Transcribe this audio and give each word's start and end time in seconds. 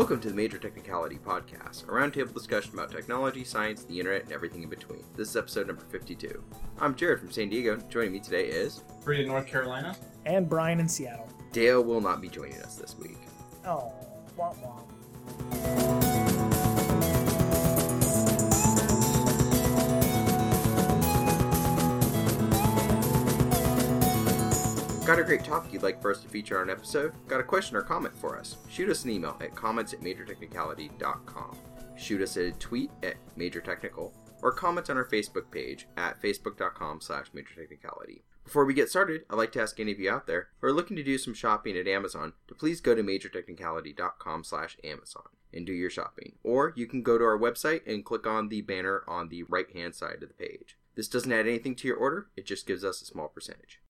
Welcome 0.00 0.20
to 0.20 0.30
the 0.30 0.34
Major 0.34 0.56
Technicality 0.56 1.18
Podcast, 1.18 1.82
a 1.82 1.88
roundtable 1.88 2.32
discussion 2.32 2.72
about 2.72 2.90
technology, 2.90 3.44
science, 3.44 3.84
the 3.84 3.98
internet, 3.98 4.22
and 4.22 4.32
everything 4.32 4.62
in 4.62 4.70
between. 4.70 5.04
This 5.14 5.28
is 5.28 5.36
episode 5.36 5.66
number 5.66 5.82
52. 5.90 6.42
I'm 6.78 6.94
Jared 6.94 7.20
from 7.20 7.30
San 7.30 7.50
Diego. 7.50 7.76
Joining 7.90 8.12
me 8.12 8.20
today 8.20 8.46
is. 8.46 8.82
Farid 9.04 9.20
in 9.20 9.28
North 9.28 9.46
Carolina. 9.46 9.94
and 10.24 10.48
Bryan 10.48 10.80
in 10.80 10.88
Seattle. 10.88 11.28
Dale 11.52 11.84
will 11.84 12.00
not 12.00 12.22
be 12.22 12.30
joining 12.30 12.62
us 12.62 12.76
this 12.76 12.96
week. 12.96 13.18
Oh, 13.66 13.92
womp 14.38 14.56
womp. 14.62 14.89
Got 25.10 25.18
a 25.18 25.24
great 25.24 25.42
topic 25.42 25.72
you'd 25.72 25.82
like 25.82 26.00
for 26.00 26.12
us 26.12 26.20
to 26.20 26.28
feature 26.28 26.60
on 26.60 26.70
an 26.70 26.76
episode? 26.76 27.12
Got 27.26 27.40
a 27.40 27.42
question 27.42 27.74
or 27.74 27.82
comment 27.82 28.16
for 28.16 28.38
us? 28.38 28.58
Shoot 28.68 28.88
us 28.88 29.02
an 29.02 29.10
email 29.10 29.36
at 29.40 29.56
comments 29.56 29.92
at 29.92 30.02
majortechnicality.com. 30.02 31.58
Shoot 31.96 32.22
us 32.22 32.36
a 32.36 32.52
tweet 32.52 32.92
at 33.02 33.16
majortechnical 33.36 34.12
or 34.40 34.52
comment 34.52 34.88
on 34.88 34.96
our 34.96 35.04
Facebook 35.04 35.50
page 35.50 35.88
at 35.96 36.22
facebook.com 36.22 37.00
slash 37.00 37.26
majortechnicality. 37.32 38.20
Before 38.44 38.64
we 38.64 38.72
get 38.72 38.88
started, 38.88 39.22
I'd 39.28 39.34
like 39.34 39.50
to 39.50 39.60
ask 39.60 39.80
any 39.80 39.90
of 39.90 39.98
you 39.98 40.08
out 40.08 40.28
there 40.28 40.50
who 40.60 40.68
are 40.68 40.72
looking 40.72 40.96
to 40.96 41.02
do 41.02 41.18
some 41.18 41.34
shopping 41.34 41.76
at 41.76 41.88
Amazon 41.88 42.34
to 42.46 42.54
please 42.54 42.80
go 42.80 42.94
to 42.94 43.02
majortechnicality.com 43.02 44.44
slash 44.44 44.76
Amazon 44.84 45.24
and 45.52 45.66
do 45.66 45.72
your 45.72 45.90
shopping. 45.90 46.36
Or 46.44 46.72
you 46.76 46.86
can 46.86 47.02
go 47.02 47.18
to 47.18 47.24
our 47.24 47.36
website 47.36 47.80
and 47.84 48.04
click 48.04 48.28
on 48.28 48.48
the 48.48 48.60
banner 48.60 49.02
on 49.08 49.28
the 49.28 49.42
right 49.42 49.72
hand 49.72 49.96
side 49.96 50.22
of 50.22 50.28
the 50.28 50.34
page. 50.34 50.78
This 50.94 51.08
doesn't 51.08 51.32
add 51.32 51.48
anything 51.48 51.74
to 51.74 51.88
your 51.88 51.96
order, 51.96 52.28
it 52.36 52.46
just 52.46 52.64
gives 52.64 52.84
us 52.84 53.02
a 53.02 53.06
small 53.06 53.26
percentage. 53.26 53.80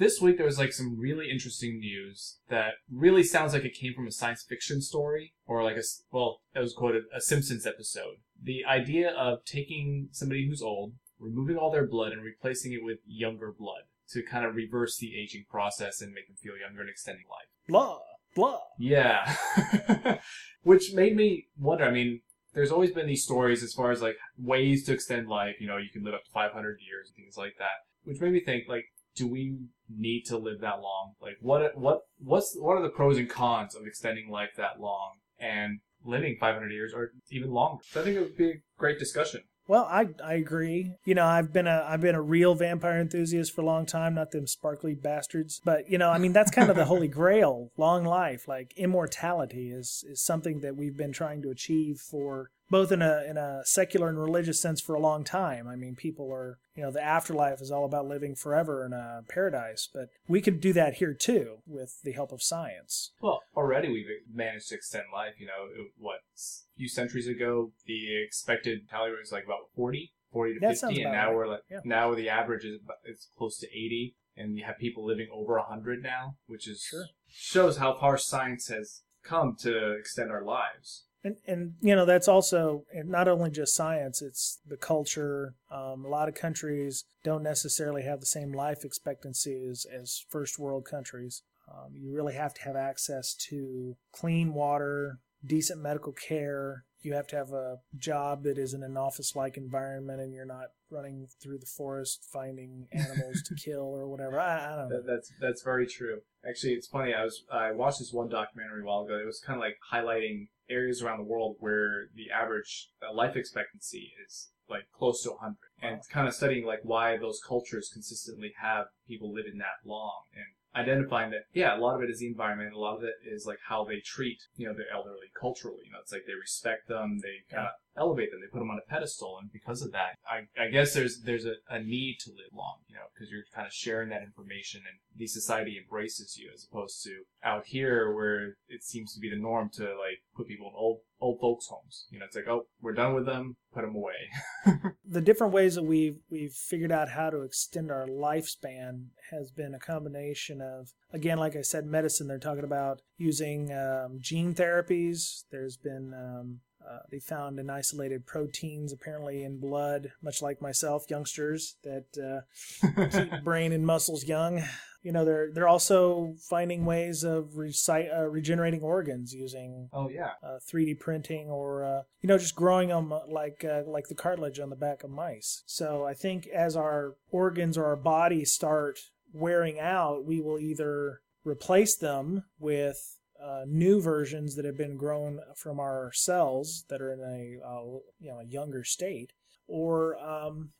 This 0.00 0.18
week 0.18 0.38
there 0.38 0.46
was 0.46 0.58
like 0.58 0.72
some 0.72 0.98
really 0.98 1.30
interesting 1.30 1.78
news 1.78 2.38
that 2.48 2.72
really 2.90 3.22
sounds 3.22 3.52
like 3.52 3.64
it 3.64 3.74
came 3.74 3.92
from 3.94 4.06
a 4.06 4.10
science 4.10 4.42
fiction 4.42 4.80
story 4.80 5.34
or 5.46 5.62
like 5.62 5.76
a 5.76 5.82
well, 6.10 6.40
it 6.54 6.58
was 6.58 6.72
quoted 6.72 7.04
a 7.14 7.20
Simpsons 7.20 7.66
episode. 7.66 8.16
The 8.42 8.64
idea 8.64 9.10
of 9.10 9.44
taking 9.44 10.08
somebody 10.10 10.48
who's 10.48 10.62
old, 10.62 10.94
removing 11.20 11.56
all 11.56 11.70
their 11.70 11.86
blood 11.86 12.12
and 12.12 12.22
replacing 12.22 12.72
it 12.72 12.82
with 12.82 12.98
younger 13.06 13.52
blood 13.56 13.82
to 14.10 14.22
kind 14.22 14.44
of 14.44 14.54
reverse 14.54 14.96
the 14.96 15.16
aging 15.16 15.44
process 15.48 16.00
and 16.00 16.12
make 16.12 16.26
them 16.26 16.36
feel 16.36 16.54
younger 16.56 16.80
and 16.80 16.90
extending 16.90 17.24
life. 17.30 17.46
Blah, 17.68 17.98
blah. 18.34 18.60
Yeah. 18.78 19.36
Which 20.62 20.92
made 20.94 21.16
me 21.16 21.46
wonder, 21.58 21.84
I 21.84 21.90
mean, 21.90 22.20
there's 22.52 22.72
always 22.72 22.90
been 22.90 23.06
these 23.06 23.22
stories 23.22 23.62
as 23.62 23.72
far 23.72 23.90
as 23.90 24.02
like 24.02 24.16
ways 24.36 24.84
to 24.84 24.92
extend 24.92 25.28
life, 25.28 25.56
you 25.60 25.68
know, 25.68 25.76
you 25.76 25.90
can 25.92 26.02
live 26.02 26.14
up 26.14 26.24
to 26.24 26.30
500 26.32 26.78
years 26.84 27.08
and 27.08 27.16
things 27.16 27.36
like 27.36 27.54
that. 27.58 27.86
Which 28.02 28.20
made 28.20 28.32
me 28.32 28.40
think 28.40 28.64
like 28.68 28.86
do 29.14 29.26
we 29.26 29.58
need 29.88 30.22
to 30.26 30.38
live 30.38 30.60
that 30.60 30.80
long? 30.80 31.14
Like 31.20 31.36
what 31.40 31.76
what 31.76 32.00
what's 32.18 32.56
what 32.58 32.76
are 32.76 32.82
the 32.82 32.88
pros 32.88 33.18
and 33.18 33.28
cons 33.28 33.74
of 33.74 33.86
extending 33.86 34.30
life 34.30 34.50
that 34.56 34.80
long 34.80 35.18
and 35.38 35.80
living 36.04 36.36
500 36.40 36.72
years 36.72 36.92
or 36.94 37.12
even 37.30 37.50
longer? 37.50 37.82
So 37.88 38.00
I 38.00 38.04
think 38.04 38.16
it 38.16 38.20
would 38.20 38.36
be 38.36 38.50
a 38.50 38.62
great 38.78 38.98
discussion. 38.98 39.42
Well, 39.70 39.86
I 39.88 40.08
I 40.24 40.34
agree. 40.34 40.96
You 41.04 41.14
know, 41.14 41.24
I've 41.24 41.52
been 41.52 41.68
a 41.68 41.86
I've 41.88 42.00
been 42.00 42.16
a 42.16 42.20
real 42.20 42.56
vampire 42.56 43.00
enthusiast 43.00 43.54
for 43.54 43.60
a 43.60 43.64
long 43.64 43.86
time, 43.86 44.16
not 44.16 44.32
them 44.32 44.48
sparkly 44.48 44.96
bastards. 44.96 45.60
But 45.64 45.88
you 45.88 45.96
know, 45.96 46.10
I 46.10 46.18
mean, 46.18 46.32
that's 46.32 46.50
kind 46.50 46.70
of 46.70 46.76
the 46.76 46.86
holy 46.86 47.06
grail. 47.20 47.70
Long 47.76 48.04
life, 48.04 48.48
like 48.48 48.74
immortality, 48.76 49.70
is 49.70 50.04
is 50.10 50.20
something 50.20 50.58
that 50.62 50.74
we've 50.74 50.96
been 50.96 51.12
trying 51.12 51.40
to 51.42 51.50
achieve 51.50 52.00
for 52.00 52.50
both 52.70 52.92
in 52.92 53.02
a 53.02 53.24
in 53.28 53.36
a 53.36 53.62
secular 53.64 54.08
and 54.08 54.18
religious 54.18 54.60
sense 54.60 54.80
for 54.80 54.94
a 54.94 55.00
long 55.00 55.24
time. 55.24 55.66
I 55.68 55.76
mean, 55.76 55.96
people 55.96 56.32
are 56.32 56.58
you 56.76 56.82
know 56.82 56.90
the 56.90 57.02
afterlife 57.02 57.60
is 57.60 57.70
all 57.70 57.84
about 57.84 58.06
living 58.06 58.34
forever 58.34 58.84
in 58.86 58.92
a 58.92 59.22
paradise, 59.28 59.88
but 59.92 60.08
we 60.28 60.40
could 60.40 60.60
do 60.60 60.72
that 60.74 60.94
here 60.94 61.12
too 61.12 61.58
with 61.66 62.00
the 62.02 62.12
help 62.12 62.32
of 62.32 62.42
science. 62.42 63.12
Well, 63.20 63.40
already 63.56 63.88
we've 63.90 64.06
managed 64.32 64.68
to 64.68 64.76
extend 64.76 65.04
life. 65.12 65.34
You 65.38 65.46
know, 65.48 65.88
what 65.98 66.20
a 66.36 66.40
few 66.78 66.88
centuries 66.88 67.26
ago, 67.26 67.72
the 67.86 68.22
expected 68.24 68.88
tally 68.88 69.10
was 69.10 69.32
like 69.32 69.44
about 69.44 69.70
40, 69.74 70.12
40 70.32 70.54
to 70.54 70.60
That 70.60 70.78
50, 70.78 71.02
and 71.02 71.12
now 71.12 71.26
right. 71.28 71.34
we're 71.36 71.48
like 71.48 71.62
Yeah. 71.70 71.80
now 71.84 72.14
the 72.14 72.28
average 72.28 72.64
is 72.64 72.80
it's 73.04 73.28
close 73.36 73.58
to 73.58 73.66
80, 73.66 74.14
and 74.36 74.56
you 74.56 74.64
have 74.64 74.78
people 74.78 75.04
living 75.04 75.28
over 75.32 75.58
100 75.58 76.02
now, 76.02 76.36
which 76.46 76.68
is 76.68 76.82
Sure. 76.82 77.06
shows 77.26 77.76
how 77.78 77.94
far 77.98 78.16
science 78.16 78.68
has 78.68 79.02
come 79.22 79.54
to 79.60 79.92
extend 79.98 80.30
our 80.30 80.42
lives. 80.44 81.04
And, 81.22 81.36
and 81.46 81.74
you 81.82 81.94
know 81.94 82.06
that's 82.06 82.28
also 82.28 82.84
not 83.04 83.28
only 83.28 83.50
just 83.50 83.74
science 83.74 84.22
it's 84.22 84.58
the 84.66 84.78
culture. 84.78 85.54
Um, 85.70 86.04
a 86.04 86.08
lot 86.08 86.28
of 86.28 86.34
countries 86.34 87.04
don't 87.22 87.42
necessarily 87.42 88.02
have 88.02 88.20
the 88.20 88.26
same 88.26 88.52
life 88.52 88.84
expectancy 88.84 89.66
as, 89.70 89.86
as 89.92 90.24
first 90.30 90.58
world 90.58 90.86
countries. 90.86 91.42
Um, 91.70 91.92
you 91.94 92.12
really 92.12 92.34
have 92.34 92.54
to 92.54 92.62
have 92.62 92.74
access 92.74 93.34
to 93.50 93.96
clean 94.12 94.54
water 94.54 95.18
decent 95.44 95.80
medical 95.80 96.12
care. 96.12 96.84
You 97.02 97.14
have 97.14 97.26
to 97.28 97.36
have 97.36 97.52
a 97.52 97.78
job 97.96 98.42
that 98.44 98.58
is 98.58 98.74
in 98.74 98.82
an 98.82 98.96
office 98.96 99.34
like 99.34 99.56
environment 99.56 100.20
and 100.20 100.34
you're 100.34 100.44
not 100.44 100.68
running 100.90 101.26
through 101.42 101.58
the 101.58 101.66
forest 101.66 102.26
finding 102.32 102.86
animals 102.92 103.42
to 103.42 103.54
kill 103.64 103.82
or 103.94 104.08
whatever 104.08 104.38
I, 104.40 104.72
I 104.72 104.76
don't 104.76 104.88
know 104.88 104.96
That, 104.96 105.06
that's 105.06 105.32
that's 105.40 105.62
very 105.62 105.86
true. 105.86 106.20
Actually, 106.48 106.72
it's 106.72 106.86
funny. 106.88 107.12
I 107.14 107.24
was 107.24 107.44
I 107.52 107.72
watched 107.72 107.98
this 107.98 108.12
one 108.12 108.28
documentary 108.28 108.82
a 108.82 108.84
while 108.84 109.02
ago. 109.04 109.18
It 109.18 109.26
was 109.26 109.40
kind 109.40 109.58
of 109.58 109.60
like 109.60 109.76
highlighting 109.92 110.48
areas 110.68 111.02
around 111.02 111.18
the 111.18 111.24
world 111.24 111.56
where 111.58 112.06
the 112.14 112.30
average 112.30 112.88
uh, 113.06 113.12
life 113.14 113.36
expectancy 113.36 114.12
is 114.26 114.50
like 114.68 114.84
close 114.96 115.22
to 115.24 115.30
100, 115.30 115.56
and 115.82 115.96
Wow. 115.96 116.02
kind 116.10 116.28
of 116.28 116.34
studying 116.34 116.64
like 116.64 116.80
why 116.84 117.16
those 117.16 117.40
cultures 117.46 117.90
consistently 117.92 118.52
have 118.62 118.86
people 119.08 119.32
living 119.32 119.58
that 119.58 119.84
long, 119.84 120.22
and 120.34 120.46
identifying 120.76 121.30
that 121.32 121.42
yeah, 121.52 121.76
a 121.76 121.80
lot 121.80 121.96
of 121.96 122.02
it 122.02 122.08
is 122.10 122.20
the 122.20 122.28
environment. 122.28 122.72
A 122.72 122.78
lot 122.78 122.96
of 122.96 123.02
it 123.04 123.14
is 123.26 123.44
like 123.46 123.58
how 123.68 123.84
they 123.84 124.00
treat 124.00 124.38
you 124.56 124.66
know 124.68 124.74
the 124.74 124.84
elderly 124.92 125.26
culturally. 125.38 125.82
You 125.86 125.92
know, 125.92 125.98
it's 126.00 126.12
like 126.12 126.22
they 126.26 126.34
respect 126.34 126.88
them. 126.88 127.18
They 127.20 127.42
kind 127.54 127.66
of 127.66 127.72
elevate 127.96 128.30
them. 128.30 128.40
They 128.40 128.50
put 128.50 128.60
them 128.60 128.70
on 128.70 128.78
a 128.78 128.90
pedestal, 128.90 129.38
and 129.40 129.52
because 129.52 129.82
of 129.82 129.92
that, 129.92 130.16
I, 130.28 130.62
I 130.62 130.68
guess 130.68 130.94
there's 130.94 131.20
there's 131.20 131.44
a, 131.44 131.54
a 131.68 131.82
need 131.82 132.18
to 132.20 132.30
live 132.30 132.52
long, 132.52 132.78
you 132.88 132.94
know, 132.94 133.02
because 133.12 133.30
you're 133.30 133.44
kind 133.54 133.66
of 133.66 133.72
sharing 133.72 134.08
that 134.10 134.22
information, 134.22 134.82
and 134.88 134.98
the 135.16 135.26
society 135.26 135.78
embraces 135.82 136.36
you 136.36 136.50
as 136.54 136.66
opposed 136.70 137.02
to 137.04 137.22
out 137.44 137.66
here 137.66 138.12
where 138.14 138.56
it 138.68 138.82
seems 138.82 139.14
to 139.14 139.20
be 139.20 139.30
the 139.30 139.36
norm 139.36 139.70
to 139.74 139.84
like 139.84 140.22
put 140.36 140.48
people 140.48 140.68
in 140.68 140.72
old 140.76 141.00
old 141.20 141.40
folks' 141.40 141.66
homes. 141.68 142.06
You 142.10 142.18
know, 142.18 142.26
it's 142.26 142.36
like 142.36 142.48
oh, 142.48 142.66
we're 142.80 142.92
done 142.92 143.14
with 143.14 143.26
them, 143.26 143.56
put 143.72 143.82
them 143.82 143.94
away. 143.94 144.92
the 145.04 145.20
different 145.20 145.52
ways 145.52 145.74
that 145.74 145.84
we've 145.84 146.18
we've 146.30 146.52
figured 146.52 146.92
out 146.92 147.10
how 147.10 147.30
to 147.30 147.42
extend 147.42 147.90
our 147.90 148.06
lifespan 148.06 149.06
has 149.30 149.50
been 149.50 149.74
a 149.74 149.78
combination 149.78 150.60
of 150.60 150.92
again 151.12 151.38
like 151.38 151.56
i 151.56 151.62
said 151.62 151.86
medicine 151.86 152.26
they're 152.26 152.38
talking 152.38 152.64
about 152.64 153.00
using 153.16 153.72
um, 153.72 154.18
gene 154.20 154.54
therapies 154.54 155.44
there's 155.50 155.76
been 155.76 156.12
um, 156.14 156.60
uh, 156.88 157.00
they 157.10 157.18
found 157.18 157.58
in 157.58 157.70
isolated 157.70 158.26
proteins 158.26 158.92
apparently 158.92 159.44
in 159.44 159.58
blood 159.58 160.12
much 160.22 160.42
like 160.42 160.62
myself 160.62 161.04
youngsters 161.08 161.76
that 161.84 162.06
uh, 162.18 163.08
keep 163.10 163.44
brain 163.44 163.72
and 163.72 163.86
muscles 163.86 164.24
young 164.24 164.62
you 165.02 165.12
know 165.12 165.24
they're 165.24 165.50
they're 165.52 165.68
also 165.68 166.34
finding 166.38 166.84
ways 166.84 167.24
of 167.24 167.52
reci- 167.56 168.14
uh, 168.14 168.26
regenerating 168.28 168.82
organs 168.82 169.34
using 169.34 169.88
oh 169.92 170.08
yeah, 170.08 170.32
uh, 170.42 170.58
3D 170.70 170.98
printing 170.98 171.48
or 171.48 171.84
uh, 171.84 172.02
you 172.20 172.28
know 172.28 172.38
just 172.38 172.54
growing 172.54 172.88
them 172.88 173.12
like 173.28 173.64
uh, 173.64 173.82
like 173.86 174.08
the 174.08 174.14
cartilage 174.14 174.60
on 174.60 174.70
the 174.70 174.76
back 174.76 175.02
of 175.02 175.10
mice. 175.10 175.62
So 175.66 176.04
I 176.04 176.14
think 176.14 176.46
as 176.48 176.76
our 176.76 177.14
organs 177.30 177.78
or 177.78 177.86
our 177.86 177.96
bodies 177.96 178.52
start 178.52 178.98
wearing 179.32 179.78
out, 179.78 180.24
we 180.24 180.40
will 180.40 180.58
either 180.58 181.20
replace 181.44 181.96
them 181.96 182.44
with 182.58 183.16
uh, 183.42 183.64
new 183.66 184.00
versions 184.00 184.56
that 184.56 184.64
have 184.64 184.76
been 184.76 184.96
grown 184.96 185.40
from 185.56 185.80
our 185.80 186.10
cells 186.12 186.84
that 186.88 187.00
are 187.00 187.12
in 187.12 187.20
a 187.20 187.66
uh, 187.66 187.82
you 188.18 188.30
know 188.30 188.38
a 188.40 188.44
younger 188.44 188.84
state, 188.84 189.32
or 189.66 190.18
um, 190.18 190.70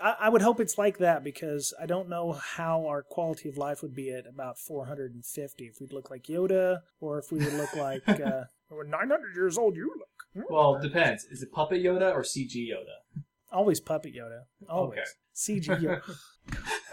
I, 0.00 0.16
I 0.20 0.28
would 0.28 0.42
hope 0.42 0.60
it's 0.60 0.78
like 0.78 0.98
that 0.98 1.22
because 1.24 1.74
I 1.80 1.86
don't 1.86 2.08
know 2.08 2.32
how 2.32 2.86
our 2.86 3.02
quality 3.02 3.48
of 3.48 3.56
life 3.56 3.82
would 3.82 3.94
be 3.94 4.10
at 4.10 4.26
about 4.26 4.58
450 4.58 5.64
if 5.64 5.80
we'd 5.80 5.92
look 5.92 6.10
like 6.10 6.24
Yoda 6.24 6.80
or 7.00 7.18
if 7.18 7.30
we 7.30 7.38
would 7.38 7.54
look 7.54 7.74
like 7.76 8.08
uh, 8.20 8.44
we're 8.70 8.84
900 8.84 9.34
years 9.34 9.58
old. 9.58 9.76
You 9.76 9.92
look 9.98 10.50
well, 10.50 10.76
it 10.76 10.82
depends. 10.82 11.24
Is 11.24 11.42
it 11.42 11.52
puppet 11.52 11.82
Yoda 11.82 12.12
or 12.14 12.22
CG 12.22 12.54
Yoda? 12.54 13.22
always 13.52 13.80
puppet 13.80 14.14
Yoda. 14.14 14.42
Always 14.68 14.98
Okay. 14.98 15.08
CG 15.34 15.66
Yoda. 15.80 16.02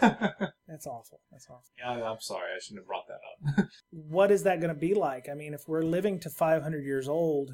That's 0.00 0.86
awful. 0.86 1.20
That's 1.30 1.46
awful. 1.48 1.64
Yeah, 1.78 2.08
I'm 2.10 2.20
sorry, 2.20 2.50
I 2.54 2.58
shouldn't 2.60 2.80
have 2.80 2.86
brought 2.86 3.06
that 3.08 3.58
up. 3.58 3.66
What 3.90 4.30
is 4.30 4.42
that 4.44 4.60
going 4.60 4.72
to 4.72 4.78
be 4.78 4.94
like? 4.94 5.28
I 5.28 5.34
mean, 5.34 5.54
if 5.54 5.66
we're 5.66 5.82
living 5.82 6.20
to 6.20 6.30
500 6.30 6.84
years 6.84 7.08
old, 7.08 7.50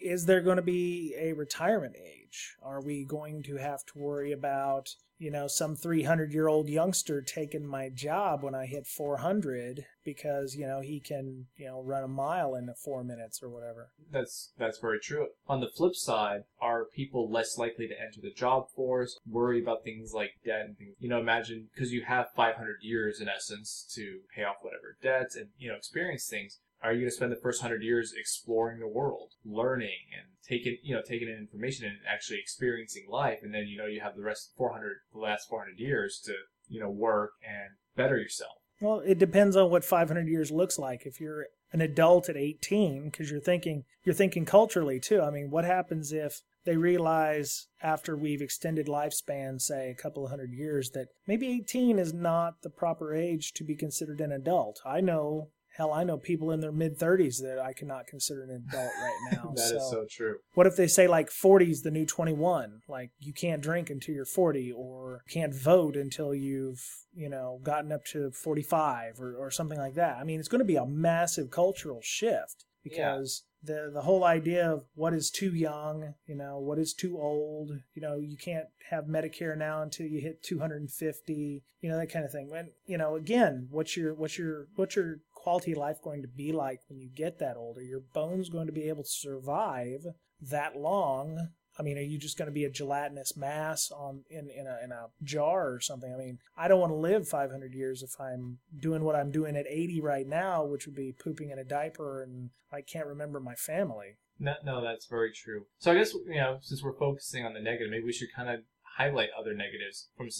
is 0.00 0.26
there 0.26 0.40
going 0.40 0.56
to 0.56 0.62
be 0.62 1.14
a 1.18 1.32
retirement 1.32 1.96
age? 1.96 2.56
Are 2.62 2.80
we 2.80 3.04
going 3.04 3.42
to 3.44 3.56
have 3.56 3.84
to 3.86 3.98
worry 3.98 4.32
about, 4.32 4.88
you 5.18 5.30
know, 5.30 5.46
some 5.46 5.76
300 5.76 6.32
year 6.32 6.48
old 6.48 6.68
youngster 6.68 7.20
taking 7.20 7.66
my 7.66 7.88
job 7.88 8.42
when 8.42 8.54
I 8.54 8.66
hit 8.66 8.86
400 8.86 9.84
because, 10.04 10.54
you 10.54 10.66
know, 10.66 10.80
he 10.80 11.00
can, 11.00 11.46
you 11.56 11.66
know, 11.66 11.82
run 11.82 12.04
a 12.04 12.08
mile 12.08 12.54
in 12.54 12.72
four 12.82 13.04
minutes 13.04 13.42
or 13.42 13.50
whatever? 13.50 13.90
That's 14.10 14.52
that's 14.58 14.78
very 14.78 15.00
true. 15.00 15.28
On 15.48 15.60
the 15.60 15.68
flip 15.68 15.94
side, 15.94 16.42
are 16.60 16.84
people 16.84 17.30
less 17.30 17.58
likely 17.58 17.88
to 17.88 18.00
enter 18.00 18.20
the 18.22 18.32
job 18.32 18.68
force, 18.74 19.18
worry 19.28 19.60
about 19.60 19.84
things 19.84 20.12
like 20.14 20.30
debt 20.44 20.66
and 20.66 20.78
things? 20.78 20.94
You 20.98 21.08
know, 21.08 21.20
imagine 21.20 21.68
because 21.74 21.92
you 21.92 22.04
have 22.06 22.26
500 22.34 22.76
years 22.80 23.20
in 23.20 23.28
essence 23.28 23.86
to 23.94 24.20
pay 24.34 24.44
off 24.44 24.56
whatever 24.62 24.96
debts 25.02 25.36
and 25.36 25.48
you 25.58 25.68
know 25.68 25.76
experience 25.76 26.26
things. 26.28 26.58
Are 26.82 26.92
you 26.92 27.00
going 27.00 27.10
to 27.10 27.14
spend 27.14 27.32
the 27.32 27.36
first 27.36 27.60
hundred 27.60 27.82
years 27.82 28.14
exploring 28.16 28.80
the 28.80 28.88
world, 28.88 29.32
learning 29.44 30.08
and 30.16 30.28
taking, 30.46 30.78
you 30.82 30.94
know, 30.94 31.02
taking 31.06 31.28
in 31.28 31.34
information 31.34 31.86
and 31.86 31.98
actually 32.08 32.38
experiencing 32.38 33.04
life, 33.08 33.40
and 33.42 33.54
then 33.54 33.66
you 33.66 33.76
know 33.76 33.86
you 33.86 34.00
have 34.00 34.16
the 34.16 34.22
rest 34.22 34.52
400, 34.56 34.96
the 35.12 35.18
last 35.18 35.48
400 35.48 35.78
years 35.78 36.20
to, 36.24 36.32
you 36.68 36.80
know, 36.80 36.90
work 36.90 37.32
and 37.46 37.76
better 37.96 38.16
yourself. 38.16 38.52
Well, 38.80 39.00
it 39.00 39.18
depends 39.18 39.56
on 39.56 39.70
what 39.70 39.84
500 39.84 40.26
years 40.26 40.50
looks 40.50 40.78
like. 40.78 41.02
If 41.04 41.20
you're 41.20 41.46
an 41.72 41.82
adult 41.82 42.28
at 42.28 42.36
18, 42.36 43.10
because 43.10 43.30
you're 43.30 43.40
thinking 43.40 43.84
you're 44.02 44.14
thinking 44.14 44.44
culturally 44.44 44.98
too. 44.98 45.20
I 45.20 45.30
mean, 45.30 45.50
what 45.50 45.64
happens 45.64 46.12
if 46.12 46.40
they 46.64 46.76
realize 46.76 47.68
after 47.82 48.16
we've 48.16 48.42
extended 48.42 48.86
lifespan, 48.86 49.60
say 49.60 49.90
a 49.90 50.02
couple 50.02 50.24
of 50.24 50.30
hundred 50.30 50.52
years, 50.52 50.90
that 50.90 51.08
maybe 51.26 51.48
18 51.48 51.98
is 51.98 52.12
not 52.12 52.62
the 52.62 52.70
proper 52.70 53.14
age 53.14 53.52
to 53.52 53.64
be 53.64 53.76
considered 53.76 54.20
an 54.20 54.32
adult? 54.32 54.80
I 54.84 55.00
know 55.00 55.48
Hell, 55.76 55.92
I 55.92 56.04
know 56.04 56.18
people 56.18 56.50
in 56.50 56.60
their 56.60 56.72
mid 56.72 56.98
30s 56.98 57.40
that 57.42 57.58
I 57.58 57.72
cannot 57.72 58.06
consider 58.06 58.42
an 58.42 58.50
adult 58.50 58.90
right 59.00 59.32
now. 59.32 59.52
That 59.54 59.68
so, 59.68 59.76
is 59.76 59.90
so 59.90 60.06
true. 60.10 60.38
What 60.54 60.66
if 60.66 60.76
they 60.76 60.86
say 60.86 61.06
like 61.06 61.30
40 61.30 61.70
is 61.70 61.82
the 61.82 61.90
new 61.90 62.04
21? 62.06 62.82
Like 62.88 63.10
you 63.18 63.32
can't 63.32 63.62
drink 63.62 63.90
until 63.90 64.14
you're 64.14 64.24
40 64.24 64.72
or 64.72 65.22
can't 65.30 65.54
vote 65.54 65.96
until 65.96 66.34
you've, 66.34 66.84
you 67.14 67.28
know, 67.28 67.60
gotten 67.62 67.92
up 67.92 68.04
to 68.06 68.30
45 68.30 69.20
or, 69.20 69.36
or 69.36 69.50
something 69.50 69.78
like 69.78 69.94
that. 69.94 70.16
I 70.18 70.24
mean, 70.24 70.40
it's 70.40 70.48
going 70.48 70.60
to 70.60 70.64
be 70.64 70.76
a 70.76 70.86
massive 70.86 71.50
cultural 71.50 72.00
shift 72.02 72.64
because 72.82 73.44
the 73.62 73.90
the 73.92 74.02
whole 74.02 74.24
idea 74.24 74.70
of 74.70 74.84
what 74.94 75.12
is 75.12 75.30
too 75.30 75.54
young, 75.54 76.14
you 76.26 76.34
know, 76.34 76.58
what 76.58 76.78
is 76.78 76.94
too 76.94 77.18
old, 77.18 77.70
you 77.94 78.02
know, 78.02 78.16
you 78.16 78.36
can't 78.36 78.66
have 78.90 79.04
Medicare 79.04 79.56
now 79.56 79.82
until 79.82 80.06
you 80.06 80.20
hit 80.20 80.42
250, 80.42 81.62
you 81.80 81.88
know, 81.88 81.98
that 81.98 82.12
kind 82.12 82.24
of 82.24 82.32
thing. 82.32 82.50
And 82.54 82.70
you 82.86 82.96
know, 82.96 83.16
again, 83.16 83.68
what's 83.70 83.96
your 83.96 84.14
what's 84.14 84.38
your 84.38 84.68
what's 84.76 84.96
your 84.96 85.20
quality 85.42 85.74
life 85.74 86.02
going 86.02 86.22
to 86.22 86.28
be 86.28 86.52
like 86.52 86.80
when 86.88 87.00
you 87.00 87.08
get 87.08 87.38
that 87.38 87.56
older? 87.56 87.80
Your 87.80 88.00
bones 88.00 88.48
going 88.48 88.66
to 88.66 88.72
be 88.72 88.88
able 88.88 89.02
to 89.02 89.08
survive 89.08 90.06
that 90.40 90.76
long? 90.76 91.48
I 91.78 91.82
mean, 91.82 91.96
are 91.96 92.02
you 92.02 92.18
just 92.18 92.36
going 92.36 92.46
to 92.46 92.52
be 92.52 92.64
a 92.64 92.70
gelatinous 92.70 93.36
mass 93.36 93.90
on 93.90 94.24
in 94.28 94.50
in 94.50 94.66
a 94.66 94.78
in 94.84 94.92
a 94.92 95.06
jar 95.22 95.72
or 95.72 95.80
something? 95.80 96.12
I 96.12 96.18
mean, 96.18 96.38
I 96.56 96.68
don't 96.68 96.80
want 96.80 96.92
to 96.92 96.96
live 96.96 97.26
500 97.26 97.72
years 97.72 98.02
if 98.02 98.20
I'm 98.20 98.58
doing 98.78 99.02
what 99.02 99.16
I'm 99.16 99.30
doing 99.30 99.56
at 99.56 99.66
80 99.66 100.00
right 100.02 100.26
now, 100.26 100.64
which 100.64 100.86
would 100.86 100.96
be 100.96 101.14
pooping 101.18 101.50
in 101.50 101.58
a 101.58 101.64
diaper 101.64 102.22
and 102.22 102.50
I 102.70 102.82
can't 102.82 103.06
remember 103.06 103.40
my 103.40 103.54
family. 103.54 104.18
No, 104.38 104.54
no, 104.64 104.82
that's 104.82 105.06
very 105.06 105.32
true. 105.32 105.62
So 105.78 105.92
I 105.92 105.94
guess 105.94 106.12
you 106.12 106.34
know, 106.34 106.58
since 106.60 106.82
we're 106.82 106.98
focusing 106.98 107.46
on 107.46 107.54
the 107.54 107.60
negative, 107.60 107.90
maybe 107.90 108.04
we 108.04 108.12
should 108.12 108.34
kind 108.34 108.50
of 108.50 108.60
highlight 108.96 109.30
other 109.38 109.54
negatives 109.54 110.08
from 110.16 110.26
a 110.26 110.30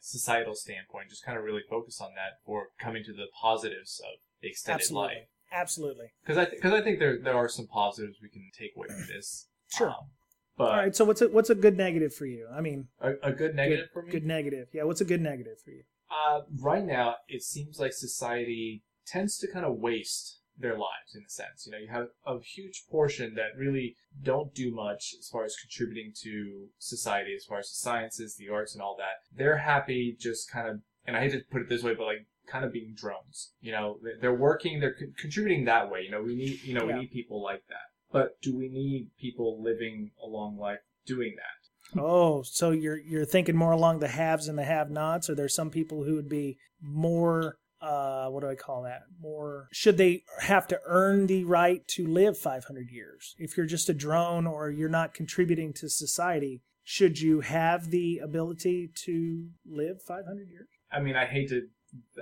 societal 0.00 0.54
standpoint. 0.54 1.10
Just 1.10 1.24
kind 1.24 1.38
of 1.38 1.44
really 1.44 1.62
focus 1.68 2.00
on 2.00 2.10
that 2.14 2.38
or 2.44 2.68
coming 2.80 3.04
to 3.04 3.12
the 3.12 3.26
positives 3.40 4.00
of 4.00 4.18
extended 4.42 4.82
Absolutely. 4.82 5.14
life. 5.14 5.24
Absolutely. 5.52 6.06
Because 6.22 6.38
I 6.38 6.50
because 6.50 6.72
I 6.72 6.82
think 6.82 6.98
there 6.98 7.18
there 7.18 7.34
are 7.34 7.48
some 7.48 7.66
positives 7.66 8.18
we 8.22 8.28
can 8.28 8.50
take 8.56 8.72
away 8.76 8.88
from 8.88 9.06
this. 9.08 9.48
Sure. 9.74 9.90
Um, 9.90 10.10
but 10.56 10.70
All 10.70 10.76
right. 10.76 10.94
So 10.94 11.04
what's 11.04 11.22
a 11.22 11.28
what's 11.28 11.50
a 11.50 11.54
good 11.54 11.76
negative 11.76 12.14
for 12.14 12.26
you? 12.26 12.48
I 12.52 12.60
mean, 12.60 12.88
a, 13.00 13.12
a 13.22 13.32
good 13.32 13.54
negative 13.54 13.86
good, 13.86 13.92
for 13.92 14.02
me. 14.02 14.12
Good 14.12 14.26
negative. 14.26 14.68
Yeah. 14.72 14.84
What's 14.84 15.00
a 15.00 15.06
good 15.06 15.20
negative 15.20 15.58
for 15.64 15.70
you? 15.70 15.82
Uh, 16.10 16.40
right 16.60 16.84
now, 16.84 17.16
it 17.28 17.42
seems 17.42 17.78
like 17.78 17.92
society 17.92 18.82
tends 19.06 19.38
to 19.38 19.46
kind 19.50 19.64
of 19.64 19.76
waste 19.76 20.40
their 20.58 20.72
lives 20.72 21.14
in 21.14 21.22
a 21.26 21.30
sense. 21.30 21.66
You 21.66 21.72
know, 21.72 21.78
you 21.78 21.88
have 21.88 22.08
a 22.26 22.40
huge 22.40 22.84
portion 22.90 23.34
that 23.34 23.56
really 23.56 23.96
don't 24.22 24.52
do 24.54 24.74
much 24.74 25.14
as 25.18 25.28
far 25.28 25.44
as 25.44 25.56
contributing 25.56 26.12
to 26.22 26.66
society, 26.78 27.34
as 27.36 27.44
far 27.44 27.58
as 27.58 27.68
the 27.68 27.76
sciences, 27.76 28.36
the 28.36 28.48
arts, 28.48 28.74
and 28.74 28.82
all 28.82 28.96
that. 28.98 29.22
They're 29.36 29.58
happy 29.58 30.16
just 30.18 30.50
kind 30.50 30.68
of, 30.68 30.80
and 31.06 31.16
I 31.16 31.20
hate 31.20 31.32
to 31.32 31.40
put 31.50 31.62
it 31.62 31.68
this 31.68 31.82
way, 31.82 31.94
but 31.94 32.04
like 32.04 32.26
kind 32.50 32.64
of 32.64 32.72
being 32.72 32.94
drones. 32.94 33.52
You 33.60 33.72
know, 33.72 33.98
They- 34.02 34.18
they're 34.20 34.34
working, 34.34 34.80
they're 34.80 34.94
con- 34.94 35.14
contributing 35.18 35.64
that 35.66 35.90
way. 35.90 36.02
You 36.02 36.10
know, 36.10 36.22
we 36.22 36.34
need, 36.34 36.62
you 36.62 36.74
know, 36.74 36.86
we 36.86 36.92
need 36.94 37.10
people 37.12 37.42
like 37.42 37.62
that. 37.68 37.86
But 38.10 38.40
do 38.40 38.56
we 38.56 38.68
need 38.68 39.10
people 39.20 39.62
living 39.62 40.10
a 40.22 40.26
long 40.26 40.56
life 40.56 40.80
doing 41.06 41.36
that? 41.36 42.00
Oh, 42.00 42.42
so 42.42 42.70
you're 42.70 42.98
you're 42.98 43.24
thinking 43.24 43.56
more 43.56 43.72
along 43.72 43.98
the 44.00 44.08
haves 44.08 44.46
and 44.48 44.58
the 44.58 44.64
have-nots, 44.64 45.30
or 45.30 45.34
there's 45.34 45.54
some 45.54 45.70
people 45.70 46.04
who 46.04 46.14
would 46.16 46.28
be 46.28 46.58
more 46.80 47.56
uh 47.80 48.28
what 48.28 48.40
do 48.40 48.48
I 48.48 48.56
call 48.56 48.82
that? 48.82 49.02
More 49.20 49.68
should 49.72 49.96
they 49.98 50.22
have 50.40 50.66
to 50.68 50.80
earn 50.84 51.26
the 51.28 51.44
right 51.44 51.86
to 51.88 52.06
live 52.06 52.36
500 52.36 52.90
years? 52.90 53.34
If 53.38 53.56
you're 53.56 53.66
just 53.66 53.88
a 53.88 53.94
drone 53.94 54.46
or 54.46 54.70
you're 54.70 54.88
not 54.88 55.14
contributing 55.14 55.72
to 55.74 55.88
society, 55.88 56.62
should 56.82 57.20
you 57.20 57.40
have 57.40 57.90
the 57.90 58.18
ability 58.18 58.90
to 59.04 59.48
live 59.64 60.02
500 60.02 60.48
years? 60.50 60.68
I 60.90 61.00
mean, 61.00 61.16
I 61.16 61.26
hate 61.26 61.48
to 61.50 61.68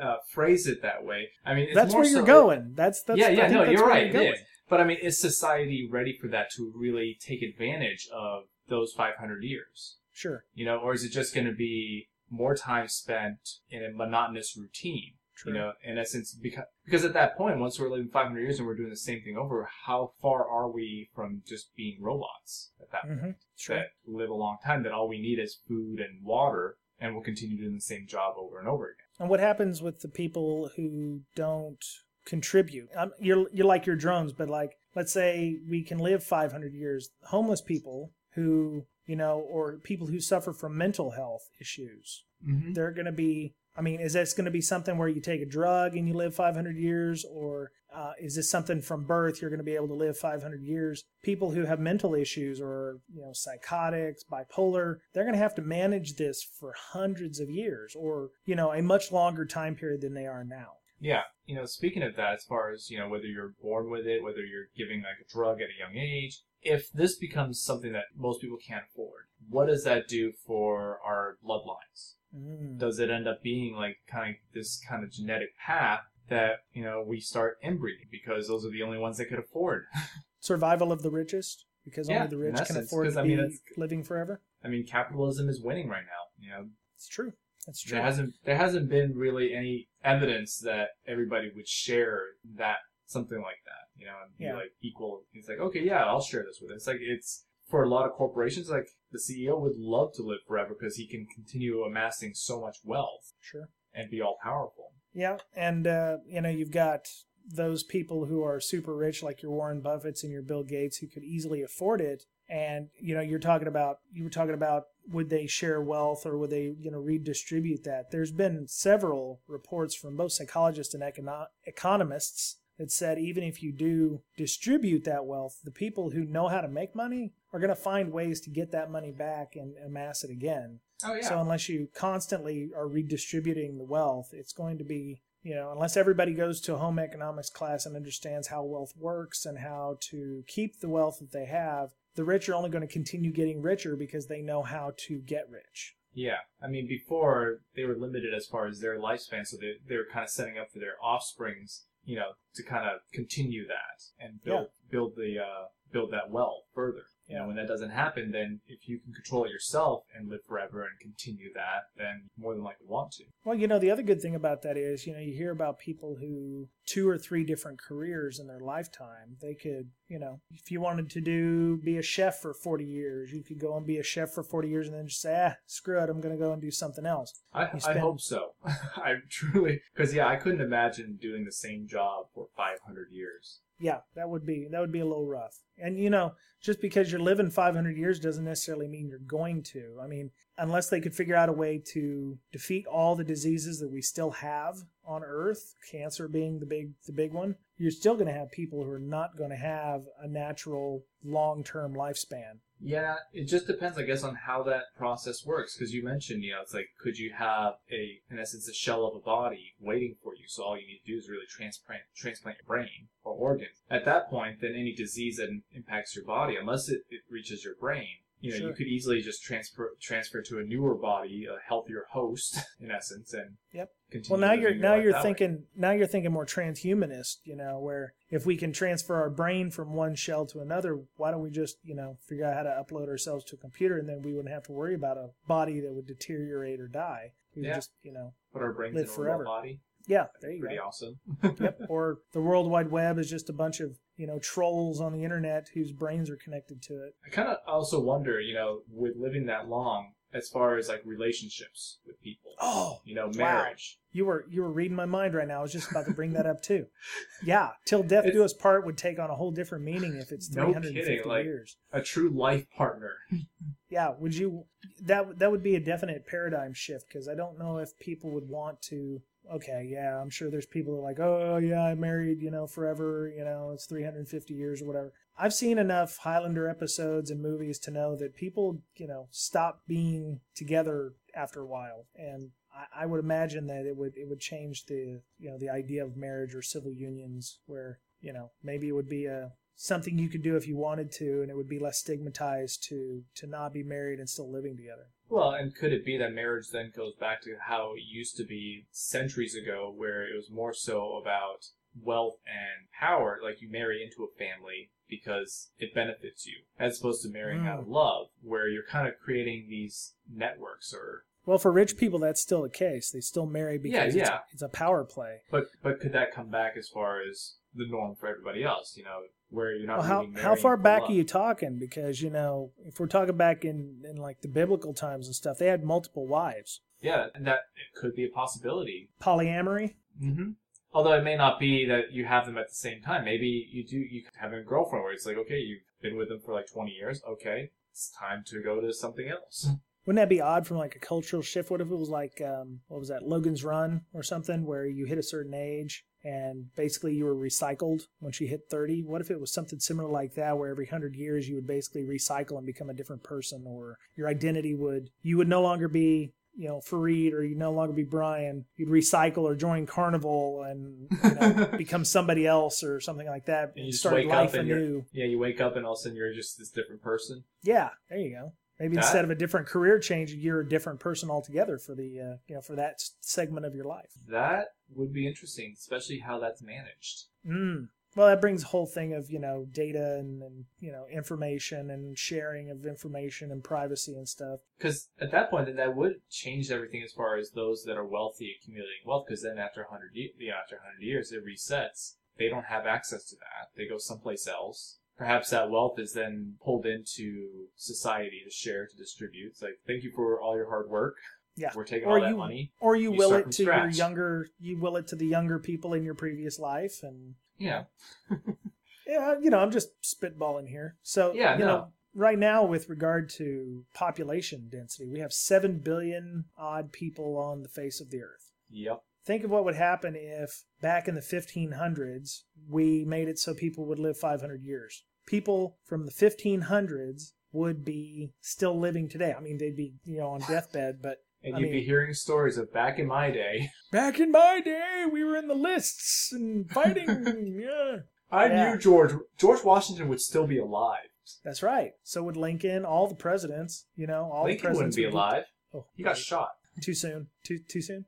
uh, 0.01 0.17
phrase 0.29 0.67
it 0.67 0.83
that 0.83 1.05
way. 1.05 1.29
I 1.45 1.55
mean, 1.55 1.67
it's 1.67 1.75
that's 1.75 1.95
where 1.95 2.05
you're 2.05 2.21
so- 2.21 2.27
going. 2.27 2.73
That's 2.75 3.03
that's 3.03 3.19
yeah, 3.19 3.29
yeah, 3.29 3.49
no, 3.49 3.65
you're 3.65 3.83
where 3.83 3.89
right. 3.91 4.13
you're. 4.13 4.35
But 4.69 4.81
I 4.81 4.85
mean, 4.85 4.99
is 5.01 5.19
society 5.19 5.89
ready 5.91 6.17
for 6.21 6.29
that 6.29 6.51
to 6.57 6.73
really 6.75 7.17
take 7.21 7.43
advantage 7.43 8.09
of 8.13 8.45
those 8.69 8.93
500 8.93 9.43
years? 9.45 9.99
Sure. 10.13 10.45
You 10.55 10.65
know, 10.65 10.79
or 10.79 10.93
is 10.93 11.05
it 11.05 11.11
just 11.13 11.35
going 11.35 11.47
to 11.47 11.53
be 11.55 12.09
more 12.31 12.57
time 12.57 12.89
spent 12.89 13.39
in 13.71 13.85
a 13.85 13.93
monotonous 13.93 14.57
routine? 14.57 15.13
True. 15.37 15.53
You 15.53 15.59
know, 15.59 15.73
in 15.85 15.99
essence, 15.99 16.35
because 16.35 16.65
because 16.85 17.05
at 17.05 17.13
that 17.13 17.37
point, 17.37 17.59
once 17.59 17.79
we're 17.79 17.91
living 17.91 18.09
500 18.09 18.41
years 18.41 18.59
and 18.59 18.67
we're 18.67 18.75
doing 18.77 18.89
the 18.89 18.97
same 18.97 19.21
thing 19.23 19.37
over, 19.37 19.69
how 19.85 20.13
far 20.23 20.49
are 20.49 20.71
we 20.71 21.11
from 21.15 21.43
just 21.47 21.77
being 21.77 21.99
robots 22.01 22.71
at 22.81 22.91
that 22.91 23.03
point 23.03 23.21
hmm 23.21 23.31
Sure. 23.55 23.77
that 23.77 23.87
live 24.07 24.31
a 24.31 24.35
long 24.35 24.57
time? 24.65 24.83
That 24.83 24.93
all 24.93 25.09
we 25.09 25.21
need 25.21 25.39
is 25.39 25.61
food 25.69 26.01
and 26.01 26.25
water, 26.25 26.77
and 26.99 27.15
we'll 27.15 27.23
continue 27.23 27.59
doing 27.59 27.75
the 27.75 27.81
same 27.83 28.07
job 28.09 28.37
over 28.39 28.59
and 28.59 28.67
over 28.67 28.85
again. 28.87 29.06
And 29.19 29.29
what 29.29 29.41
happens 29.41 29.81
with 29.83 30.01
the 30.01 30.09
people 30.09 30.71
who 30.77 31.23
don't 31.35 31.83
contribute? 32.27 32.89
Um, 32.97 33.13
you're 33.19 33.47
you're 33.53 33.67
like 33.67 33.87
your 33.87 33.97
drones, 33.97 34.33
but 34.33 34.49
like 34.49 34.73
let's 34.95 35.13
say 35.13 35.59
we 35.69 35.83
can 35.83 35.99
live 35.99 36.23
500 36.23 36.73
years. 36.75 37.11
Homeless 37.25 37.61
people 37.63 38.13
who 38.35 38.85
you 39.07 39.15
know, 39.17 39.39
or 39.39 39.79
people 39.85 40.09
who 40.09 40.19
suffer 40.21 40.53
from 40.53 40.77
mental 40.77 41.13
health 41.13 41.43
issues, 41.61 42.25
Mm-hmm. 42.47 42.75
they're 42.75 42.91
going 42.93 43.07
to 43.07 43.13
be. 43.13 43.55
I 43.79 43.81
mean, 43.83 44.01
is 44.01 44.13
this 44.15 44.35
going 44.35 44.45
to 44.47 44.51
be 44.51 44.61
something 44.61 44.99
where 44.99 45.09
you 45.09 45.21
take 45.21 45.41
a 45.41 45.47
drug 45.47 45.97
and 45.97 46.07
you 46.09 46.15
live 46.15 46.35
500 46.35 46.77
years, 46.77 47.25
or 47.25 47.71
uh, 47.97 48.13
is 48.21 48.37
this 48.37 48.51
something 48.51 48.83
from 48.83 49.05
birth 49.05 49.41
you're 49.41 49.51
going 49.51 49.59
to 49.59 49.65
be 49.65 49.75
able 49.75 49.89
to 49.89 49.95
live 49.95 50.19
500 50.19 50.63
years? 50.63 51.03
People 51.23 51.51
who 51.51 51.65
have 51.65 51.81
mental 51.81 52.15
issues 52.15 52.61
or 52.61 52.99
you 53.13 53.23
know 53.23 53.33
psychotics, 53.33 54.23
bipolar, 54.31 54.97
they're 55.13 55.25
going 55.25 55.35
to 55.35 55.39
have 55.39 55.55
to 55.55 55.63
manage 55.63 56.17
this 56.17 56.43
for 56.43 56.75
hundreds 56.93 57.41
of 57.41 57.49
years, 57.49 57.95
or 57.99 58.31
you 58.45 58.55
know 58.55 58.73
a 58.73 58.83
much 58.83 59.11
longer 59.11 59.47
time 59.47 59.75
period 59.75 60.03
than 60.03 60.15
they 60.15 60.27
are 60.27 60.45
now. 60.45 60.73
Yeah, 61.01 61.23
you 61.47 61.55
know, 61.55 61.67
speaking 61.67 62.03
of 62.03 62.17
that, 62.17 62.35
as 62.35 62.45
far 62.45 62.71
as 62.71 62.91
you 62.91 62.99
know, 62.99 63.09
whether 63.09 63.27
you're 63.27 63.55
born 63.63 63.91
with 63.91 64.07
it, 64.07 64.23
whether 64.23 64.45
you're 64.45 64.69
giving 64.77 65.03
like 65.03 65.25
a 65.25 65.33
drug 65.33 65.61
at 65.61 65.69
a 65.69 65.79
young 65.79 65.97
age, 65.97 66.43
if 66.63 66.93
this 66.93 67.17
becomes 67.17 67.63
something 67.63 67.93
that 67.93 68.05
most 68.15 68.43
people 68.43 68.59
can't 68.59 68.85
afford, 68.91 69.25
what 69.49 69.69
does 69.69 69.85
that 69.85 70.07
do 70.07 70.33
for 70.47 70.99
our 71.05 71.39
bloodlines? 71.45 72.15
Mm. 72.37 72.79
Does 72.79 72.99
it 72.99 73.11
end 73.11 73.27
up 73.27 73.43
being 73.43 73.75
like 73.75 73.99
kind 74.07 74.31
of 74.31 74.55
this 74.55 74.81
kind 74.87 75.03
of 75.03 75.13
genetic 75.13 75.57
path 75.57 76.01
that 76.29 76.57
you 76.73 76.83
know 76.85 77.05
we 77.07 77.21
start 77.21 77.57
inbreeding 77.63 78.07
because 78.11 78.49
those 78.49 78.65
are 78.65 78.71
the 78.71 78.83
only 78.83 78.99
ones 78.99 79.19
that 79.19 79.27
could 79.27 79.39
afford? 79.39 79.85
Survival 80.41 80.93
of 80.93 81.03
the 81.03 81.11
richest, 81.11 81.65
because 81.85 82.09
Yeah, 82.09 82.17
only 82.17 82.29
the 82.29 82.39
rich 82.39 82.67
can 82.67 82.77
afford 82.77 83.13
to 83.13 83.21
I 83.21 83.25
mean, 83.25 83.39
be 83.49 83.59
living 83.77 84.03
forever. 84.05 84.41
I 84.65 84.69
mean, 84.69 84.87
capitalism 84.87 85.49
is 85.49 85.61
winning 85.63 85.89
right 85.89 86.05
now. 86.05 86.23
You 86.39 86.51
know, 86.51 86.69
It's 86.97 87.09
true. 87.09 87.33
That's 87.67 87.83
true. 87.83 87.97
there 87.97 88.03
hasn't 88.05 88.35
there 88.45 88.57
hasn't 88.57 88.89
been 88.89 89.15
really 89.17 89.53
any 89.55 89.89
evidence 90.05 90.59
that 90.59 90.91
everybody 91.07 91.51
would 91.55 91.67
share 91.67 92.21
that 92.57 92.77
something 93.07 93.39
like 93.39 93.59
that, 93.65 94.01
you 94.01 94.07
know, 94.07 94.13
and 94.25 94.37
be 94.39 94.45
Yeah. 94.45 94.55
like 94.55 94.71
equal. 94.83 95.23
It's 95.33 95.49
like, 95.49 95.59
okay, 95.59 95.85
yeah, 95.85 96.05
I'll 96.05 96.21
share 96.23 96.45
this 96.45 96.59
with. 96.61 96.71
It. 96.71 96.75
It's 96.77 96.87
like 96.87 96.99
it's 97.01 97.45
for 97.69 97.83
a 97.83 97.89
lot 97.89 98.07
of 98.07 98.13
corporations. 98.13 98.69
Like 98.71 98.87
the 99.11 99.19
CEO 99.19 99.59
would 99.61 99.77
love 99.77 100.13
to 100.15 100.23
live 100.23 100.39
forever 100.47 100.75
because 100.79 100.95
he 100.97 101.09
can 101.09 101.27
continue 101.35 101.83
amassing 101.83 102.35
so 102.35 102.61
much 102.61 102.77
wealth 102.85 103.33
Sure. 103.41 103.69
And 103.97 104.11
be 104.11 104.21
all 104.21 104.37
powerful. 104.43 104.93
Yeah, 105.15 105.39
and 105.57 105.87
uh, 105.87 106.19
you 106.29 106.41
know 106.43 106.51
you've 106.51 106.71
got 106.71 107.09
those 107.49 107.83
people 107.83 108.27
who 108.27 108.43
are 108.43 108.61
super 108.61 108.95
rich, 108.95 109.23
like 109.23 109.43
your 109.43 109.53
Warren 109.53 109.81
Buffetts 109.81 110.23
and 110.23 110.33
your 110.33 110.43
Bill 110.43 110.63
Gates, 110.63 110.99
who 110.99 111.07
could 111.07 111.25
easily 111.25 111.63
afford 111.63 112.01
it. 112.01 112.25
And 112.49 112.89
you 113.01 113.15
know 113.15 113.23
you're 113.23 113.39
talking 113.39 113.67
about 113.67 113.99
you 114.13 114.23
were 114.23 114.31
talking 114.31 114.55
about 114.55 114.85
would 115.09 115.31
they 115.31 115.47
share 115.47 115.81
wealth 115.81 116.27
or 116.27 116.37
would 116.37 116.51
they 116.51 116.75
you 116.79 116.91
know 116.91 116.99
redistribute 116.99 117.83
that? 117.85 118.11
There's 118.11 118.31
been 118.31 118.69
several 118.69 119.41
reports 119.49 119.95
from 119.95 120.17
both 120.17 120.33
psychologists 120.33 120.95
and 120.95 121.03
econo- 121.03 121.47
economists 121.65 122.57
that 122.79 122.93
said 122.93 123.19
even 123.19 123.43
if 123.43 123.63
you 123.63 123.73
do 123.73 124.21
distribute 124.37 125.05
that 125.05 125.25
wealth, 125.25 125.61
the 125.65 125.71
people 125.71 126.11
who 126.11 126.25
know 126.25 126.49
how 126.49 126.61
to 126.61 126.69
make 126.69 126.95
money 126.95 127.33
are 127.53 127.59
going 127.59 127.71
to 127.71 127.75
find 127.75 128.13
ways 128.13 128.41
to 128.43 128.51
get 128.51 128.71
that 128.73 128.91
money 128.91 129.11
back 129.11 129.57
and 129.57 129.75
amass 129.85 130.23
it 130.23 130.31
again. 130.31 130.81
Oh 131.05 131.15
yeah. 131.15 131.29
So 131.29 131.41
unless 131.41 131.69
you 131.69 131.89
constantly 131.95 132.71
are 132.77 132.89
redistributing 132.89 133.79
the 133.79 133.85
wealth, 133.85 134.31
it's 134.33 134.53
going 134.53 134.79
to 134.79 134.85
be, 134.85 135.23
you 135.43 135.55
know, 135.55 135.71
unless 135.73 135.97
everybody 135.97 136.33
goes 136.33 136.61
to 136.63 136.75
a 136.75 136.79
home 136.79 136.99
economics 136.99 137.51
class 137.51 137.87
and 137.87 137.97
understands 137.97 138.49
how 138.49 138.65
wealth 138.65 138.95
works 138.97 139.45
and 139.45 139.59
how 139.59 139.99
to 140.11 140.43
keep 140.47 140.81
the 140.81 140.89
wealth 140.89 141.19
that 141.21 141.33
they 141.33 141.47
have, 141.47 141.91
the 142.15 142.25
rich 142.25 142.49
are 142.49 142.55
only 142.55 142.71
going 142.71 142.87
to 142.87 142.93
continue 142.93 143.33
getting 143.33 143.63
richer 143.63 143.95
because 143.97 144.27
they 144.27 144.41
know 144.41 144.63
how 144.63 144.93
to 145.07 145.19
get 145.19 145.49
rich. 145.51 145.95
Yeah, 146.15 146.39
I 146.63 146.69
mean, 146.69 146.89
before 146.89 147.61
they 147.75 147.85
were 147.85 147.95
limited 147.95 148.33
as 148.33 148.47
far 148.47 148.67
as 148.67 148.81
their 148.81 148.99
lifespan, 148.99 149.47
so 149.47 149.59
they 149.59 149.75
they 149.87 149.97
were 149.97 150.09
kind 150.11 150.25
of 150.25 150.31
setting 150.31 150.57
up 150.57 150.73
for 150.73 150.79
their 150.79 150.95
offsprings, 151.03 151.85
you 152.05 152.17
know, 152.17 152.33
to 152.55 152.63
kind 152.63 152.89
of 152.89 153.01
continue 153.13 153.67
that 153.67 154.03
and 154.19 154.43
build 154.43 154.69
build 154.91 155.13
the 155.17 155.37
uh, 155.39 155.67
build 155.93 156.11
that 156.13 156.31
wealth 156.31 156.65
further. 156.75 157.05
You 157.29 157.39
know, 157.39 157.47
when 157.49 157.57
that 157.57 157.67
doesn't 157.67 157.91
happen, 157.91 158.31
then 158.31 158.61
if 158.69 158.89
you 158.89 159.01
can 159.01 159.13
control 159.13 159.45
it 159.45 159.51
yourself 159.51 160.05
and 160.17 160.29
live 160.29 160.45
forever 160.47 160.83
and 160.83 160.99
continue 161.01 161.53
that, 161.55 161.89
then 161.97 162.29
more 162.39 162.55
than 162.55 162.63
likely 162.63 162.87
want 162.87 163.13
to. 163.13 163.25
Well, 163.45 163.57
you 163.57 163.67
know, 163.67 163.81
the 163.81 163.91
other 163.91 164.03
good 164.03 164.23
thing 164.23 164.37
about 164.37 164.63
that 164.63 164.77
is, 164.77 165.07
you 165.07 165.13
know, 165.13 165.19
you 165.19 165.35
hear 165.35 165.51
about 165.51 165.79
people 165.79 166.17
who 166.21 166.69
two 166.87 167.09
or 167.09 167.19
three 167.19 167.45
different 167.45 167.81
careers 167.81 168.39
in 168.39 168.47
their 168.47 168.61
lifetime. 168.61 169.37
They 169.43 169.55
could, 169.55 169.91
you 170.09 170.21
know, 170.21 170.41
if 170.51 170.71
you 170.71 170.81
wanted 170.81 171.11
to 171.11 171.21
do 171.21 171.79
be 171.79 171.99
a 171.99 172.03
chef 172.03 172.39
for 172.41 172.55
40 172.55 172.85
years, 172.85 173.33
you 173.33 173.43
could 173.43 173.59
go 173.59 173.77
and 173.77 173.87
be 173.87 173.99
a 173.99 174.05
chef 174.05 174.31
for 174.31 174.45
40 174.45 174.69
years 174.69 174.87
and 174.87 174.97
then 174.97 175.09
just 175.09 175.21
say, 175.21 175.49
ah, 175.49 175.57
screw 175.67 176.01
it, 176.01 176.09
I'm 176.09 176.21
going 176.21 176.37
to 176.37 176.43
go 176.43 176.53
and 176.53 176.63
do 176.63 176.71
something 176.71 177.07
else. 177.07 177.33
I, 177.53 177.69
I 177.87 177.99
hope 177.99 178.21
so. 178.21 178.53
I 178.65 179.15
truly, 179.29 179.81
because 179.95 180.15
yeah, 180.15 180.29
I 180.29 180.37
couldn't 180.37 180.61
imagine 180.61 181.19
doing 181.21 181.45
the 181.45 181.53
same 181.53 181.89
job 181.89 182.27
for 182.35 182.47
500 182.57 183.09
years 183.11 183.61
yeah, 183.79 183.99
that 184.15 184.29
would 184.29 184.47
be 184.47 184.69
that 184.71 184.81
would 184.81 184.93
be 184.93 185.01
a 185.01 185.07
little 185.07 185.27
rough. 185.27 185.59
And 185.79 185.99
you 185.99 186.11
know, 186.11 186.33
just 186.63 186.81
because 186.81 187.11
you're 187.11 187.21
living 187.21 187.51
500 187.51 187.97
years 187.97 188.19
doesn't 188.19 188.45
necessarily 188.45 188.89
mean 188.89 189.09
you're 189.09 189.19
going 189.19 189.63
to. 189.65 189.99
I 190.03 190.07
mean, 190.07 190.31
unless 190.59 190.89
they 190.89 191.01
could 191.01 191.15
figure 191.15 191.37
out 191.37 191.49
a 191.49 191.53
way 191.53 191.83
to 191.93 192.39
defeat 192.53 192.87
all 192.87 193.15
the 193.15 193.25
diseases 193.25 193.79
that 193.81 193.91
we 193.91 194.01
still 194.01 194.31
have 194.31 194.77
on 195.05 195.23
Earth, 195.25 195.75
cancer 195.91 196.29
being 196.29 196.59
the 196.59 196.67
big 196.67 196.93
the 197.07 197.13
big 197.13 197.33
one, 197.33 197.57
you're 197.77 197.91
still 197.91 198.15
going 198.15 198.27
to 198.27 198.33
have 198.33 198.51
people 198.51 198.85
who 198.85 198.91
are 198.91 198.99
not 198.99 199.37
going 199.37 199.51
to 199.51 199.57
have 199.57 200.03
a 200.21 200.29
natural 200.29 201.03
long-term 201.25 201.95
lifespan. 201.95 202.61
Yeah, 202.81 203.17
it 203.33 203.45
just 203.45 203.67
depends, 203.67 203.97
I 203.97 204.03
guess, 204.03 204.23
on 204.23 204.35
how 204.35 204.63
that 204.65 204.85
process 204.99 205.47
works. 205.47 205.77
Because 205.77 205.95
you 205.95 206.05
mentioned, 206.05 206.43
you 206.43 206.53
know, 206.53 206.61
it's 206.63 206.75
like, 206.75 206.89
could 207.01 207.19
you 207.19 207.33
have 207.37 207.75
a, 207.91 208.21
in 208.31 208.39
essence, 208.39 208.69
a 208.69 208.75
shell 208.75 209.07
of 209.07 209.15
a 209.15 209.25
body 209.25 209.75
waiting 209.81 210.17
for 210.23 210.35
you? 210.35 210.45
So 210.47 210.63
all 210.63 210.77
you 210.77 210.87
need 210.87 211.01
to 211.07 211.13
do 211.13 211.19
is 211.19 211.29
really 211.29 211.47
transplant, 211.49 212.03
transplant 212.15 212.59
your 212.59 212.67
brain 212.67 213.09
or 213.25 213.33
organ. 213.33 213.69
At 213.91 214.05
that 214.05 214.29
point, 214.29 214.61
then 214.61 214.75
any 214.75 214.95
disease 214.95 215.37
that 215.37 215.49
impacts 215.73 216.15
your 216.15 216.25
body, 216.25 216.57
unless 216.61 216.89
it, 216.89 217.01
it 217.09 217.23
reaches 217.31 217.65
your 217.65 217.77
brain, 217.81 218.09
you 218.41 218.53
know, 218.53 218.59
sure. 218.59 218.69
you 218.69 218.75
could 218.75 218.87
easily 218.87 219.21
just 219.23 219.43
transfer 219.43 219.93
transfer 220.01 220.43
to 220.43 220.59
a 220.59 220.63
newer 220.63 220.95
body, 220.95 221.47
a 221.47 221.57
healthier 221.67 222.07
host, 222.11 222.59
in 222.81 222.91
essence, 222.91 223.33
and 223.33 223.57
yep. 223.73 223.91
Well, 224.29 224.39
now 224.39 224.53
you're 224.53 224.75
now 224.75 224.95
you're 224.95 225.21
thinking 225.21 225.53
way. 225.53 225.63
now 225.75 225.91
you're 225.93 226.07
thinking 226.07 226.33
more 226.33 226.47
transhumanist. 226.47 227.39
You 227.45 227.57
know, 227.57 227.79
where 227.79 228.15
if 228.31 228.45
we 228.47 228.57
can 228.57 228.73
transfer 228.73 229.17
our 229.17 229.31
brain 229.31 229.71
from 229.71 229.95
one 229.95 230.15
shell 230.15 230.47
to 230.47 230.61
another, 230.61 231.01
why 231.17 231.31
don't 231.31 231.41
we 231.41 231.51
just 231.51 231.79
you 231.83 231.95
know 231.95 232.19
figure 232.29 232.45
out 232.45 232.55
how 232.55 232.63
to 232.63 232.71
upload 232.71 233.09
ourselves 233.09 233.45
to 233.47 233.57
a 233.57 233.59
computer, 233.59 233.99
and 233.99 234.09
then 234.09 234.23
we 234.23 234.33
wouldn't 234.33 234.53
have 234.53 234.65
to 234.65 234.73
worry 234.73 234.95
about 234.95 235.17
a 235.17 235.31
body 235.49 235.81
that 235.81 235.95
would 235.95 236.07
deteriorate 236.07 236.81
or 236.81 236.89
die. 236.89 237.33
We 237.55 237.63
yeah. 237.63 237.71
would 237.71 237.75
just 237.77 237.91
you 238.03 238.13
know 238.13 238.35
put 238.53 238.63
our 238.63 238.73
brains 238.73 238.95
live 238.95 239.07
in 239.07 239.11
a 239.11 239.13
forever. 239.13 239.45
body. 239.45 239.81
Yeah, 240.07 240.27
there 240.41 240.53
you 240.53 240.61
pretty 240.61 240.77
go. 240.77 240.85
awesome. 240.85 241.19
yep. 241.61 241.81
Or 241.89 242.19
the 242.33 242.41
World 242.41 242.71
Wide 242.71 242.91
Web 242.91 243.19
is 243.19 243.29
just 243.29 243.51
a 243.51 243.53
bunch 243.53 243.81
of 243.81 243.99
you 244.17 244.27
know 244.27 244.39
trolls 244.39 245.01
on 245.01 245.13
the 245.13 245.25
internet 245.25 245.69
whose 245.75 245.93
brains 245.93 246.31
are 246.31 246.37
connected 246.37 246.83
to 246.83 246.95
it. 247.05 247.15
I 247.27 247.31
kind 247.31 247.49
of 247.49 247.59
also 247.67 248.01
wonder, 248.01 248.41
you 248.41 248.55
know, 248.55 248.81
with 248.89 249.17
living 249.17 249.47
that 249.47 249.69
long, 249.69 250.13
as 250.33 250.49
far 250.49 250.77
as 250.77 250.89
like 250.89 251.03
relationships 251.05 251.99
with 252.07 252.21
people. 252.21 252.53
Oh, 252.61 253.01
you 253.05 253.15
know, 253.15 253.31
marriage. 253.35 253.99
Wow. 253.99 254.03
You 254.13 254.25
were 254.25 254.45
you 254.49 254.63
were 254.63 254.73
reading 254.73 254.97
my 254.97 255.05
mind 255.05 255.35
right 255.35 255.47
now. 255.47 255.59
I 255.59 255.63
was 255.63 255.73
just 255.73 255.91
about 255.91 256.07
to 256.07 256.13
bring 256.13 256.33
that 256.35 256.47
up 256.47 256.63
too. 256.63 256.87
Yeah, 257.45 257.71
till 257.85 258.03
death 258.03 258.25
do 258.33 258.43
us 258.43 258.55
part 258.55 258.87
would 258.87 258.97
take 258.97 259.19
on 259.19 259.29
a 259.29 259.35
whole 259.35 259.51
different 259.51 259.85
meaning 259.85 260.17
if 260.17 260.33
it's 260.33 260.49
three 260.49 260.73
hundred 260.73 260.97
and 260.97 261.05
fifty 261.05 261.29
like, 261.29 261.45
years. 261.45 261.77
A 261.93 262.01
true 262.01 262.31
life 262.31 262.67
partner. 262.75 263.13
yeah, 263.91 264.15
would 264.19 264.35
you? 264.35 264.65
That 265.03 265.39
that 265.39 265.51
would 265.51 265.63
be 265.63 265.77
a 265.77 265.81
definite 265.81 266.27
paradigm 266.27 266.73
shift 266.73 267.09
because 267.09 267.29
I 267.29 267.35
don't 267.35 267.59
know 267.59 267.79
if 267.79 267.99
people 267.99 268.31
would 268.31 268.49
want 268.49 268.81
to 268.83 269.21
okay, 269.55 269.89
yeah, 269.91 270.21
I'm 270.21 270.31
sure 270.31 270.51
there's 270.51 270.67
people 270.67 270.95
that 270.95 271.01
are 271.01 271.03
like, 271.03 271.21
oh, 271.21 271.55
oh 271.55 271.57
yeah, 271.59 271.83
I'm 271.83 272.01
married, 272.01 272.41
you 272.41 272.51
know, 272.51 272.67
forever, 272.67 273.33
you 273.35 273.45
know, 273.45 273.71
it's 273.73 273.87
350 273.87 274.55
years 274.55 274.83
or 274.83 274.87
whatever. 274.87 275.13
I've 275.39 275.55
seen 275.55 275.79
enough 275.79 276.19
Highlander 276.19 276.69
episodes 276.69 277.31
and 277.31 277.43
movies 277.43 277.79
to 277.81 277.91
know 277.91 278.17
that 278.17 278.37
people, 278.37 278.83
you 278.97 279.07
know, 279.07 279.29
stop 279.31 279.83
being 279.87 280.41
together 280.55 281.13
after 281.35 281.61
a 281.61 281.67
while. 281.67 282.07
And 282.17 282.51
I, 282.75 283.03
I 283.03 283.07
would 283.07 283.21
imagine 283.21 283.67
that 283.67 283.87
it 283.87 283.97
would 283.97 284.17
it 284.17 284.29
would 284.29 284.41
change 284.41 284.87
the 284.87 285.21
you 285.39 285.51
know 285.51 285.59
the 285.59 285.71
idea 285.71 286.05
of 286.05 286.17
marriage 286.17 286.55
or 286.55 286.63
civil 286.63 286.93
unions 286.93 287.59
where 287.67 287.99
you 288.21 288.33
know 288.33 288.51
maybe 288.63 288.89
it 288.89 288.93
would 288.93 289.09
be 289.09 289.27
a 289.27 289.53
something 289.75 290.19
you 290.19 290.29
could 290.29 290.43
do 290.43 290.57
if 290.57 290.67
you 290.67 290.77
wanted 290.77 291.13
to 291.13 291.43
and 291.43 291.51
it 291.51 291.57
would 291.57 291.69
be 291.69 291.79
less 291.79 291.99
stigmatized 291.99 292.83
to 292.89 293.23
to 293.35 293.47
not 293.47 293.73
be 293.73 293.83
married 293.83 294.19
and 294.19 294.29
still 294.29 294.51
living 294.51 294.77
together 294.77 295.11
well, 295.29 295.51
and 295.51 295.75
could 295.75 295.93
it 295.93 296.05
be 296.05 296.17
that 296.19 296.33
marriage 296.33 296.71
then 296.71 296.93
goes 296.95 297.15
back 297.15 297.43
to 297.43 297.57
how 297.69 297.95
it 297.97 298.03
used 298.07 298.37
to 298.37 298.45
be 298.45 298.87
centuries 298.91 299.55
ago, 299.55 299.93
where 299.95 300.23
it 300.23 300.37
was 300.37 300.51
more 300.51 300.73
so 300.73 301.19
about 301.21 301.69
wealth 302.01 302.37
and 302.47 302.89
power? 302.99 303.41
Like 303.43 303.61
you 303.61 303.71
marry 303.71 304.03
into 304.03 304.25
a 304.25 304.39
family 304.39 304.91
because 305.09 305.71
it 305.79 305.95
benefits 305.95 306.47
you, 306.47 306.55
as 306.79 306.99
opposed 306.99 307.23
to 307.23 307.29
marrying 307.29 307.63
mm. 307.63 307.69
out 307.69 307.81
of 307.81 307.89
love, 307.89 308.29
where 308.43 308.69
you're 308.69 308.83
kind 308.85 309.09
of 309.09 309.15
creating 309.23 309.67
these 309.69 310.15
networks 310.33 310.93
or. 310.95 311.25
Well, 311.45 311.59
for 311.59 311.71
rich 311.71 311.97
people, 311.97 312.19
that's 312.19 312.41
still 312.41 312.63
the 312.63 312.69
case. 312.69 313.11
They 313.11 313.21
still 313.21 313.47
marry 313.47 313.79
because 313.79 314.15
yeah, 314.15 314.23
yeah. 314.23 314.23
It's, 314.23 314.31
a, 314.31 314.43
it's 314.55 314.63
a 314.63 314.69
power 314.69 315.05
play. 315.05 315.43
But 315.51 315.67
but 315.83 316.01
could 316.01 316.13
that 316.13 316.33
come 316.33 316.51
back 316.51 316.77
as 316.77 316.89
far 316.89 317.21
as 317.21 317.55
the 317.73 317.87
norm 317.87 318.17
for 318.17 318.27
everybody 318.27 318.65
else? 318.65 318.97
You 318.97 319.05
know, 319.05 319.21
where 319.57 319.75
you're 319.75 319.87
not. 319.87 319.99
Well, 319.99 320.07
how 320.07 320.29
how 320.41 320.55
far 320.55 320.77
back 320.77 321.05
are 321.09 321.13
you 321.13 321.25
talking? 321.25 321.79
Because 321.79 322.21
you 322.21 322.31
know, 322.31 322.71
if 322.85 323.01
we're 323.01 323.07
talking 323.07 323.37
back 323.37 323.65
in 323.65 324.05
in 324.09 324.17
like 324.17 324.43
the 324.43 324.49
biblical 324.49 324.93
times 324.95 325.27
and 325.27 325.35
stuff, 325.35 325.59
they 325.59 325.67
had 325.67 325.83
multiple 325.83 326.27
wives. 326.27 326.83
Yeah, 327.01 327.27
and 327.35 327.47
that 327.47 327.61
it 327.75 327.99
could 327.99 328.15
be 328.15 328.25
a 328.25 328.29
possibility. 328.29 329.09
Polyamory. 329.21 329.95
Mm-hmm. 330.23 330.51
Although 330.93 331.15
it 331.15 331.25
may 331.25 331.37
not 331.37 331.59
be 331.59 331.87
that 331.87 332.13
you 332.13 332.27
have 332.27 332.47
them 332.47 332.59
at 332.59 332.69
the 332.69 332.75
same 332.75 333.01
time. 333.03 333.25
Maybe 333.25 333.69
you 333.71 333.85
do. 333.85 333.97
You 333.99 334.23
have 334.37 334.53
a 334.53 334.61
girlfriend 334.61 335.03
where 335.05 335.13
it's 335.13 335.27
like, 335.27 335.39
okay, 335.39 335.59
you've 335.59 335.83
been 336.03 336.17
with 336.17 336.29
them 336.29 336.41
for 336.45 336.53
like 336.53 336.71
20 336.71 336.93
years. 336.93 337.23
Okay, 337.29 337.71
it's 337.91 338.11
time 338.11 338.45
to 338.49 338.63
go 338.63 338.81
to 338.81 338.93
something 338.93 339.29
else. 339.29 339.71
Wouldn't 340.07 340.23
that 340.23 340.29
be 340.29 340.41
odd 340.41 340.69
from 340.69 340.77
like 340.77 340.95
a 340.95 341.01
cultural 341.01 341.43
shift? 341.43 341.69
What 341.69 341.81
if 341.81 341.91
it 341.91 341.97
was 341.97 342.09
like, 342.09 342.41
um, 342.41 342.79
what 342.87 343.01
was 343.01 343.09
that, 343.09 343.25
Logan's 343.25 343.65
Run 343.65 344.03
or 344.13 344.23
something, 344.23 344.65
where 344.65 344.87
you 344.87 345.05
hit 345.05 345.19
a 345.19 345.23
certain 345.23 345.53
age 345.53 346.05
and 346.27 346.75
basically 346.75 347.15
you 347.15 347.25
were 347.25 347.37
recycled 347.37 348.03
once 348.21 348.41
you 348.41 348.49
hit 348.49 348.63
30? 348.69 349.05
What 349.05 349.21
if 349.21 349.31
it 349.31 349.41
was 349.41 349.53
something 349.53 349.79
similar 349.79 350.09
like 350.09 350.35
that, 350.35 350.59
where 350.59 350.71
every 350.71 350.87
100 350.87 351.15
years 351.15 351.49
you 351.49 351.55
would 351.55 351.67
basically 351.67 352.03
recycle 352.03 352.57
and 352.57 352.67
become 352.67 352.91
a 352.91 352.95
different 352.95 353.23
person, 353.23 353.65
or 353.67 353.99
your 354.17 354.29
identity 354.29 354.75
would, 354.75 355.11
you 355.23 355.37
would 355.37 355.49
no 355.49 355.63
longer 355.63 355.89
be 355.89 356.33
you 356.57 356.69
know 356.69 356.81
Farid 356.81 357.35
or 357.35 357.45
you'd 357.45 357.59
no 357.59 357.71
longer 357.73 357.93
be 357.93 358.03
Bryan, 358.03 358.65
you'd 358.77 358.89
recycle 358.89 359.43
or 359.43 359.55
join 359.55 359.87
Carnival 359.87 360.63
and 360.63 361.09
you 361.23 361.35
know, 361.35 361.69
become 361.79 362.05
somebody 362.05 362.47
else 362.47 362.83
or 362.83 363.01
something 363.01 363.27
like 363.27 363.47
that. 363.47 363.73
And 363.77 363.87
you 363.87 363.93
start 363.93 364.27
life 364.27 364.55
anew. 364.55 365.05
Yeah, 365.13 365.27
you 365.27 365.39
wake 365.39 365.61
up 365.61 365.77
and 365.77 365.87
all 365.87 365.93
of 365.93 365.99
a 365.99 366.03
sudden 366.03 366.17
you're 366.17 366.35
just 366.35 366.59
this 366.59 366.71
different 366.71 367.03
person. 367.03 367.45
Yeah, 367.63 367.91
there 368.09 368.19
you 368.19 368.31
go. 368.31 368.53
Maybe 368.79 368.97
instead 368.97 369.25
of 369.25 369.31
a 369.31 369.35
different 369.35 369.67
career 369.67 369.99
change, 369.99 370.33
you're 370.33 370.61
a 370.61 370.69
different 370.69 371.01
person 371.01 371.31
altogether 371.31 371.79
for 371.79 371.95
the 371.95 372.21
uh, 372.21 372.37
you 372.47 372.55
know 372.55 372.61
for 372.61 372.77
that 372.77 373.01
segment 373.21 373.65
of 373.65 373.75
your 373.75 373.87
life. 373.87 374.13
That 374.29 374.69
would 374.95 375.13
be 375.13 375.27
interesting, 375.27 375.75
especially 375.79 376.19
how 376.19 376.39
that's 376.39 376.63
managed. 376.63 377.25
Mm. 377.47 377.89
Well, 378.15 378.29
that 378.29 378.41
brings 378.41 378.65
a 378.65 378.69
whole 378.69 378.87
thing 378.87 379.15
of 379.15 379.31
you 379.31 379.39
know 379.39 379.67
data 379.71 380.17
and, 380.19 380.43
and 380.43 380.65
you 380.79 380.93
know 380.93 381.07
information 381.11 381.91
and 381.91 382.19
sharing 382.19 382.71
of 382.71 382.85
information 382.85 383.51
and 383.51 383.65
privacy 383.65 384.15
and 384.15 384.29
stuff. 384.29 384.61
Because 384.77 385.09
at 385.21 385.31
that 385.33 385.51
point, 385.51 385.67
then 385.67 385.77
that 385.77 385.97
would 385.97 386.17
change 386.31 386.71
everything 386.71 387.03
as 387.03 387.13
far 387.13 387.39
as 387.39 387.51
those 387.51 387.85
that 387.85 387.97
are 387.97 388.07
wealthy 388.07 388.55
accumulating 388.61 389.05
wealth. 389.07 389.25
Because 389.27 389.43
then 389.43 389.59
after 389.59 389.85
hundred 389.85 390.11
years, 390.15 390.33
yeah, 390.39 390.55
after 390.63 390.81
hundred 390.85 391.03
years, 391.03 391.33
it 391.33 391.45
resets. 391.47 392.17
They 392.39 392.51
don't 392.51 392.67
have 392.67 392.87
access 392.87 393.25
to 393.31 393.37
that. 393.37 393.71
They 393.75 393.89
go 393.89 393.97
someplace 393.97 394.47
else 394.47 394.99
perhaps 395.17 395.51
that 395.51 395.71
wealth 395.71 395.99
is 395.99 396.13
then 396.13 396.55
pulled 396.65 396.87
into 396.87 397.67
society 397.77 398.43
to 398.45 398.51
share 398.51 398.87
to 398.87 398.97
distribute. 398.97 399.49
It's 399.49 399.63
like 399.63 399.79
thank 399.87 400.05
you 400.05 400.11
for 400.15 400.41
all 400.41 400.57
your 400.57 400.69
hard 400.69 400.89
work. 400.89 401.17
Yeah, 401.57 401.71
we're 401.75 401.85
taking 401.85 402.07
or 402.07 402.19
all 402.19 402.25
you, 402.25 402.33
that 402.33 402.37
money. 402.37 402.73
Or 402.81 402.97
you, 402.97 403.13
you 403.13 403.19
will 403.19 403.33
it 403.33 403.51
to 403.53 403.65
your 403.65 403.89
younger. 403.89 404.49
You 404.61 404.79
will 404.79 404.97
it 404.97 405.07
to 405.09 405.17
the 405.17 405.27
younger 405.27 405.59
people 405.59 405.95
in 405.95 406.05
your 406.05 406.15
previous 406.15 406.59
life, 406.59 407.03
and 407.03 407.35
yeah, 407.59 407.85
yeah. 409.07 409.35
You 409.41 409.51
know, 409.51 409.59
I'm 409.59 409.71
just 409.71 409.89
spitballing 410.03 410.69
here. 410.69 410.97
So 411.03 411.33
yeah, 411.35 411.55
you 411.55 411.61
no. 411.61 411.67
know, 411.67 411.89
right 412.15 412.39
now 412.39 412.65
with 412.65 412.91
regard 412.91 413.31
to 413.31 413.85
population 413.95 414.69
density, 414.71 415.09
we 415.09 415.21
have 415.21 415.33
seven 415.33 415.79
billion 415.79 416.45
odd 416.59 416.93
people 416.93 417.39
on 417.39 417.63
the 417.63 417.69
face 417.69 418.01
of 418.01 418.11
the 418.11 418.23
earth. 418.23 418.53
Yep. 418.71 419.03
Think 419.27 419.45
of 419.45 419.51
what 419.51 419.65
would 419.65 419.75
happen 419.75 420.15
if 420.17 420.63
back 420.81 421.09
in 421.09 421.15
the 421.15 421.21
1500s 421.21 422.43
we 422.69 423.05
made 423.05 423.29
it 423.29 423.39
so 423.39 423.53
people 423.55 423.85
would 423.87 423.99
live 423.99 424.17
500 424.17 424.63
years. 424.63 425.05
People 425.27 425.79
from 425.85 426.07
the 426.07 426.13
1500s 426.13 427.33
would 427.53 427.85
be 427.85 428.33
still 428.41 428.79
living 428.79 429.09
today. 429.09 429.35
I 429.37 429.41
mean, 429.41 429.59
they'd 429.59 429.77
be, 429.77 429.95
you 430.05 430.19
know, 430.19 430.29
on 430.29 430.41
deathbed, 430.49 431.01
but 431.03 431.19
And 431.43 431.57
I 431.57 431.59
you'd 431.59 431.73
be 431.73 431.83
hearing 431.83 432.15
stories 432.15 432.59
of 432.59 432.73
back 432.73 432.99
in 432.99 433.07
my 433.07 433.31
day. 433.31 433.71
back 433.93 434.21
in 434.21 434.31
my 434.31 434.61
day, 434.65 435.05
we 435.11 435.25
were 435.25 435.37
in 435.37 435.49
the 435.49 435.55
lists 435.55 436.31
and 436.33 436.71
fighting. 436.71 437.61
yeah. 437.61 437.99
I 438.31 438.47
Yeah. 438.47 438.71
knew 438.73 438.79
George 438.79 439.13
George 439.39 439.65
Washington 439.65 440.09
would 440.09 440.21
still 440.21 440.47
be 440.47 440.59
alive. 440.59 441.09
That's 441.45 441.63
right. 441.63 441.93
So 442.05 442.23
would 442.23 442.37
Lincoln, 442.37 442.85
all 442.85 443.09
the 443.09 443.15
presidents, 443.17 443.87
you 443.97 444.07
know, 444.07 444.31
all 444.33 444.45
Lincoln 444.45 444.73
the 444.73 444.77
wouldn't 444.77 444.95
presidents 444.95 444.97
be 444.97 445.05
would 445.07 445.15
alive. 445.15 445.45
Oh, 445.75 445.87
He 445.95 446.03
got 446.05 446.17
shot. 446.17 446.51
Too 446.83 446.95
soon. 446.95 447.29
Too 447.45 447.59
too 447.69 447.83
soon. 447.83 448.05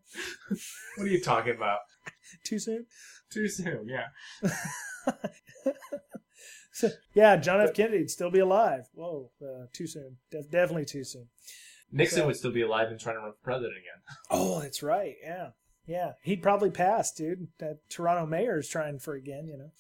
What 0.97 1.05
are 1.07 1.11
you 1.11 1.21
talking 1.21 1.55
about? 1.55 1.79
Too 2.45 2.59
soon. 2.59 2.87
Too 3.31 3.49
soon, 3.49 3.89
yeah. 3.89 4.09
So, 6.73 6.89
yeah, 7.15 7.37
John 7.37 7.61
F. 7.61 7.73
Kennedy'd 7.75 8.11
still 8.11 8.31
be 8.31 8.39
alive. 8.41 8.83
Whoa, 8.93 9.31
uh, 9.43 9.67
too 9.73 9.87
soon. 9.87 10.17
Def- 10.31 10.51
definitely 10.51 10.85
too 10.85 11.05
soon. 11.05 11.29
Nixon 11.93 12.19
So- 12.21 12.27
would 12.27 12.37
still 12.37 12.53
be 12.53 12.63
alive 12.63 12.89
and 12.89 12.99
trying 13.01 13.17
to 13.17 13.21
run 13.21 13.33
for 13.33 13.43
president 13.45 13.75
again. 13.79 14.03
Oh, 14.31 14.61
that's 14.61 14.83
right. 14.83 15.15
Yeah, 15.23 15.51
yeah. 15.87 16.13
He'd 16.23 16.43
probably 16.43 16.71
pass, 16.71 17.13
dude. 17.13 17.49
That 17.59 17.79
Toronto 17.91 18.27
mayor 18.27 18.59
is 18.59 18.69
trying 18.69 18.99
for 18.99 19.15
again, 19.15 19.47
you 19.47 19.57
know. 19.59 19.71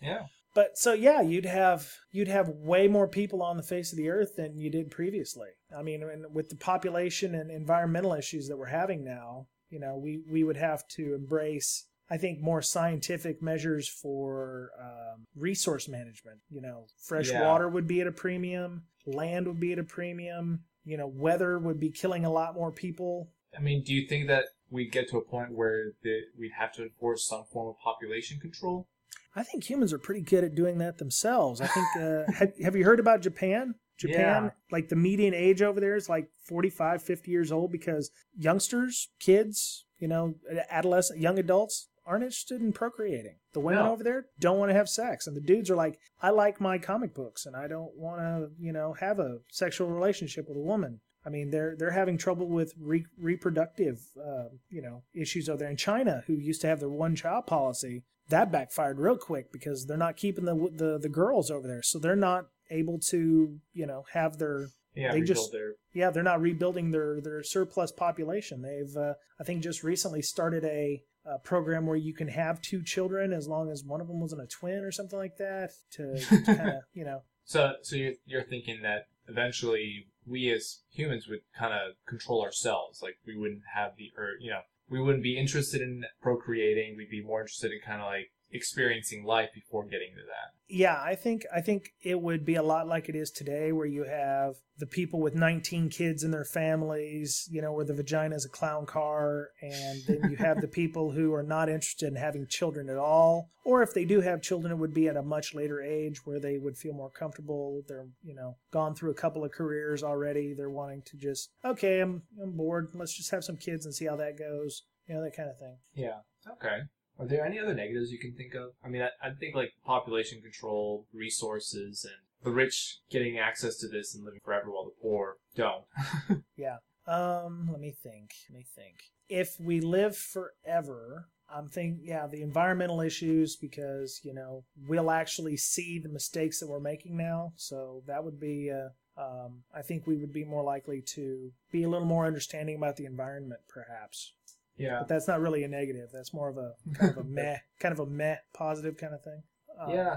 Yeah. 0.00 0.26
But 0.56 0.78
so 0.78 0.94
yeah, 0.94 1.20
you'd 1.20 1.44
have 1.44 1.92
you'd 2.10 2.28
have 2.28 2.48
way 2.48 2.88
more 2.88 3.06
people 3.06 3.42
on 3.42 3.58
the 3.58 3.62
face 3.62 3.92
of 3.92 3.98
the 3.98 4.08
earth 4.08 4.36
than 4.36 4.56
you 4.56 4.70
did 4.70 4.90
previously. 4.90 5.50
I 5.78 5.82
mean, 5.82 6.02
and 6.02 6.24
with 6.34 6.48
the 6.48 6.56
population 6.56 7.34
and 7.34 7.50
environmental 7.50 8.14
issues 8.14 8.48
that 8.48 8.56
we're 8.56 8.64
having 8.64 9.04
now, 9.04 9.48
you 9.68 9.78
know, 9.78 9.98
we 9.98 10.22
we 10.26 10.44
would 10.44 10.56
have 10.56 10.88
to 10.96 11.14
embrace, 11.14 11.84
I 12.08 12.16
think, 12.16 12.40
more 12.40 12.62
scientific 12.62 13.42
measures 13.42 13.86
for 13.86 14.70
um, 14.80 15.26
resource 15.36 15.88
management. 15.88 16.38
You 16.48 16.62
know, 16.62 16.86
fresh 17.02 17.30
Yeah. 17.30 17.42
water 17.42 17.68
would 17.68 17.86
be 17.86 18.00
at 18.00 18.06
a 18.06 18.12
premium, 18.12 18.84
land 19.04 19.46
would 19.46 19.60
be 19.60 19.74
at 19.74 19.78
a 19.78 19.84
premium. 19.84 20.64
You 20.86 20.96
know, 20.96 21.06
weather 21.06 21.58
would 21.58 21.78
be 21.78 21.90
killing 21.90 22.24
a 22.24 22.32
lot 22.32 22.54
more 22.54 22.72
people. 22.72 23.28
I 23.54 23.60
mean, 23.60 23.82
do 23.82 23.92
you 23.92 24.08
think 24.08 24.26
that 24.28 24.46
we'd 24.70 24.90
get 24.90 25.10
to 25.10 25.18
a 25.18 25.22
point 25.22 25.52
where 25.52 25.92
the, 26.02 26.22
we'd 26.38 26.52
have 26.56 26.72
to 26.74 26.84
enforce 26.84 27.26
some 27.28 27.44
form 27.44 27.68
of 27.68 27.78
population 27.78 28.40
control? 28.40 28.88
I 29.36 29.42
think 29.42 29.68
humans 29.68 29.92
are 29.92 29.98
pretty 29.98 30.22
good 30.22 30.42
at 30.44 30.54
doing 30.54 30.78
that 30.78 30.98
themselves. 30.98 31.60
I 31.60 31.66
think. 31.66 31.86
Uh, 32.00 32.32
have, 32.32 32.52
have 32.62 32.76
you 32.76 32.84
heard 32.84 32.98
about 33.00 33.20
Japan? 33.20 33.74
Japan, 33.98 34.44
Yeah. 34.44 34.50
like 34.70 34.88
the 34.88 34.96
median 34.96 35.32
age 35.34 35.62
over 35.62 35.80
there 35.80 35.96
is 35.96 36.08
like 36.08 36.28
45, 36.48 37.02
50 37.02 37.30
years 37.30 37.50
old 37.52 37.72
because 37.72 38.10
youngsters, 38.36 39.08
kids, 39.20 39.86
you 39.98 40.06
know, 40.08 40.34
adolescent, 40.70 41.20
young 41.20 41.38
adults 41.38 41.88
aren't 42.04 42.22
interested 42.22 42.60
in 42.60 42.72
procreating. 42.72 43.36
The 43.52 43.60
women 43.60 43.84
No. 43.84 43.92
over 43.92 44.04
there 44.04 44.26
don't 44.38 44.58
want 44.58 44.68
to 44.70 44.74
have 44.74 44.88
sex. 44.88 45.26
And 45.26 45.34
the 45.36 45.40
dudes 45.40 45.70
are 45.70 45.76
like, 45.76 45.98
I 46.20 46.30
like 46.30 46.60
my 46.60 46.76
comic 46.78 47.14
books 47.14 47.46
and 47.46 47.56
I 47.56 47.68
don't 47.68 47.96
want 47.96 48.20
to, 48.20 48.50
you 48.58 48.72
know, 48.72 48.92
have 49.00 49.18
a 49.18 49.38
sexual 49.50 49.88
relationship 49.88 50.46
with 50.48 50.56
a 50.58 50.60
woman. 50.60 51.00
I 51.24 51.28
mean, 51.30 51.50
they're 51.50 51.74
they're 51.76 51.90
having 51.90 52.18
trouble 52.18 52.46
with 52.46 52.72
re- 52.78 53.06
reproductive, 53.18 53.98
uh, 54.22 54.48
you 54.68 54.80
know, 54.82 55.02
issues 55.14 55.48
over 55.48 55.58
there. 55.58 55.70
In 55.70 55.76
China, 55.76 56.22
who 56.26 56.34
used 56.34 56.60
to 56.60 56.66
have 56.68 56.78
their 56.80 56.88
one 56.88 57.16
child 57.16 57.46
policy, 57.46 58.04
that 58.28 58.50
backfired 58.52 58.98
real 58.98 59.16
quick 59.16 59.52
because 59.52 59.86
they're 59.86 59.96
not 59.96 60.16
keeping 60.16 60.44
the 60.44 60.54
the 60.74 60.98
the 60.98 61.08
girls 61.08 61.50
over 61.50 61.66
there, 61.66 61.82
so 61.82 61.98
they're 61.98 62.16
not 62.16 62.46
able 62.70 62.98
to, 63.10 63.58
you 63.72 63.86
know, 63.86 64.04
have 64.12 64.38
their 64.38 64.68
Yeah, 64.94 65.12
They 65.12 65.20
just- 65.20 65.52
their 65.52 65.74
yeah, 65.92 66.10
they're 66.10 66.22
not 66.22 66.40
rebuilding 66.40 66.90
their 66.90 67.20
their 67.20 67.42
surplus 67.42 67.92
population. 67.92 68.62
They've 68.62 68.96
uh, 68.96 69.14
I 69.40 69.44
think 69.44 69.62
just 69.62 69.82
recently 69.84 70.22
started 70.22 70.64
a, 70.64 71.02
a 71.24 71.38
program 71.38 71.86
where 71.86 71.96
you 71.96 72.14
can 72.14 72.28
have 72.28 72.60
two 72.60 72.82
children 72.82 73.32
as 73.32 73.46
long 73.46 73.70
as 73.70 73.84
one 73.84 74.00
of 74.00 74.08
them 74.08 74.20
wasn't 74.20 74.42
a 74.42 74.46
twin 74.46 74.82
or 74.84 74.90
something 74.92 75.18
like 75.18 75.36
that 75.38 75.70
to 75.92 76.18
kind 76.46 76.68
of 76.70 76.74
you 76.94 77.04
know 77.04 77.20
So, 77.44 77.74
so 77.82 77.94
you're, 77.96 78.14
you're 78.26 78.42
thinking 78.44 78.82
that 78.82 79.06
eventually 79.28 80.06
we 80.26 80.50
as 80.50 80.80
humans 80.90 81.28
would 81.28 81.40
kind 81.56 81.72
of 81.72 81.94
control 82.06 82.42
ourselves. 82.42 83.00
Like 83.02 83.16
we 83.26 83.36
wouldn't 83.36 83.62
have 83.74 83.92
the, 83.96 84.10
or 84.18 84.30
you 84.40 84.50
know, 84.50 84.60
we 84.88 85.00
wouldn't 85.00 85.22
be 85.22 85.38
interested 85.38 85.80
in 85.80 86.04
procreating. 86.20 86.96
We'd 86.96 87.10
be 87.10 87.22
more 87.22 87.40
interested 87.40 87.72
in 87.72 87.80
kind 87.84 88.00
of 88.00 88.06
like 88.06 88.30
experiencing 88.52 89.24
life 89.24 89.50
before 89.54 89.84
getting 89.84 90.10
to 90.14 90.22
that. 90.22 90.52
yeah 90.68 91.00
i 91.02 91.14
think 91.14 91.44
i 91.54 91.60
think 91.60 91.90
it 92.02 92.20
would 92.20 92.44
be 92.44 92.54
a 92.54 92.62
lot 92.62 92.86
like 92.86 93.08
it 93.08 93.16
is 93.16 93.30
today 93.30 93.72
where 93.72 93.86
you 93.86 94.04
have 94.04 94.54
the 94.78 94.86
people 94.86 95.20
with 95.20 95.34
19 95.34 95.88
kids 95.88 96.22
in 96.22 96.30
their 96.30 96.44
families 96.44 97.48
you 97.50 97.60
know 97.60 97.72
where 97.72 97.84
the 97.84 97.94
vagina 97.94 98.34
is 98.34 98.44
a 98.44 98.48
clown 98.48 98.86
car 98.86 99.50
and 99.62 100.02
then 100.06 100.30
you 100.30 100.36
have 100.36 100.60
the 100.60 100.68
people 100.80 101.10
who 101.10 101.32
are 101.34 101.42
not 101.42 101.68
interested 101.68 102.06
in 102.08 102.16
having 102.16 102.46
children 102.48 102.88
at 102.88 102.96
all 102.96 103.50
or 103.64 103.82
if 103.82 103.92
they 103.94 104.04
do 104.04 104.20
have 104.20 104.40
children 104.42 104.72
it 104.72 104.76
would 104.78 104.94
be 104.94 105.08
at 105.08 105.16
a 105.16 105.22
much 105.22 105.54
later 105.54 105.80
age 105.82 106.24
where 106.24 106.38
they 106.40 106.58
would 106.58 106.76
feel 106.76 106.92
more 106.94 107.10
comfortable 107.10 107.82
they're 107.88 108.06
you 108.22 108.34
know 108.34 108.56
gone 108.72 108.94
through 108.94 109.10
a 109.10 109.14
couple 109.14 109.44
of 109.44 109.50
careers 109.52 110.02
already 110.02 110.54
they're 110.54 110.70
wanting 110.70 111.02
to 111.04 111.16
just 111.16 111.50
okay 111.64 112.00
i'm 112.00 112.22
i'm 112.42 112.52
bored 112.52 112.88
let's 112.94 113.16
just 113.16 113.30
have 113.30 113.44
some 113.44 113.56
kids 113.56 113.84
and 113.86 113.94
see 113.94 114.06
how 114.06 114.16
that 114.16 114.38
goes 114.38 114.82
you 115.08 115.14
know 115.14 115.22
that 115.22 115.36
kind 115.36 115.48
of 115.48 115.58
thing 115.58 115.76
Yeah. 115.94 116.18
Okay. 116.52 116.78
Are 117.18 117.26
there 117.26 117.46
any 117.46 117.58
other 117.58 117.74
negatives 117.74 118.10
you 118.10 118.18
can 118.18 118.34
think 118.34 118.54
of? 118.54 118.70
I 118.84 118.88
mean, 118.88 119.02
I, 119.02 119.08
I 119.22 119.30
think 119.30 119.54
like 119.54 119.70
population 119.84 120.42
control, 120.42 121.06
resources, 121.12 122.04
and 122.04 122.14
the 122.44 122.50
rich 122.50 122.98
getting 123.10 123.38
access 123.38 123.76
to 123.78 123.88
this 123.88 124.14
and 124.14 124.24
living 124.24 124.40
forever 124.44 124.70
while 124.70 124.84
the 124.84 125.02
poor 125.02 125.36
don't. 125.54 125.84
Yeah. 126.56 126.76
Um, 127.06 127.68
let 127.70 127.80
me 127.80 127.94
think. 128.02 128.30
Let 128.50 128.58
me 128.58 128.66
think. 128.74 128.96
If 129.28 129.60
we 129.60 129.80
live 129.80 130.16
forever, 130.16 131.28
I'm 131.54 131.68
thinking, 131.68 132.00
yeah, 132.02 132.26
the 132.26 132.42
environmental 132.42 133.00
issues 133.00 133.56
because 133.56 134.20
you 134.24 134.34
know 134.34 134.64
we'll 134.88 135.10
actually 135.10 135.56
see 135.56 135.98
the 135.98 136.08
mistakes 136.08 136.60
that 136.60 136.68
we're 136.68 136.80
making 136.80 137.16
now. 137.16 137.52
So 137.56 138.02
that 138.06 138.24
would 138.24 138.40
be, 138.40 138.72
uh, 138.72 139.20
um, 139.20 139.62
I 139.74 139.82
think 139.82 140.06
we 140.06 140.16
would 140.16 140.32
be 140.32 140.44
more 140.44 140.64
likely 140.64 141.02
to 141.14 141.52
be 141.70 141.84
a 141.84 141.88
little 141.88 142.06
more 142.06 142.26
understanding 142.26 142.76
about 142.76 142.96
the 142.96 143.04
environment, 143.06 143.60
perhaps. 143.68 144.32
Yeah. 144.76 144.98
But 145.00 145.08
that's 145.08 145.26
not 145.28 145.40
really 145.40 145.64
a 145.64 145.68
negative. 145.68 146.10
That's 146.12 146.32
more 146.34 146.48
of 146.48 146.58
a 146.58 146.74
kind 146.94 147.10
of 147.12 147.18
a 147.18 147.24
meh, 147.28 147.58
kind 147.80 147.92
of 147.92 147.98
a 148.00 148.06
meh 148.06 148.36
positive 148.52 148.96
kind 148.96 149.14
of 149.14 149.22
thing. 149.22 149.42
Um, 149.80 149.90
Yeah. 149.90 150.16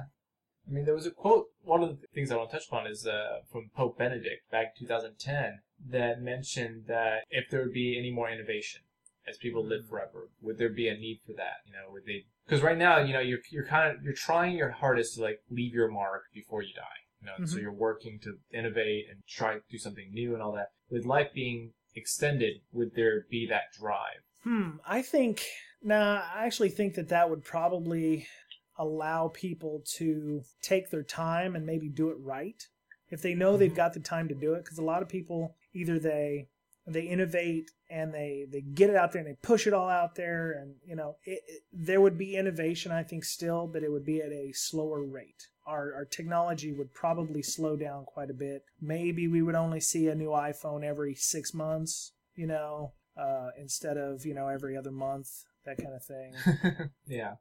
I 0.68 0.72
mean, 0.72 0.86
there 0.86 0.94
was 0.94 1.06
a 1.08 1.12
quote. 1.12 1.48
One 1.64 1.82
of 1.82 1.90
the 1.90 2.08
things 2.14 2.32
I 2.32 2.36
want 2.36 2.52
to 2.52 2.58
touch 2.58 2.68
upon 2.68 2.86
is 2.86 3.08
uh, 3.08 3.40
from 3.52 3.72
Pope 3.76 3.98
Benedict 3.98 4.50
back 4.52 4.76
in 4.80 4.86
2010 4.88 5.62
that 5.90 6.22
mentioned 6.22 6.84
that 6.88 7.24
if 7.32 7.50
there 7.50 7.62
would 7.62 7.74
be 7.74 7.98
any 7.98 8.12
more 8.12 8.30
innovation 8.30 8.82
as 9.28 9.38
people 9.38 9.66
live 9.66 9.88
forever, 9.88 10.30
would 10.42 10.58
there 10.58 10.70
be 10.70 10.88
a 10.88 10.94
need 10.94 11.22
for 11.26 11.34
that? 11.34 11.58
You 11.66 11.74
know, 11.74 11.92
would 11.92 12.06
they? 12.06 12.26
Because 12.46 12.62
right 12.62 12.78
now, 12.78 13.00
you 13.00 13.14
know, 13.14 13.20
you're 13.20 13.40
you're 13.50 13.66
kind 13.66 13.96
of 13.96 14.04
you're 14.04 14.14
trying 14.14 14.58
your 14.58 14.70
hardest 14.70 15.16
to 15.16 15.22
like 15.22 15.40
leave 15.50 15.74
your 15.74 15.88
mark 15.90 16.24
before 16.34 16.62
you 16.62 16.74
die. 16.76 16.84
You 17.22 17.26
know, 17.28 17.46
so 17.46 17.58
Mhm. 17.58 17.62
you're 17.62 17.74
working 17.74 18.20
to 18.24 18.38
innovate 18.52 19.06
and 19.10 19.22
try 19.28 19.56
to 19.56 19.62
do 19.72 19.78
something 19.78 20.12
new 20.12 20.34
and 20.34 20.42
all 20.44 20.52
that. 20.54 20.70
With 20.90 21.06
life 21.06 21.32
being 21.34 21.74
extended, 21.96 22.62
would 22.72 22.94
there 22.96 23.26
be 23.30 23.48
that 23.48 23.72
drive? 23.78 24.22
Hmm. 24.44 24.78
I 24.86 25.02
think. 25.02 25.46
Nah. 25.82 26.22
I 26.34 26.46
actually 26.46 26.70
think 26.70 26.96
that 26.96 27.10
that 27.10 27.30
would 27.30 27.44
probably 27.44 28.28
allow 28.78 29.28
people 29.28 29.84
to 29.98 30.42
take 30.62 30.90
their 30.90 31.04
time 31.04 31.56
and 31.56 31.66
maybe 31.66 31.90
do 31.90 32.10
it 32.10 32.18
right 32.20 32.64
if 33.10 33.22
they 33.22 33.34
know 33.34 33.58
they've 33.58 33.72
Mhm. 33.72 33.76
got 33.76 33.94
the 33.94 34.00
time 34.00 34.28
to 34.30 34.36
do 34.36 34.54
it. 34.54 34.64
Because 34.64 34.78
a 34.78 34.84
lot 34.84 35.02
of 35.02 35.10
people 35.10 35.56
either 35.74 36.00
they 36.00 36.48
they 36.88 37.02
innovate 37.04 37.70
and 37.90 38.14
they 38.14 38.48
they 38.50 38.62
get 38.62 38.90
it 38.90 38.96
out 38.96 39.12
there 39.12 39.22
and 39.22 39.30
they 39.30 39.38
push 39.44 39.68
it 39.68 39.74
all 39.74 39.90
out 39.90 40.16
there 40.16 40.54
and 40.54 40.76
you 40.84 40.96
know 40.96 41.18
it, 41.24 41.44
it, 41.48 41.62
there 41.72 42.02
would 42.02 42.18
be 42.18 42.36
innovation 42.36 42.92
I 42.92 43.04
think 43.04 43.26
still, 43.26 43.68
but 43.68 43.84
it 43.84 43.92
would 43.92 44.06
be 44.06 44.22
at 44.22 44.32
a 44.32 44.52
slower 44.54 45.04
rate. 45.04 45.48
Our 45.68 45.94
our 45.94 46.06
technology 46.06 46.72
would 46.74 46.94
probably 46.94 47.44
slow 47.44 47.76
down 47.76 48.06
quite 48.06 48.30
a 48.32 48.34
bit. 48.34 48.64
Maybe 48.82 49.28
we 49.28 49.42
would 49.42 49.56
only 49.56 49.82
see 49.82 50.08
a 50.08 50.16
new 50.16 50.30
iPhone 50.30 50.84
every 50.84 51.14
six 51.16 51.54
months. 51.54 52.14
You 52.36 52.48
know, 52.48 52.94
uh, 53.20 53.50
instead 53.58 53.98
of 53.98 54.26
you 54.26 54.34
know 54.34 54.48
every 54.48 54.78
other 54.78 54.92
month, 54.92 55.30
that 55.66 55.78
kind 55.78 55.94
of 55.94 56.04
thing. 56.04 56.90
yeah. 57.08 57.34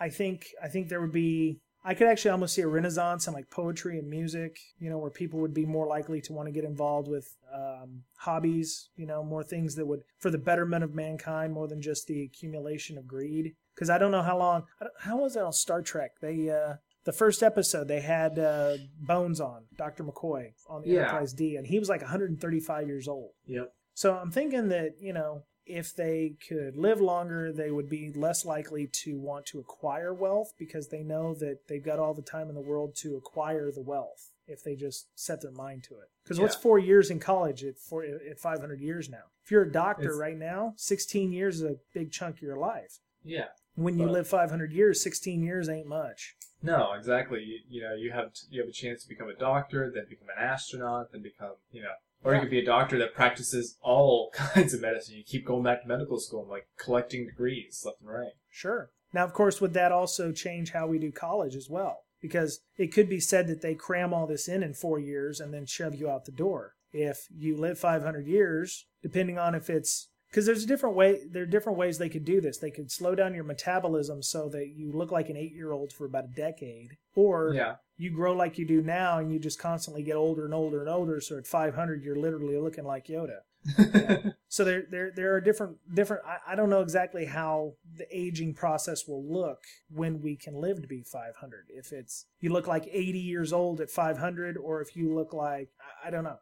I 0.00 0.08
think 0.08 0.46
I 0.62 0.68
think 0.68 0.88
there 0.88 1.00
would 1.00 1.12
be 1.12 1.60
I 1.86 1.92
could 1.94 2.06
actually 2.06 2.30
almost 2.30 2.54
see 2.54 2.62
a 2.62 2.66
renaissance 2.66 3.26
in 3.28 3.34
like 3.34 3.50
poetry 3.50 3.98
and 3.98 4.08
music, 4.08 4.56
you 4.78 4.88
know, 4.88 4.96
where 4.98 5.10
people 5.10 5.38
would 5.40 5.52
be 5.52 5.66
more 5.66 5.86
likely 5.86 6.20
to 6.22 6.32
want 6.32 6.46
to 6.48 6.52
get 6.52 6.64
involved 6.64 7.08
with 7.08 7.36
um, 7.54 8.04
hobbies, 8.16 8.88
you 8.96 9.06
know, 9.06 9.22
more 9.22 9.44
things 9.44 9.74
that 9.74 9.86
would 9.86 10.00
for 10.18 10.30
the 10.30 10.38
betterment 10.38 10.82
of 10.82 10.94
mankind 10.94 11.52
more 11.52 11.68
than 11.68 11.82
just 11.82 12.06
the 12.06 12.22
accumulation 12.22 12.96
of 12.96 13.06
greed. 13.06 13.54
Because 13.74 13.90
I 13.90 13.98
don't 13.98 14.12
know 14.12 14.22
how 14.22 14.38
long. 14.38 14.64
How 15.00 15.18
was 15.18 15.34
that 15.34 15.44
on 15.44 15.52
Star 15.52 15.82
Trek? 15.82 16.12
They 16.22 16.48
uh, 16.48 16.74
the 17.04 17.12
first 17.12 17.42
episode 17.42 17.86
they 17.86 18.00
had 18.00 18.38
uh, 18.38 18.76
Bones 18.98 19.38
on 19.40 19.64
Dr. 19.76 20.04
McCoy 20.04 20.52
on 20.68 20.82
the 20.82 20.88
Yeah. 20.88 21.00
Enterprise 21.00 21.34
D, 21.34 21.56
and 21.56 21.66
he 21.66 21.78
was 21.78 21.88
like 21.90 22.00
135 22.00 22.86
years 22.86 23.08
old. 23.08 23.32
Yep. 23.46 23.72
So 23.94 24.16
I'm 24.16 24.30
thinking 24.30 24.68
that, 24.68 24.96
you 25.00 25.12
know, 25.12 25.44
if 25.66 25.94
they 25.96 26.34
could 26.46 26.76
live 26.76 27.00
longer, 27.00 27.50
they 27.52 27.70
would 27.70 27.88
be 27.88 28.12
less 28.14 28.44
likely 28.44 28.86
to 28.86 29.18
want 29.18 29.46
to 29.46 29.60
acquire 29.60 30.12
wealth 30.12 30.52
because 30.58 30.88
they 30.88 31.02
know 31.02 31.34
that 31.36 31.60
they've 31.68 31.82
got 31.84 31.98
all 31.98 32.12
the 32.12 32.20
time 32.22 32.48
in 32.50 32.54
the 32.54 32.60
world 32.60 32.94
to 32.96 33.16
acquire 33.16 33.70
the 33.72 33.80
wealth. 33.82 34.30
if 34.46 34.62
they 34.62 34.76
just 34.76 35.06
set 35.18 35.40
their 35.40 35.50
mind 35.52 35.82
to 35.82 35.94
it. 35.94 36.10
Because 36.22 36.38
what's 36.38 36.54
four 36.54 36.78
years 36.78 37.08
in 37.08 37.18
college 37.18 37.64
at 37.64 37.78
four, 37.78 38.04
at 38.04 38.38
500 38.38 38.78
years 38.78 39.08
now? 39.08 39.22
If 39.42 39.50
you're 39.50 39.62
a 39.62 39.72
doctor 39.72 40.02
It's- 40.02 40.18
right 40.18 40.36
now, 40.36 40.74
16 40.76 41.32
years 41.32 41.62
is 41.62 41.70
a 41.70 41.78
big 41.94 42.12
chunk 42.12 42.36
of 42.36 42.42
your 42.42 42.58
life. 42.58 43.00
Yeah. 43.22 43.48
When 43.74 43.98
you 43.98 44.06
live 44.06 44.28
500 44.28 44.70
years, 44.70 45.02
16 45.02 45.42
years 45.42 45.70
ain't 45.70 45.86
much. 45.86 46.36
No, 46.62 46.92
exactly. 46.92 47.42
You, 47.42 47.60
you 47.66 47.82
know, 47.84 47.94
you 47.94 48.12
have 48.12 48.32
you 48.50 48.60
have 48.60 48.68
a 48.68 48.72
chance 48.72 49.02
to 49.04 49.08
become 49.08 49.30
a 49.30 49.34
doctor, 49.34 49.90
then 49.90 50.04
become 50.10 50.28
an 50.28 50.36
astronaut, 50.42 51.12
then 51.12 51.22
become 51.22 51.54
you 51.70 51.80
know, 51.82 51.94
or 52.24 52.32
Yeah. 52.32 52.38
you 52.38 52.42
could 52.44 52.50
be 52.50 52.58
a 52.60 52.64
doctor 52.64 52.98
that 52.98 53.14
practices 53.14 53.76
all 53.82 54.30
kinds 54.34 54.74
of 54.74 54.80
medicine. 54.80 55.16
You 55.16 55.24
keep 55.24 55.46
going 55.46 55.62
back 55.62 55.82
to 55.82 55.88
medical 55.88 56.18
school, 56.18 56.42
and, 56.42 56.50
like 56.50 56.66
collecting 56.78 57.26
degrees 57.26 57.82
left 57.84 58.00
and 58.00 58.10
right. 58.10 58.32
Sure. 58.50 58.90
Now, 59.12 59.24
of 59.24 59.32
course, 59.32 59.60
would 59.60 59.74
that 59.74 59.92
also 59.92 60.32
change 60.32 60.72
how 60.72 60.86
we 60.86 60.98
do 60.98 61.12
college 61.12 61.54
as 61.54 61.68
well? 61.70 61.98
Because 62.20 62.60
it 62.76 62.92
could 62.92 63.08
be 63.08 63.20
said 63.20 63.46
that 63.48 63.60
they 63.62 63.74
cram 63.74 64.12
all 64.14 64.26
this 64.26 64.48
in 64.48 64.62
in 64.62 64.74
four 64.74 64.98
years 64.98 65.38
and 65.40 65.52
then 65.54 65.66
shove 65.66 65.94
you 65.94 66.08
out 66.10 66.24
the 66.24 66.32
door. 66.32 66.72
If 66.92 67.26
you 67.36 67.56
live 67.56 67.78
500 67.78 68.26
years, 68.26 68.86
depending 69.02 69.38
on 69.38 69.54
if 69.54 69.68
it's 69.68 70.08
because 70.30 70.46
there's 70.46 70.64
a 70.64 70.66
different 70.66 70.96
way, 70.96 71.20
there 71.30 71.44
are 71.44 71.46
different 71.46 71.78
ways 71.78 71.98
they 71.98 72.08
could 72.08 72.24
do 72.24 72.40
this. 72.40 72.58
They 72.58 72.70
could 72.72 72.90
slow 72.90 73.14
down 73.14 73.34
your 73.34 73.44
metabolism 73.44 74.20
so 74.22 74.48
that 74.48 74.68
you 74.74 74.90
look 74.90 75.12
like 75.12 75.28
an 75.28 75.36
eight-year-old 75.36 75.92
for 75.92 76.06
about 76.06 76.24
a 76.24 76.34
decade, 76.34 76.96
or 77.14 77.52
Yeah, 77.54 77.76
you 77.96 78.10
grow 78.10 78.32
like 78.34 78.58
you 78.58 78.66
do 78.66 78.82
now 78.82 79.18
and 79.18 79.32
you 79.32 79.38
just 79.38 79.58
constantly 79.58 80.02
get 80.02 80.16
older 80.16 80.44
and 80.44 80.54
older 80.54 80.80
and 80.80 80.88
older. 80.88 81.20
So 81.20 81.38
at 81.38 81.46
500, 81.46 82.02
you're 82.02 82.16
literally 82.16 82.56
looking 82.58 82.84
like 82.84 83.06
Yoda. 83.06 83.40
So 84.54 84.62
there, 84.62 84.84
there, 84.88 85.10
there 85.10 85.34
are 85.34 85.40
different, 85.40 85.78
different. 85.92 86.22
I, 86.24 86.52
I 86.52 86.54
don't 86.54 86.70
know 86.70 86.80
exactly 86.80 87.24
how 87.24 87.72
the 87.98 88.06
aging 88.16 88.54
process 88.54 89.08
will 89.08 89.24
look 89.24 89.64
when 89.90 90.20
we 90.22 90.36
can 90.36 90.54
live 90.54 90.80
to 90.80 90.86
be 90.86 91.02
500. 91.02 91.64
If 91.70 91.92
it's 91.92 92.26
you 92.38 92.52
look 92.52 92.68
like 92.68 92.86
80 92.88 93.18
years 93.18 93.52
old 93.52 93.80
at 93.80 93.90
500, 93.90 94.56
or 94.56 94.80
if 94.80 94.94
you 94.94 95.12
look 95.12 95.32
like 95.32 95.70
I, 96.04 96.06
I 96.06 96.10
don't 96.12 96.22
know. 96.22 96.38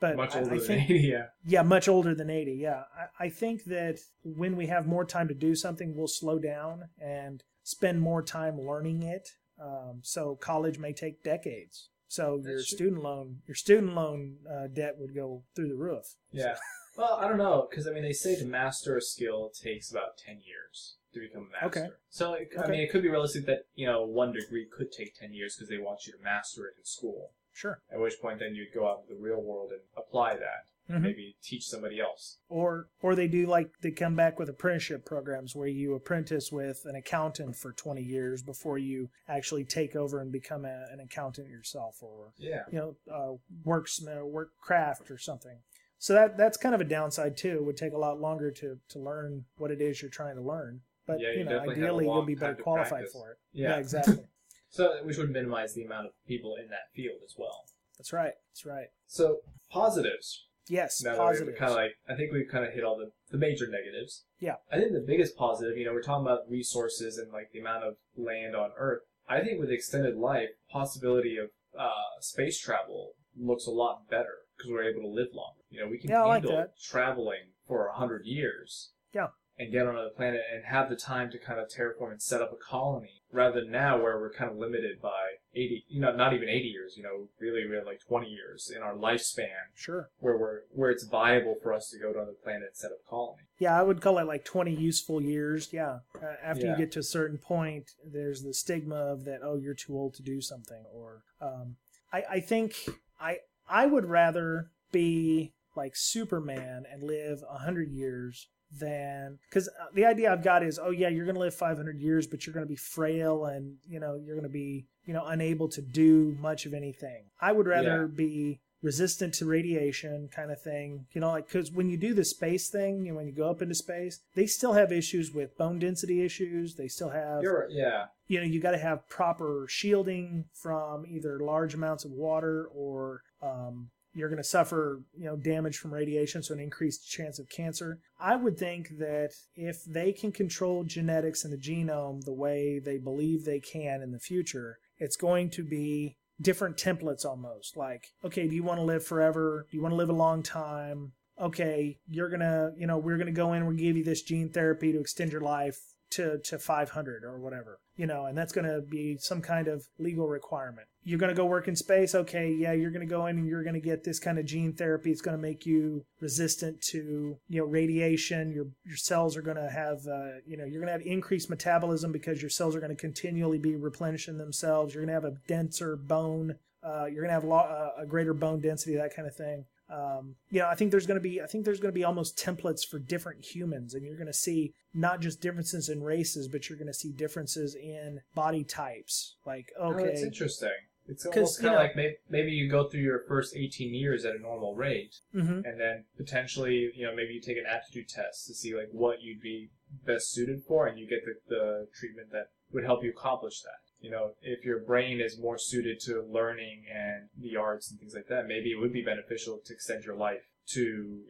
But 0.00 0.16
much 0.16 0.36
I- 0.36 0.40
older 0.40 0.54
I, 0.56 0.58
than 0.58 0.66
think, 0.66 0.90
80, 0.90 0.98
Yeah, 1.08 1.26
yeah, 1.46 1.62
much 1.62 1.88
older 1.88 2.14
than 2.14 2.28
80. 2.28 2.52
Yeah, 2.60 2.82
I, 3.18 3.24
I 3.24 3.28
think 3.30 3.64
that 3.64 4.00
when 4.22 4.54
we 4.54 4.66
have 4.66 4.86
more 4.86 5.06
time 5.06 5.28
to 5.28 5.34
do 5.34 5.54
something, 5.54 5.96
we'll 5.96 6.08
slow 6.08 6.38
down 6.38 6.90
and 7.00 7.42
spend 7.62 8.02
more 8.02 8.22
time 8.22 8.60
learning 8.60 9.02
it. 9.02 9.30
Um, 9.60 10.00
so 10.02 10.36
college 10.36 10.78
may 10.78 10.92
take 10.92 11.22
decades. 11.22 11.88
So 12.08 12.40
your 12.44 12.54
true. 12.56 12.62
student 12.62 13.02
loan, 13.02 13.38
your 13.46 13.54
student 13.54 13.94
loan 13.94 14.36
uh, 14.50 14.68
debt 14.68 14.94
would 14.98 15.14
go 15.14 15.42
through 15.54 15.68
the 15.68 15.74
roof. 15.76 16.04
yeah. 16.30 16.56
Well, 16.96 17.18
I 17.20 17.28
don't 17.28 17.36
know 17.36 17.66
because 17.68 17.86
I 17.86 17.90
mean 17.90 18.04
they 18.04 18.14
say 18.14 18.36
to 18.36 18.46
master 18.46 18.96
a 18.96 19.02
skill 19.02 19.50
takes 19.50 19.90
about 19.90 20.16
ten 20.16 20.36
years 20.36 20.96
to 21.12 21.20
become 21.20 21.48
a 21.48 21.50
master. 21.66 21.66
Okay. 21.84 21.88
So 22.08 22.32
it, 22.32 22.48
I 22.56 22.62
Okay. 22.62 22.70
mean 22.72 22.80
it 22.80 22.90
could 22.90 23.02
be 23.02 23.10
realistic 23.10 23.44
that 23.46 23.66
you 23.74 23.86
know 23.86 24.02
one 24.06 24.32
degree 24.32 24.66
could 24.74 24.92
take 24.92 25.14
ten 25.14 25.34
years 25.34 25.54
because 25.56 25.68
they 25.68 25.76
want 25.76 26.06
you 26.06 26.12
to 26.14 26.18
master 26.22 26.64
it 26.66 26.74
in 26.78 26.84
school. 26.86 27.32
Sure. 27.52 27.80
At 27.92 28.00
which 28.00 28.14
point 28.22 28.38
then 28.38 28.54
you'd 28.54 28.72
go 28.74 28.88
out 28.88 29.00
into 29.02 29.14
the 29.14 29.20
real 29.20 29.42
world 29.42 29.72
and 29.72 29.80
apply 29.94 30.36
that. 30.36 30.64
Mhm. 30.88 31.02
Maybe 31.02 31.36
teach 31.42 31.66
somebody 31.68 31.98
else. 32.00 32.38
or 32.48 32.88
or 33.00 33.14
they 33.16 33.26
do 33.26 33.46
like 33.46 33.70
they 33.80 33.90
come 33.90 34.14
back 34.14 34.38
with 34.38 34.48
apprenticeship 34.48 35.04
programs 35.04 35.56
where 35.56 35.66
you 35.68 35.94
apprentice 35.94 36.52
with 36.52 36.82
an 36.84 36.94
accountant 36.94 37.56
for 37.56 37.72
20 37.72 38.00
years 38.02 38.42
before 38.42 38.78
you 38.78 39.10
actually 39.26 39.64
take 39.64 39.96
over 39.96 40.20
and 40.20 40.30
become 40.30 40.64
a, 40.64 40.86
an 40.92 41.00
accountant 41.00 41.48
yourself 41.48 42.02
or 42.02 42.32
Yeah. 42.38 42.64
you 42.70 42.78
know 42.78 42.96
uh, 43.12 43.36
worksmith 43.68 44.24
work 44.30 44.50
craft 44.60 45.10
or 45.10 45.18
something 45.18 45.58
so 45.98 46.12
that 46.14 46.36
that's 46.36 46.56
kind 46.56 46.74
of 46.74 46.80
a 46.80 46.84
downside 46.84 47.36
too 47.36 47.54
it 47.56 47.64
would 47.64 47.76
take 47.76 47.92
a 47.92 47.98
lot 47.98 48.20
longer 48.20 48.50
to 48.52 48.78
to 48.90 48.98
learn 49.00 49.44
what 49.56 49.70
it 49.72 49.80
is 49.80 50.00
you're 50.00 50.10
trying 50.10 50.36
to 50.36 50.42
learn 50.42 50.82
but 51.06 51.18
Yeah, 51.20 51.30
you 51.32 51.38
you 51.38 51.44
know 51.44 51.50
definitely 51.50 51.74
have 51.76 51.82
a 51.82 51.86
ideally 51.86 52.04
you'll 52.04 52.22
be 52.24 52.34
better 52.36 52.54
qualified 52.62 52.90
practice. 52.90 53.12
for 53.12 53.32
it 53.32 53.38
Yeah. 53.52 53.76
exactly 53.78 54.24
So 54.70 55.02
which 55.04 55.16
would 55.16 55.30
minimize 55.30 55.74
the 55.74 55.84
amount 55.84 56.06
of 56.06 56.12
people 56.26 56.54
in 56.56 56.68
that 56.68 56.92
field 56.94 57.18
as 57.24 57.34
well. 57.36 57.64
that's 57.98 58.12
right 58.12 58.34
that's 58.50 58.64
right 58.64 58.88
So 59.06 59.40
positives. 59.70 60.46
Yes 60.68 61.02
Now 61.02 61.16
positive 61.16 61.56
kind 61.56 61.70
of 61.70 61.76
like 61.76 61.92
I 62.08 62.14
think 62.14 62.32
we've 62.32 62.48
kind 62.50 62.64
of 62.64 62.72
hit 62.72 62.84
all 62.84 62.96
the, 62.96 63.10
the 63.30 63.38
major 63.38 63.66
negatives. 63.68 64.24
Yeah. 64.40 64.56
I 64.70 64.76
think 64.78 64.92
the 64.92 65.04
biggest 65.06 65.36
positive, 65.36 65.76
you 65.76 65.84
know, 65.84 65.92
we're 65.92 66.02
talking 66.02 66.26
about 66.26 66.48
resources 66.50 67.18
and 67.18 67.32
like 67.32 67.50
the 67.52 67.60
amount 67.60 67.84
of 67.84 67.94
land 68.16 68.54
on 68.56 68.70
Earth. 68.76 69.02
I 69.28 69.40
think 69.40 69.58
with 69.60 69.70
extended 69.70 70.16
life, 70.16 70.50
possibility 70.70 71.36
of 71.36 71.48
uh, 71.78 71.90
space 72.20 72.58
travel 72.60 73.12
looks 73.36 73.66
a 73.66 73.70
lot 73.70 74.08
better 74.08 74.34
because 74.56 74.70
we're 74.70 74.84
able 74.88 75.02
to 75.02 75.08
live 75.08 75.28
longer. 75.34 75.60
You 75.68 75.80
know, 75.80 75.88
we 75.88 75.98
can 75.98 76.10
Yeah, 76.10 76.22
like 76.24 76.42
handle 76.44 76.56
that. 76.58 76.70
traveling 76.82 77.52
for 77.66 77.86
a 77.88 77.92
hundred 77.94 78.22
years. 78.24 78.92
Yeah. 79.12 79.28
And 79.58 79.72
get 79.72 79.82
on 79.86 79.94
another 79.94 80.10
planet 80.14 80.42
and 80.52 80.64
have 80.66 80.90
the 80.90 80.96
time 80.96 81.30
to 81.30 81.38
kind 81.38 81.58
of 81.58 81.68
terraform 81.68 82.12
and 82.12 82.20
set 82.22 82.42
up 82.42 82.52
a 82.52 82.56
colony, 82.56 83.22
rather 83.32 83.60
than 83.62 83.70
now 83.70 83.96
where 84.00 84.18
we're 84.18 84.32
kind 84.32 84.50
of 84.50 84.58
limited 84.58 85.00
by 85.00 85.25
eighty, 85.56 85.84
you 85.88 86.00
know, 86.00 86.14
not 86.14 86.32
even 86.34 86.48
eighty 86.48 86.68
years. 86.68 86.94
You 86.96 87.02
know, 87.02 87.28
really, 87.40 87.66
we 87.68 87.74
have 87.76 87.86
like 87.86 88.00
twenty 88.06 88.28
years 88.28 88.70
in 88.74 88.82
our 88.82 88.94
lifespan 88.94 89.48
sure 89.74 90.10
where 90.20 90.36
we're 90.36 90.60
where 90.70 90.90
it's 90.90 91.04
viable 91.04 91.56
for 91.62 91.72
us 91.72 91.88
to 91.90 91.98
go 91.98 92.12
to 92.12 92.18
another 92.18 92.34
planet 92.44 92.62
and 92.68 92.76
set 92.76 92.92
up 92.92 92.98
colony. 93.08 93.42
Yeah, 93.58 93.78
I 93.78 93.82
would 93.82 94.02
call 94.02 94.18
it 94.18 94.26
like 94.26 94.44
20 94.44 94.74
useful 94.74 95.22
years. 95.22 95.70
Yeah. 95.72 96.00
Uh, 96.22 96.34
after 96.44 96.66
Yeah. 96.66 96.72
you 96.72 96.76
get 96.76 96.92
to 96.92 96.98
a 96.98 97.02
certain 97.02 97.38
point, 97.38 97.90
there's 98.04 98.42
the 98.42 98.52
stigma 98.52 98.96
of 98.96 99.24
that, 99.24 99.40
oh, 99.42 99.56
you're 99.56 99.72
too 99.72 99.94
old 99.96 100.12
to 100.16 100.22
do 100.22 100.42
something. 100.42 100.84
Or 100.92 101.22
um, 101.40 101.76
I, 102.12 102.22
I 102.32 102.40
think 102.40 102.74
I, 103.18 103.38
I 103.66 103.86
would 103.86 104.04
rather 104.04 104.72
be 104.92 105.54
like 105.74 105.96
Superman 105.96 106.84
and 106.92 107.02
live 107.02 107.40
100 107.48 107.90
years 107.90 108.48
than 108.70 109.38
because 109.48 109.68
the 109.94 110.04
idea 110.04 110.32
I've 110.32 110.42
got 110.44 110.62
is, 110.62 110.78
oh, 110.78 110.90
yeah, 110.90 111.08
you're 111.08 111.24
going 111.24 111.34
to 111.36 111.40
live 111.40 111.54
500 111.54 111.98
years, 112.00 112.26
but 112.26 112.46
you're 112.46 112.54
going 112.54 112.66
to 112.66 112.68
be 112.68 112.76
frail 112.76 113.46
and, 113.46 113.76
you 113.88 114.00
know, 114.00 114.14
you're 114.16 114.34
going 114.36 114.42
to 114.46 114.48
be, 114.52 114.86
you 115.04 115.14
know, 115.14 115.24
unable 115.24 115.68
to 115.68 115.80
do 115.82 116.36
much 116.40 116.66
of 116.66 116.74
anything. 116.74 117.24
I 117.40 117.52
would 117.52 117.66
rather 117.66 118.02
Yeah. 118.02 118.16
be 118.16 118.60
resistant 118.82 119.32
to 119.34 119.46
radiation 119.46 120.28
kind 120.28 120.50
of 120.52 120.60
thing 120.60 121.06
you 121.12 121.20
know 121.20 121.30
like 121.30 121.46
because 121.48 121.72
when 121.72 121.88
you 121.88 121.96
do 121.96 122.12
the 122.12 122.24
space 122.24 122.68
thing 122.68 123.08
and 123.08 123.16
when 123.16 123.26
you 123.26 123.32
go 123.32 123.50
up 123.50 123.62
into 123.62 123.74
space 123.74 124.20
they 124.34 124.46
still 124.46 124.74
have 124.74 124.92
issues 124.92 125.32
with 125.32 125.56
bone 125.56 125.78
density 125.78 126.22
issues 126.22 126.74
they 126.76 126.86
still 126.86 127.08
have 127.08 127.42
You're 127.42 127.66
yeah, 127.70 128.04
you 128.28 128.38
know 128.38 128.44
you 128.46 128.60
got 128.60 128.72
to 128.72 128.78
have 128.78 129.08
proper 129.08 129.64
shielding 129.68 130.44
from 130.52 131.04
either 131.08 131.40
large 131.40 131.74
amounts 131.74 132.04
of 132.04 132.12
water 132.12 132.66
or 132.72 133.22
um, 133.42 133.88
you're 134.16 134.30
going 134.30 134.42
to 134.42 134.48
suffer 134.48 135.02
you 135.16 135.26
know 135.26 135.36
damage 135.36 135.76
from 135.76 135.92
radiation 135.92 136.42
so 136.42 136.54
an 136.54 136.60
increased 136.60 137.08
chance 137.08 137.38
of 137.38 137.48
cancer. 137.48 138.00
I 138.18 138.36
would 138.36 138.58
think 138.58 138.98
that 138.98 139.32
if 139.54 139.84
they 139.84 140.12
can 140.12 140.32
control 140.32 140.84
genetics 140.84 141.44
and 141.44 141.52
the 141.52 141.58
genome 141.58 142.24
the 142.24 142.32
way 142.32 142.78
they 142.78 142.98
believe 142.98 143.44
they 143.44 143.60
can 143.60 144.02
in 144.02 144.12
the 144.12 144.18
future 144.18 144.78
it's 144.98 145.16
going 145.16 145.50
to 145.50 145.62
be 145.62 146.16
different 146.40 146.76
templates 146.76 147.24
almost. 147.24 147.76
Like 147.76 148.08
okay 148.24 148.48
do 148.48 148.54
you 148.54 148.62
want 148.62 148.80
to 148.80 148.84
live 148.84 149.04
forever? 149.04 149.66
Do 149.70 149.76
you 149.76 149.82
want 149.82 149.92
to 149.92 149.96
live 149.96 150.10
a 150.10 150.14
long 150.14 150.42
time? 150.42 151.12
Okay 151.38 151.98
you're 152.08 152.30
gonna 152.30 152.70
you 152.78 152.86
know 152.86 152.98
we're 152.98 153.18
gonna 153.18 153.32
go 153.32 153.52
in 153.52 153.66
we're 153.66 153.72
gonna 153.72 153.82
give 153.82 153.98
you 153.98 154.04
this 154.04 154.22
gene 154.22 154.48
therapy 154.48 154.92
to 154.92 155.00
extend 155.00 155.32
your 155.32 155.42
life 155.42 155.78
to 156.10 156.38
to 156.38 156.58
500 156.58 157.24
or 157.24 157.38
whatever 157.38 157.78
you 157.96 158.06
know 158.06 158.26
and 158.26 158.36
that's 158.36 158.52
going 158.52 158.66
to 158.66 158.80
be 158.80 159.16
some 159.18 159.40
kind 159.40 159.68
of 159.68 159.86
legal 159.98 160.28
requirement. 160.28 160.86
You're 161.02 161.18
going 161.18 161.34
to 161.34 161.36
go 161.36 161.46
work 161.46 161.68
in 161.68 161.76
space 161.76 162.14
okay 162.14 162.52
yeah 162.52 162.72
you're 162.72 162.90
going 162.90 163.06
to 163.06 163.10
go 163.10 163.26
in 163.26 163.38
and 163.38 163.46
you're 163.46 163.62
going 163.62 163.74
to 163.74 163.80
get 163.80 164.04
this 164.04 164.18
kind 164.18 164.38
of 164.38 164.46
gene 164.46 164.72
therapy. 164.72 165.10
It's 165.10 165.20
going 165.20 165.36
to 165.36 165.42
make 165.42 165.66
you 165.66 166.04
resistant 166.20 166.80
to 166.90 167.38
you 167.48 167.60
know 167.60 167.64
radiation. 167.64 168.52
Your 168.52 168.66
your 168.84 168.96
cells 168.96 169.36
are 169.36 169.42
going 169.42 169.56
to 169.56 169.70
have 169.70 170.06
uh, 170.06 170.40
you 170.46 170.56
know 170.56 170.64
you're 170.64 170.80
going 170.80 170.86
to 170.86 170.92
have 170.92 171.02
increased 171.02 171.50
metabolism 171.50 172.12
because 172.12 172.40
your 172.40 172.50
cells 172.50 172.76
are 172.76 172.80
going 172.80 172.94
to 172.94 173.00
continually 173.00 173.58
be 173.58 173.76
replenishing 173.76 174.38
themselves. 174.38 174.94
You're 174.94 175.04
going 175.04 175.20
to 175.20 175.26
have 175.26 175.32
a 175.32 175.38
denser 175.48 175.96
bone 175.96 176.56
uh, 176.86 177.06
you're 177.06 177.22
going 177.22 177.28
to 177.28 177.34
have 177.34 177.44
lo- 177.44 177.56
uh, 177.56 178.02
a 178.02 178.06
greater 178.06 178.34
bone 178.34 178.60
density 178.60 178.96
that 178.96 179.14
kind 179.14 179.26
of 179.26 179.34
thing 179.34 179.64
um, 179.88 180.34
you 180.50 180.60
know, 180.60 180.68
I 180.68 180.74
think 180.74 180.90
there's 180.90 181.06
going 181.06 181.18
to 181.18 181.22
be, 181.22 181.40
I 181.40 181.46
think 181.46 181.64
there's 181.64 181.80
going 181.80 181.92
to 181.92 181.98
be 181.98 182.04
almost 182.04 182.36
templates 182.36 182.86
for 182.86 182.98
different 182.98 183.44
humans, 183.44 183.94
and 183.94 184.04
you're 184.04 184.16
going 184.16 184.26
to 184.26 184.32
see 184.32 184.72
not 184.94 185.20
just 185.20 185.40
differences 185.40 185.88
in 185.88 186.02
races, 186.02 186.48
but 186.48 186.68
you're 186.68 186.78
going 186.78 186.88
to 186.88 186.94
see 186.94 187.12
differences 187.12 187.74
in 187.74 188.20
body 188.34 188.64
types. 188.64 189.36
Like, 189.46 189.66
Oh, 189.78 189.92
okay, 189.92 190.04
it's 190.04 190.22
interesting. 190.22 190.70
It's 191.08 191.24
almost 191.24 191.60
kind 191.60 191.74
of 191.74 191.80
like 191.80 191.94
maybe, 191.94 192.14
maybe 192.28 192.50
you 192.50 192.68
go 192.68 192.88
through 192.88 193.02
your 193.02 193.22
first 193.28 193.54
18 193.54 193.94
years 193.94 194.24
at 194.24 194.34
a 194.34 194.40
normal 194.40 194.74
rate, 194.74 195.14
hmm 195.32 195.60
and 195.64 195.80
then 195.80 196.04
potentially, 196.16 196.90
you 196.96 197.06
know, 197.06 197.14
maybe 197.14 197.34
you 197.34 197.40
take 197.40 197.56
an 197.58 197.66
aptitude 197.68 198.08
test 198.08 198.46
to 198.48 198.54
see 198.54 198.74
like 198.74 198.88
what 198.90 199.22
you'd 199.22 199.40
be 199.40 199.70
best 200.04 200.32
suited 200.32 200.62
for, 200.66 200.88
and 200.88 200.98
you 200.98 201.08
get 201.08 201.20
the, 201.24 201.34
the 201.48 201.86
treatment 201.94 202.32
that 202.32 202.48
would 202.72 202.84
help 202.84 203.04
you 203.04 203.10
accomplish 203.10 203.60
that. 203.62 203.85
You 204.00 204.10
know, 204.10 204.32
if 204.42 204.64
your 204.64 204.80
brain 204.80 205.20
is 205.20 205.38
more 205.38 205.58
suited 205.58 206.00
to 206.00 206.22
learning 206.30 206.84
and 206.92 207.28
the 207.36 207.56
arts 207.56 207.90
and 207.90 207.98
things 207.98 208.14
like 208.14 208.28
that, 208.28 208.46
maybe 208.46 208.70
it 208.70 208.80
would 208.80 208.92
be 208.92 209.02
beneficial 209.02 209.60
to 209.64 209.72
extend 209.72 210.04
your 210.04 210.16
life 210.16 210.42
to, 210.68 210.80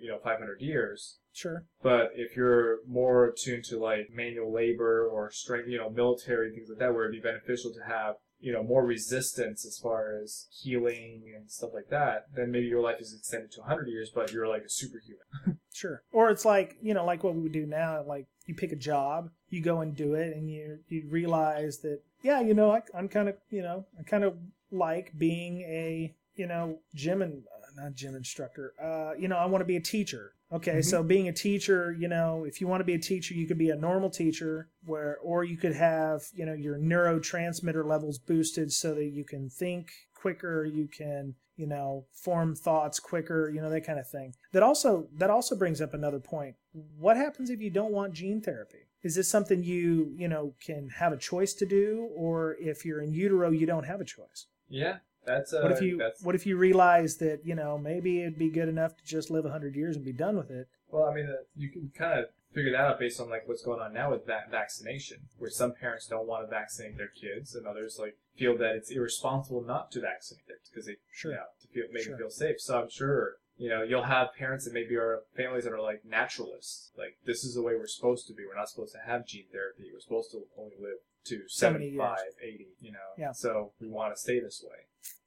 you 0.00 0.08
know, 0.08 0.18
500 0.22 0.60
years. 0.60 1.18
sure, 1.32 1.64
But 1.82 2.10
if 2.14 2.36
you're 2.36 2.78
more 2.88 3.26
attuned 3.26 3.64
to 3.64 3.78
like 3.78 4.08
manual 4.12 4.52
labor 4.52 5.06
or 5.06 5.30
strength, 5.30 5.68
you 5.68 5.78
know, 5.78 5.90
military 5.90 6.50
things 6.54 6.68
like 6.68 6.78
that, 6.78 6.94
where 6.94 7.04
it'd 7.04 7.22
be 7.22 7.28
beneficial 7.28 7.72
to 7.74 7.80
have, 7.86 8.14
you 8.38 8.52
know, 8.52 8.62
more 8.62 8.84
resistance 8.84 9.64
as 9.66 9.78
far 9.78 10.18
as 10.22 10.46
healing 10.62 11.32
and 11.36 11.50
stuff 11.50 11.70
like 11.74 11.88
that, 11.90 12.24
then 12.34 12.50
maybe 12.50 12.66
your 12.66 12.82
life 12.82 13.00
is 13.00 13.14
extended 13.14 13.50
to 13.52 13.60
100 13.60 13.88
years, 13.88 14.10
but 14.14 14.32
you're 14.32 14.48
like 14.48 14.62
a 14.62 14.70
superhuman. 14.70 15.58
sure. 15.72 16.02
Or 16.12 16.30
it's 16.30 16.44
like, 16.44 16.76
you 16.82 16.94
know, 16.94 17.04
like 17.04 17.22
what 17.22 17.34
we 17.34 17.42
would 17.42 17.52
do 17.52 17.66
now, 17.66 18.02
like 18.06 18.26
you 18.46 18.54
pick 18.54 18.72
a 18.72 18.76
job, 18.76 19.30
you 19.48 19.62
go 19.62 19.80
and 19.80 19.94
do 19.94 20.14
it, 20.14 20.36
and 20.36 20.50
you 20.50 20.78
you 20.88 21.06
realize 21.10 21.78
that, 21.78 22.00
yeah, 22.22 22.40
you 22.40 22.54
know, 22.54 22.70
I, 22.70 22.82
I'm 22.96 23.08
kind 23.08 23.28
of, 23.28 23.36
you 23.50 23.62
know, 23.62 23.84
I 23.98 24.02
kind 24.02 24.24
of 24.24 24.34
like 24.70 25.12
being 25.16 25.60
a 25.62 26.14
you 26.34 26.46
know 26.46 26.78
gym 26.94 27.22
and 27.22 27.42
uh, 27.44 27.82
not 27.82 27.94
gym 27.94 28.14
instructor. 28.14 28.74
Uh, 28.82 29.14
you 29.18 29.28
know, 29.28 29.36
I 29.36 29.46
want 29.46 29.62
to 29.62 29.66
be 29.66 29.76
a 29.76 29.80
teacher. 29.80 30.32
Okay, 30.52 30.74
Mhm. 30.78 30.84
so 30.84 31.02
being 31.02 31.26
a 31.28 31.32
teacher, 31.32 31.92
you 31.98 32.06
know, 32.08 32.44
if 32.44 32.60
you 32.60 32.68
want 32.68 32.80
to 32.80 32.84
be 32.84 32.94
a 32.94 32.98
teacher, 33.00 33.34
you 33.34 33.46
could 33.48 33.58
be 33.58 33.70
a 33.70 33.76
normal 33.76 34.10
teacher, 34.10 34.68
where 34.84 35.18
or 35.22 35.42
you 35.44 35.56
could 35.56 35.74
have 35.74 36.22
you 36.34 36.44
know 36.46 36.52
your 36.52 36.78
neurotransmitter 36.78 37.84
levels 37.84 38.18
boosted 38.18 38.72
so 38.72 38.94
that 38.94 39.06
you 39.06 39.24
can 39.24 39.48
think 39.50 39.90
quicker, 40.14 40.64
you 40.64 40.86
can 40.88 41.34
you 41.56 41.66
know 41.66 42.04
form 42.12 42.54
thoughts 42.54 43.00
quicker, 43.00 43.50
you 43.50 43.60
know 43.60 43.70
that 43.70 43.86
kind 43.86 43.98
of 43.98 44.08
thing. 44.08 44.34
That 44.52 44.62
also 44.62 45.08
that 45.16 45.30
also 45.30 45.56
brings 45.56 45.80
up 45.80 45.94
another 45.94 46.20
point. 46.20 46.54
What 46.98 47.16
happens 47.16 47.50
if 47.50 47.60
you 47.60 47.70
don't 47.70 47.92
want 47.92 48.12
gene 48.12 48.40
therapy? 48.40 48.86
Is 49.06 49.14
this 49.14 49.28
something 49.28 49.62
you 49.62 50.12
you 50.18 50.26
know 50.26 50.54
can 50.60 50.88
have 50.88 51.12
a 51.12 51.16
choice 51.16 51.54
to 51.54 51.64
do, 51.64 52.08
or 52.16 52.56
if 52.58 52.84
you're 52.84 53.00
in 53.00 53.12
utero, 53.12 53.50
you 53.50 53.64
don't 53.64 53.84
have 53.84 54.00
a 54.00 54.04
choice? 54.04 54.46
Yeah, 54.68 54.96
that's 55.24 55.52
uh, 55.52 55.60
What 55.62 55.70
if 55.70 55.80
you 55.80 55.96
that's 55.96 56.20
what 56.24 56.34
if 56.34 56.44
you 56.44 56.56
realize 56.56 57.18
that 57.18 57.46
you 57.46 57.54
know 57.54 57.78
maybe 57.78 58.22
it'd 58.22 58.36
be 58.36 58.50
good 58.50 58.68
enough 58.68 58.96
to 58.96 59.04
just 59.04 59.30
live 59.30 59.44
hundred 59.44 59.76
years 59.76 59.94
and 59.94 60.04
be 60.04 60.12
done 60.12 60.36
with 60.36 60.50
it? 60.50 60.66
Well, 60.88 61.04
I 61.04 61.14
mean, 61.14 61.26
uh, 61.26 61.42
you 61.54 61.68
can 61.70 61.92
kind 61.96 62.18
of 62.18 62.24
figure 62.52 62.72
that 62.72 62.80
out 62.80 62.98
based 62.98 63.20
on 63.20 63.30
like 63.30 63.46
what's 63.46 63.62
going 63.62 63.80
on 63.80 63.92
now 63.92 64.10
with 64.10 64.26
that 64.26 64.50
vaccination, 64.50 65.18
where 65.38 65.50
some 65.50 65.72
parents 65.72 66.08
don't 66.08 66.26
want 66.26 66.44
to 66.44 66.50
vaccinate 66.50 66.96
their 66.98 67.12
kids, 67.22 67.54
and 67.54 67.64
others 67.64 67.98
like 68.00 68.16
feel 68.36 68.58
that 68.58 68.74
it's 68.74 68.90
irresponsible 68.90 69.62
not 69.62 69.92
to 69.92 70.00
vaccinate 70.00 70.48
their 70.48 70.56
kids 70.56 70.68
because 70.68 70.86
they 70.86 70.96
Sure. 71.12 71.30
you 71.30 71.36
know, 71.36 71.44
to 71.62 71.68
feel 71.68 71.84
make 71.92 72.02
Sure. 72.02 72.10
them 72.14 72.18
feel 72.22 72.30
safe. 72.30 72.60
So 72.60 72.82
I'm 72.82 72.90
sure 72.90 73.36
you 73.56 73.68
know 73.68 73.82
you'll 73.82 74.02
have 74.02 74.34
parents 74.34 74.64
that 74.64 74.74
maybe 74.74 74.96
are 74.96 75.20
families 75.36 75.64
that 75.64 75.72
are 75.72 75.80
like 75.80 76.02
naturalists, 76.04 76.90
like 76.96 77.16
this 77.24 77.44
is 77.44 77.54
the 77.54 77.62
way 77.62 77.74
we're 77.74 77.86
supposed 77.86 78.26
to 78.28 78.34
be. 78.34 78.44
We're 78.46 78.58
not 78.58 78.68
supposed 78.68 78.92
to 78.92 79.00
have 79.10 79.26
gene 79.26 79.46
therapy. 79.52 79.84
We're 79.92 80.00
supposed 80.00 80.30
to 80.32 80.42
only 80.58 80.76
live 80.80 80.98
to 81.26 81.42
So 81.48 81.68
75, 81.68 82.18
80, 82.42 82.66
you 82.80 82.92
know. 82.92 82.98
Yeah. 83.18 83.32
So 83.32 83.72
we 83.80 83.88
want 83.88 84.14
to 84.14 84.20
stay 84.20 84.40
this 84.40 84.62
way. 84.64 84.78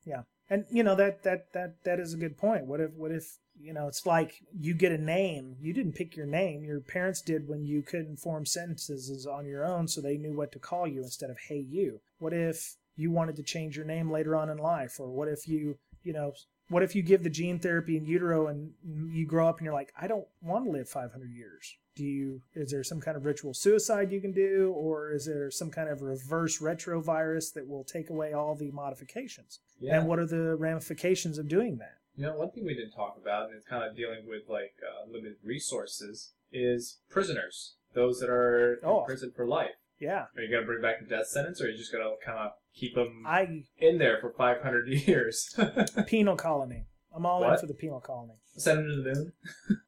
Yeah. 0.06 0.24
And 0.50 0.66
you 0.72 0.84
know 0.84 0.96
that 0.96 1.24
that 1.24 1.54
that 1.54 1.84
that 1.84 2.00
is 2.00 2.14
a 2.14 2.18
good 2.18 2.38
point. 2.38 2.66
What 2.66 2.80
if 2.80 2.92
what 2.94 3.12
if 3.12 3.38
you 3.60 3.74
know 3.74 3.88
it's 3.88 4.06
like 4.06 4.42
you 4.58 4.74
get 4.74 4.92
a 4.92 4.98
name, 4.98 5.56
you 5.60 5.74
didn't 5.74 5.94
pick 5.94 6.16
your 6.16 6.26
name, 6.26 6.64
your 6.64 6.80
parents 6.80 7.22
did 7.22 7.48
when 7.48 7.66
you 7.66 7.84
couldn't 7.84 8.18
form 8.18 8.46
sentences 8.46 9.28
on 9.28 9.46
your 9.46 9.64
own, 9.66 9.88
so 9.88 10.02
they 10.02 10.18
knew 10.18 10.36
what 10.36 10.52
to 10.54 10.60
call 10.60 10.88
you 10.88 11.04
instead 11.04 11.30
of 11.30 11.38
hey 11.50 11.64
you. 11.68 12.02
What 12.18 12.34
if 12.34 12.76
you 12.96 13.12
wanted 13.12 13.36
to 13.36 13.44
change 13.44 13.78
your 13.78 13.86
name 13.86 14.12
later 14.12 14.36
on 14.36 14.50
in 14.50 14.58
life, 14.58 15.00
or 15.00 15.10
what 15.10 15.28
if 15.28 15.48
you 15.48 15.78
you 16.04 16.14
know 16.14 16.34
what 16.70 16.84
if 16.84 16.96
you 16.96 17.02
give 17.02 17.24
the 17.24 17.30
gene 17.30 17.60
therapy 17.60 17.98
in 17.98 18.06
utero 18.06 18.48
and 18.48 18.72
you 19.12 19.26
grow 19.26 19.48
up 19.48 19.58
and 19.58 19.66
you're 19.66 19.74
like 19.74 19.92
I 20.00 20.08
don't 20.08 20.26
want 20.42 20.66
to 20.66 20.72
live 20.72 20.88
500 20.90 21.30
years. 21.32 21.76
Do 21.96 22.04
you 22.06 22.42
is 22.56 22.72
there 22.72 22.84
some 22.84 23.02
kind 23.02 23.18
of 23.18 23.26
ritual 23.26 23.54
suicide 23.54 24.12
you 24.12 24.22
can 24.22 24.32
do 24.32 24.72
or 24.76 25.12
is 25.12 25.26
there 25.26 25.52
some 25.52 25.70
kind 25.70 25.90
of 25.90 26.02
reverse 26.02 26.60
retrovirus 26.62 27.54
that 27.54 27.68
will 27.68 27.84
take 27.84 28.10
away 28.10 28.34
all 28.34 28.56
the 28.56 28.72
modifications? 28.72 29.60
Yeah. 29.80 29.98
And 30.00 30.08
what 30.08 30.20
are 30.20 30.26
the 30.26 30.56
ramifications 30.56 31.38
of 31.38 31.48
doing 31.48 31.78
that? 31.80 31.96
You 32.16 32.26
know, 32.26 32.36
one 32.38 32.52
thing 32.52 32.66
we 32.66 32.74
didn't 32.74 32.92
talk 32.92 33.18
about, 33.22 33.48
and 33.48 33.56
it's 33.56 33.66
kind 33.66 33.84
of 33.84 33.96
dealing 33.96 34.28
with 34.28 34.44
like 34.50 34.74
uh, 34.84 35.10
limited 35.12 35.38
resources, 35.44 36.32
is 36.52 36.98
prisoners. 37.10 37.76
Those 37.94 38.20
that 38.20 38.30
are 38.30 38.80
Oh. 38.84 39.00
in 39.02 39.06
prison 39.06 39.32
for 39.36 39.48
life. 39.48 39.76
Yeah, 40.00 40.26
Are 40.36 40.42
you 40.42 40.52
gonna 40.52 40.66
bring 40.66 40.82
back 40.82 41.00
the 41.00 41.06
death 41.06 41.28
sentence, 41.28 41.62
or 41.62 41.66
are 41.66 41.70
you 41.70 41.78
just 41.78 41.92
gonna 41.92 42.12
kind 42.26 42.38
of 42.40 42.52
keep 42.74 42.96
them 42.96 43.24
I 43.26 43.64
in 43.78 43.98
there 43.98 44.18
for 44.22 44.32
500 44.38 44.88
years? 45.08 45.58
penal 46.08 46.36
colony. 46.36 46.86
I'm 47.14 47.26
all 47.26 47.44
in 47.44 47.58
for 47.58 47.66
the 47.66 47.74
penal 47.74 48.00
colony. 48.00 48.36
Send 48.56 48.80
them 48.80 48.88
to 48.90 49.02
the 49.02 49.14
moon. 49.16 49.34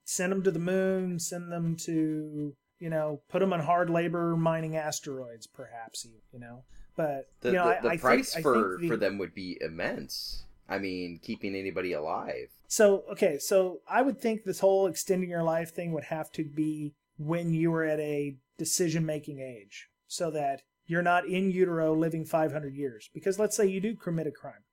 Send 0.04 0.32
them 0.32 0.44
to 0.44 0.52
the 0.52 0.60
moon. 0.60 1.20
Send 1.20 1.52
them 1.52 1.76
to 1.86 2.54
you 2.80 2.90
know 2.90 3.22
put 3.30 3.40
them 3.40 3.54
on 3.54 3.62
hard 3.62 3.90
labor 3.90 4.36
mining 4.36 4.76
asteroids, 4.76 5.48
perhaps. 5.48 6.04
You 6.04 6.12
you 6.34 6.40
know, 6.40 6.64
but 6.96 7.28
The, 7.42 7.50
you 7.50 7.56
know 7.56 7.76
the, 7.82 7.88
the 7.88 7.94
I 7.94 7.98
price 7.98 8.34
think, 8.34 8.44
for, 8.44 8.56
I 8.56 8.80
think 8.80 8.82
the, 8.82 8.88
for 8.90 8.98
them 8.98 9.18
would 9.18 9.34
be 9.34 9.58
immense. 9.62 10.44
I 10.68 10.80
mean, 10.80 11.20
keeping 11.22 11.56
anybody 11.56 11.94
alive. 11.94 12.48
So 12.68 13.04
okay, 13.12 13.38
so 13.38 13.82
I 13.90 14.02
would 14.02 14.20
think 14.20 14.44
this 14.44 14.60
whole 14.60 14.88
extending 14.88 15.30
your 15.30 15.44
life 15.44 15.74
thing 15.74 15.92
would 15.94 16.06
have 16.06 16.32
to 16.34 16.44
be 16.44 16.96
when 17.18 17.54
you 17.54 17.72
were 17.72 17.84
at 17.84 18.00
a 18.00 18.36
decision 18.58 19.06
making 19.06 19.40
age, 19.40 19.90
so 20.12 20.30
that 20.30 20.62
you're 20.86 21.02
not 21.02 21.26
in 21.26 21.52
utero 21.52 21.96
living 21.96 22.26
500 22.26 22.76
years. 22.76 23.10
Because 23.14 23.40
let's 23.40 23.56
say 23.56 23.66
you 23.66 23.80
do 23.80 23.96
commit 23.96 24.28
a 24.28 24.32
crime, 24.32 24.66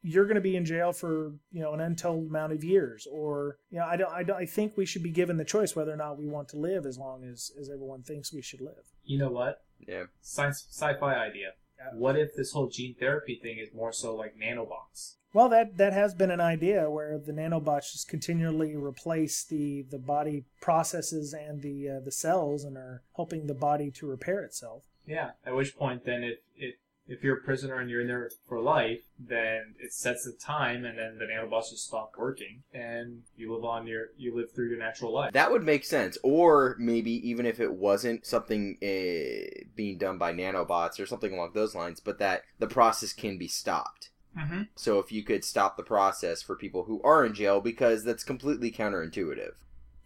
you're 0.00 0.26
going 0.26 0.36
to 0.36 0.40
be 0.40 0.54
in 0.54 0.64
jail 0.64 0.92
for 0.92 1.32
you 1.50 1.60
know 1.60 1.72
an 1.72 1.80
untold 1.80 2.28
amount 2.28 2.52
of 2.52 2.62
years, 2.62 3.06
or 3.10 3.58
you 3.70 3.78
know 3.78 3.84
I 3.84 3.96
don't 3.96 4.12
I 4.12 4.22
don't 4.22 4.36
I 4.36 4.46
think 4.46 4.76
we 4.76 4.86
should 4.86 5.02
be 5.02 5.10
given 5.10 5.36
the 5.36 5.44
choice 5.44 5.74
whether 5.74 5.92
or 5.92 5.96
not 5.96 6.18
we 6.18 6.28
want 6.28 6.48
to 6.50 6.56
live 6.56 6.86
as 6.86 6.98
long 6.98 7.24
as 7.24 7.50
as 7.60 7.68
everyone 7.68 8.02
thinks 8.02 8.32
we 8.32 8.42
should 8.42 8.60
live. 8.60 8.84
You 9.02 9.18
know 9.18 9.30
what? 9.30 9.62
Yeah. 9.80 10.04
Science, 10.20 10.66
sci-fi 10.70 11.14
idea. 11.14 11.52
What 11.92 12.18
if 12.18 12.34
this 12.34 12.52
whole 12.52 12.68
gene 12.68 12.94
therapy 12.98 13.38
thing 13.40 13.58
is 13.58 13.72
more 13.74 13.92
so 13.92 14.14
like 14.14 14.36
nanobots? 14.36 15.16
Well, 15.32 15.48
that 15.50 15.76
that 15.76 15.92
has 15.92 16.14
been 16.14 16.30
an 16.30 16.40
idea 16.40 16.90
where 16.90 17.18
the 17.18 17.32
nanobots 17.32 17.92
just 17.92 18.08
continually 18.08 18.74
replace 18.74 19.44
the 19.44 19.82
the 19.82 19.98
body 19.98 20.44
processes 20.60 21.34
and 21.34 21.62
the 21.62 21.90
uh, 21.90 22.00
the 22.00 22.12
cells 22.12 22.64
and 22.64 22.76
are 22.76 23.02
helping 23.16 23.46
the 23.46 23.54
body 23.54 23.90
to 23.92 24.06
repair 24.06 24.42
itself. 24.42 24.82
Yeah. 25.06 25.32
At 25.44 25.54
which 25.54 25.76
point, 25.76 26.04
then, 26.04 26.24
if 26.24 26.38
if 26.56 26.74
if 27.08 27.22
you're 27.22 27.36
a 27.36 27.40
prisoner 27.40 27.78
and 27.78 27.88
you're 27.88 28.00
in 28.00 28.08
there 28.08 28.30
for 28.48 28.60
life, 28.60 29.00
then 29.18 29.74
it 29.78 29.92
sets 29.92 30.24
the 30.24 30.32
time, 30.32 30.84
and 30.84 30.98
then 30.98 31.18
the 31.18 31.24
nanobots 31.24 31.70
just 31.70 31.86
stop 31.86 32.12
working, 32.18 32.62
and 32.74 33.22
you 33.36 33.54
live 33.54 33.64
on 33.64 33.86
your 33.86 34.06
you 34.16 34.34
live 34.34 34.52
through 34.52 34.68
your 34.68 34.78
natural 34.78 35.12
life. 35.12 35.32
That 35.32 35.50
would 35.50 35.62
make 35.62 35.84
sense. 35.84 36.18
Or 36.22 36.76
maybe 36.78 37.12
even 37.28 37.46
if 37.46 37.60
it 37.60 37.72
wasn't 37.72 38.26
something 38.26 38.76
uh, 38.82 39.64
being 39.74 39.98
done 39.98 40.18
by 40.18 40.32
nanobots 40.32 40.98
or 40.98 41.06
something 41.06 41.32
along 41.32 41.52
those 41.54 41.74
lines, 41.74 42.00
but 42.00 42.18
that 42.18 42.42
the 42.58 42.66
process 42.66 43.12
can 43.12 43.38
be 43.38 43.48
stopped. 43.48 44.10
mm-hmm. 44.36 44.62
So 44.74 44.98
if 44.98 45.12
you 45.12 45.22
could 45.22 45.44
stop 45.44 45.76
the 45.76 45.82
process 45.82 46.42
for 46.42 46.56
people 46.56 46.84
who 46.84 47.00
are 47.02 47.24
in 47.24 47.34
jail, 47.34 47.60
because 47.60 48.04
that's 48.04 48.24
completely 48.24 48.70
counterintuitive. 48.72 49.52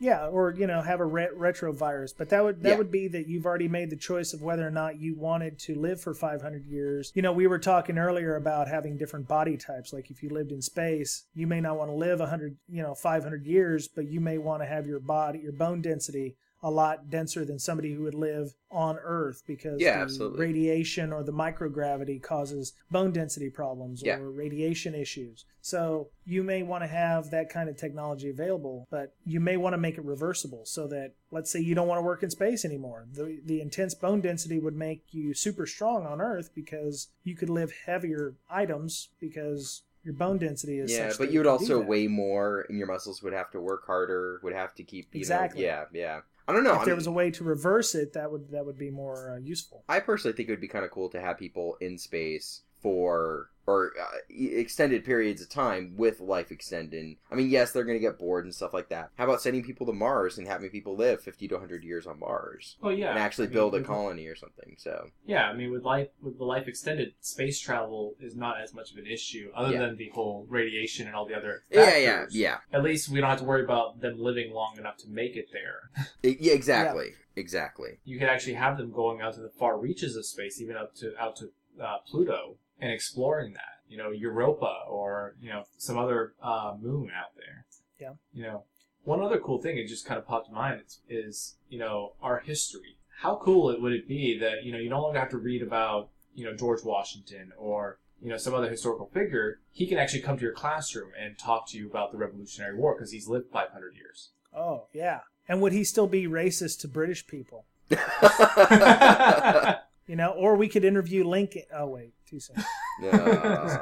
Yeah, 0.02 0.28
or 0.28 0.54
you 0.56 0.66
know, 0.66 0.80
have 0.80 1.00
a 1.00 1.04
re- 1.04 1.28
retrovirus, 1.36 2.14
but 2.16 2.30
that 2.30 2.42
would 2.42 2.62
that 2.62 2.70
Yeah. 2.70 2.76
would 2.78 2.90
be 2.90 3.06
that 3.08 3.28
you've 3.28 3.44
already 3.44 3.68
made 3.68 3.90
the 3.90 3.96
choice 3.96 4.32
of 4.32 4.40
whether 4.40 4.66
or 4.66 4.70
not 4.70 4.98
you 4.98 5.14
wanted 5.14 5.58
to 5.60 5.74
live 5.74 6.00
for 6.00 6.14
500 6.14 6.64
years. 6.64 7.12
You 7.14 7.20
know, 7.20 7.34
we 7.34 7.46
were 7.46 7.58
talking 7.58 7.98
earlier 7.98 8.34
about 8.34 8.66
having 8.66 8.96
different 8.96 9.28
body 9.28 9.58
types. 9.58 9.92
Like 9.92 10.10
if 10.10 10.22
you 10.22 10.30
lived 10.30 10.52
in 10.52 10.62
space, 10.62 11.26
you 11.34 11.46
may 11.46 11.60
not 11.60 11.76
want 11.76 11.90
to 11.90 11.94
live 11.94 12.20
100, 12.20 12.56
you 12.66 12.82
know, 12.82 12.94
500 12.94 13.44
years, 13.44 13.88
but 13.88 14.08
you 14.08 14.20
may 14.20 14.38
want 14.38 14.62
to 14.62 14.66
have 14.66 14.86
your 14.86 15.00
body, 15.00 15.40
your 15.40 15.52
bone 15.52 15.82
density 15.82 16.36
a 16.62 16.70
lot 16.70 17.08
denser 17.08 17.44
than 17.44 17.58
somebody 17.58 17.94
who 17.94 18.02
would 18.02 18.14
live 18.14 18.54
on 18.70 18.98
Earth 19.02 19.42
because 19.46 19.80
Yeah, 19.80 20.06
radiation 20.36 21.12
or 21.12 21.22
the 21.22 21.32
microgravity 21.32 22.22
causes 22.22 22.72
bone 22.90 23.12
density 23.12 23.50
problems 23.50 24.02
Yeah. 24.02 24.18
or 24.18 24.30
radiation 24.30 24.94
issues. 24.94 25.44
So 25.62 26.08
you 26.24 26.42
may 26.42 26.62
want 26.62 26.82
to 26.84 26.88
have 26.88 27.30
that 27.30 27.50
kind 27.50 27.68
of 27.68 27.76
technology 27.76 28.30
available, 28.30 28.86
but 28.90 29.14
you 29.24 29.40
may 29.40 29.56
want 29.56 29.74
to 29.74 29.78
make 29.78 29.98
it 29.98 30.04
reversible 30.04 30.64
so 30.64 30.86
that 30.88 31.12
let's 31.30 31.50
say 31.50 31.60
you 31.60 31.74
don't 31.74 31.88
want 31.88 31.98
to 31.98 32.04
work 32.04 32.22
in 32.22 32.30
space 32.30 32.64
anymore. 32.64 33.06
The 33.12 33.40
the 33.44 33.60
intense 33.60 33.94
bone 33.94 34.20
density 34.20 34.58
would 34.58 34.76
make 34.76 35.04
you 35.12 35.34
super 35.34 35.66
strong 35.66 36.06
on 36.06 36.20
Earth 36.20 36.50
because 36.54 37.08
you 37.24 37.36
could 37.36 37.50
live 37.50 37.72
heavier 37.86 38.34
items 38.50 39.08
because 39.20 39.82
your 40.02 40.14
bone 40.14 40.38
density 40.38 40.78
is 40.78 40.90
yeah, 40.90 41.12
but 41.18 41.30
you 41.30 41.40
would 41.40 41.46
also 41.46 41.78
weigh 41.78 42.06
more, 42.06 42.64
and 42.70 42.78
your 42.78 42.86
muscles 42.86 43.22
would 43.22 43.34
have 43.34 43.50
to 43.50 43.60
work 43.60 43.86
harder. 43.86 44.40
Would 44.42 44.54
have 44.54 44.74
to 44.76 44.82
keep 44.82 45.14
you 45.14 45.18
Exactly. 45.18 45.62
Know, 45.62 45.66
yeah, 45.68 45.84
yeah. 45.92 46.20
I 46.50 46.52
don't 46.52 46.64
know. 46.64 46.74
if 46.74 46.80
I 46.80 46.84
there 46.86 46.94
was 46.94 47.06
a 47.06 47.12
way 47.12 47.30
to 47.30 47.44
reverse 47.44 47.94
it, 47.94 48.12
that 48.14 48.30
would 48.30 48.50
that 48.50 48.66
would 48.66 48.78
be 48.78 48.90
more 48.90 49.34
uh, 49.34 49.38
useful. 49.38 49.84
I 49.88 50.00
personally 50.00 50.36
think 50.36 50.48
it 50.48 50.52
would 50.52 50.60
be 50.60 50.68
kind 50.68 50.84
of 50.84 50.90
cool 50.90 51.08
to 51.10 51.20
have 51.20 51.38
people 51.38 51.76
in 51.80 51.96
space 51.96 52.62
for 52.82 53.50
or 53.66 53.92
uh, 54.02 54.04
extended 54.28 55.04
periods 55.04 55.40
of 55.40 55.48
time 55.48 55.92
with 55.96 56.18
life 56.18 56.50
extending. 56.50 57.16
I 57.30 57.36
mean, 57.36 57.50
yes, 57.50 57.70
they're 57.70 57.84
going 57.84 57.98
to 57.98 58.02
get 58.04 58.18
bored 58.18 58.44
and 58.44 58.52
stuff 58.52 58.74
like 58.74 58.88
that. 58.88 59.10
How 59.16 59.24
about 59.24 59.42
sending 59.42 59.62
people 59.62 59.86
to 59.86 59.92
Mars 59.92 60.38
and 60.38 60.48
having 60.48 60.70
people 60.70 60.96
live 60.96 61.20
50 61.22 61.46
to 61.48 61.54
100 61.54 61.84
years 61.84 62.04
on 62.06 62.18
Mars 62.18 62.78
Oh 62.82 62.88
yeah. 62.88 63.10
and 63.10 63.18
actually 63.18 63.44
I 63.46 63.48
mean, 63.50 63.54
build 63.54 63.74
a 63.76 63.82
colony 63.82 64.26
or 64.26 64.34
something? 64.34 64.74
So, 64.78 65.10
Yeah, 65.24 65.44
I 65.48 65.54
mean, 65.54 65.70
with 65.70 65.84
life, 65.84 66.08
with 66.20 66.38
the 66.38 66.44
life 66.44 66.66
extended, 66.66 67.12
space 67.20 67.60
travel 67.60 68.14
is 68.18 68.34
not 68.34 68.60
as 68.60 68.74
much 68.74 68.90
of 68.90 68.96
an 68.98 69.06
issue, 69.06 69.52
other 69.54 69.74
Yeah. 69.74 69.80
than 69.86 69.96
the 69.96 70.08
whole 70.08 70.46
radiation 70.48 71.06
and 71.06 71.14
all 71.14 71.26
the 71.26 71.36
other. 71.36 71.62
factors. 71.72 71.92
yeah, 71.94 71.98
yeah, 71.98 72.26
yeah. 72.30 72.56
At 72.72 72.82
least 72.82 73.08
we 73.10 73.20
don't 73.20 73.30
have 73.30 73.38
to 73.38 73.44
worry 73.44 73.62
about 73.62 74.00
them 74.00 74.18
living 74.18 74.52
long 74.52 74.78
enough 74.78 74.96
to 74.98 75.08
make 75.08 75.36
it 75.36 75.48
there. 75.52 75.90
Yeah, 76.24 76.54
exactly. 76.54 77.10
Exactly. 77.36 78.00
You 78.04 78.18
could 78.18 78.28
actually 78.28 78.54
have 78.54 78.76
them 78.78 78.90
going 78.90 79.20
out 79.20 79.34
to 79.34 79.40
the 79.40 79.48
far 79.50 79.78
reaches 79.78 80.16
of 80.16 80.26
space, 80.26 80.60
even 80.60 80.76
up 80.76 80.94
to 80.96 81.16
out 81.18 81.36
to 81.36 81.50
uh, 81.80 81.98
Pluto, 82.06 82.56
and 82.80 82.92
exploring 82.92 83.52
that. 83.54 83.80
You 83.88 83.96
know, 83.96 84.10
Europa 84.10 84.72
or 84.88 85.34
you 85.40 85.50
know 85.50 85.64
some 85.76 85.98
other 85.98 86.34
uh, 86.42 86.74
moon 86.80 87.10
out 87.16 87.34
there. 87.36 87.66
Yeah. 87.98 88.14
You 88.32 88.44
know, 88.44 88.64
one 89.04 89.20
other 89.20 89.38
cool 89.38 89.60
thing 89.60 89.78
it 89.78 89.88
just 89.88 90.06
kind 90.06 90.18
of 90.18 90.26
popped 90.26 90.48
to 90.48 90.52
mind 90.52 90.82
is, 90.86 91.00
is 91.08 91.56
you 91.68 91.78
know 91.78 92.14
our 92.22 92.40
history. 92.40 92.96
How 93.20 93.38
cool 93.42 93.70
it 93.70 93.82
would 93.82 93.92
it 93.92 94.08
be 94.08 94.38
that 94.38 94.64
you 94.64 94.72
know 94.72 94.78
you 94.78 94.88
no 94.88 95.02
longer 95.02 95.18
have 95.18 95.30
to 95.30 95.38
read 95.38 95.62
about 95.62 96.10
you 96.34 96.44
know 96.44 96.54
George 96.54 96.84
Washington 96.84 97.52
or 97.58 97.98
you 98.22 98.28
know 98.28 98.36
some 98.36 98.54
other 98.54 98.70
historical 98.70 99.10
figure. 99.12 99.60
He 99.72 99.86
can 99.86 99.98
actually 99.98 100.22
come 100.22 100.36
to 100.36 100.42
your 100.42 100.54
classroom 100.54 101.10
and 101.20 101.38
talk 101.38 101.68
to 101.70 101.78
you 101.78 101.88
about 101.88 102.12
the 102.12 102.18
Revolutionary 102.18 102.76
War 102.76 102.94
because 102.94 103.10
he's 103.10 103.26
lived 103.26 103.46
500 103.52 103.94
years. 103.96 104.30
Oh 104.56 104.86
yeah, 104.92 105.20
and 105.48 105.60
would 105.60 105.72
he 105.72 105.82
still 105.82 106.06
be 106.06 106.26
racist 106.26 106.80
to 106.80 106.88
British 106.88 107.26
people? 107.26 107.66
You 110.10 110.16
know, 110.16 110.30
or 110.30 110.56
we 110.56 110.66
could 110.66 110.84
interview 110.84 111.22
Lincoln. 111.22 111.62
Oh 111.72 111.86
wait, 111.86 112.14
too 112.30 112.40
soon. 112.40 112.56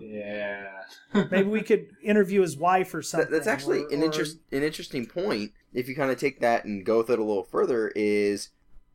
Yeah. 0.00 0.82
Maybe 1.30 1.48
we 1.48 1.62
could 1.62 1.88
interview 2.02 2.40
his 2.40 2.56
wife 2.56 2.92
or 2.94 2.98
That- 2.98 3.04
something. 3.06 3.30
that's 3.30 3.46
actually 3.46 3.84
or- 3.84 3.92
an 3.92 4.00
or- 4.02 4.04
interest 4.06 4.38
an 4.50 4.62
interesting 4.62 5.06
point. 5.06 5.52
If 5.72 5.88
you 5.88 5.94
kind 5.94 6.10
of 6.10 6.18
take 6.18 6.40
that 6.40 6.64
and 6.64 6.84
go 6.84 6.98
with 6.98 7.10
it 7.10 7.18
a 7.18 7.24
little 7.24 7.44
further, 7.44 7.92
is 7.94 8.48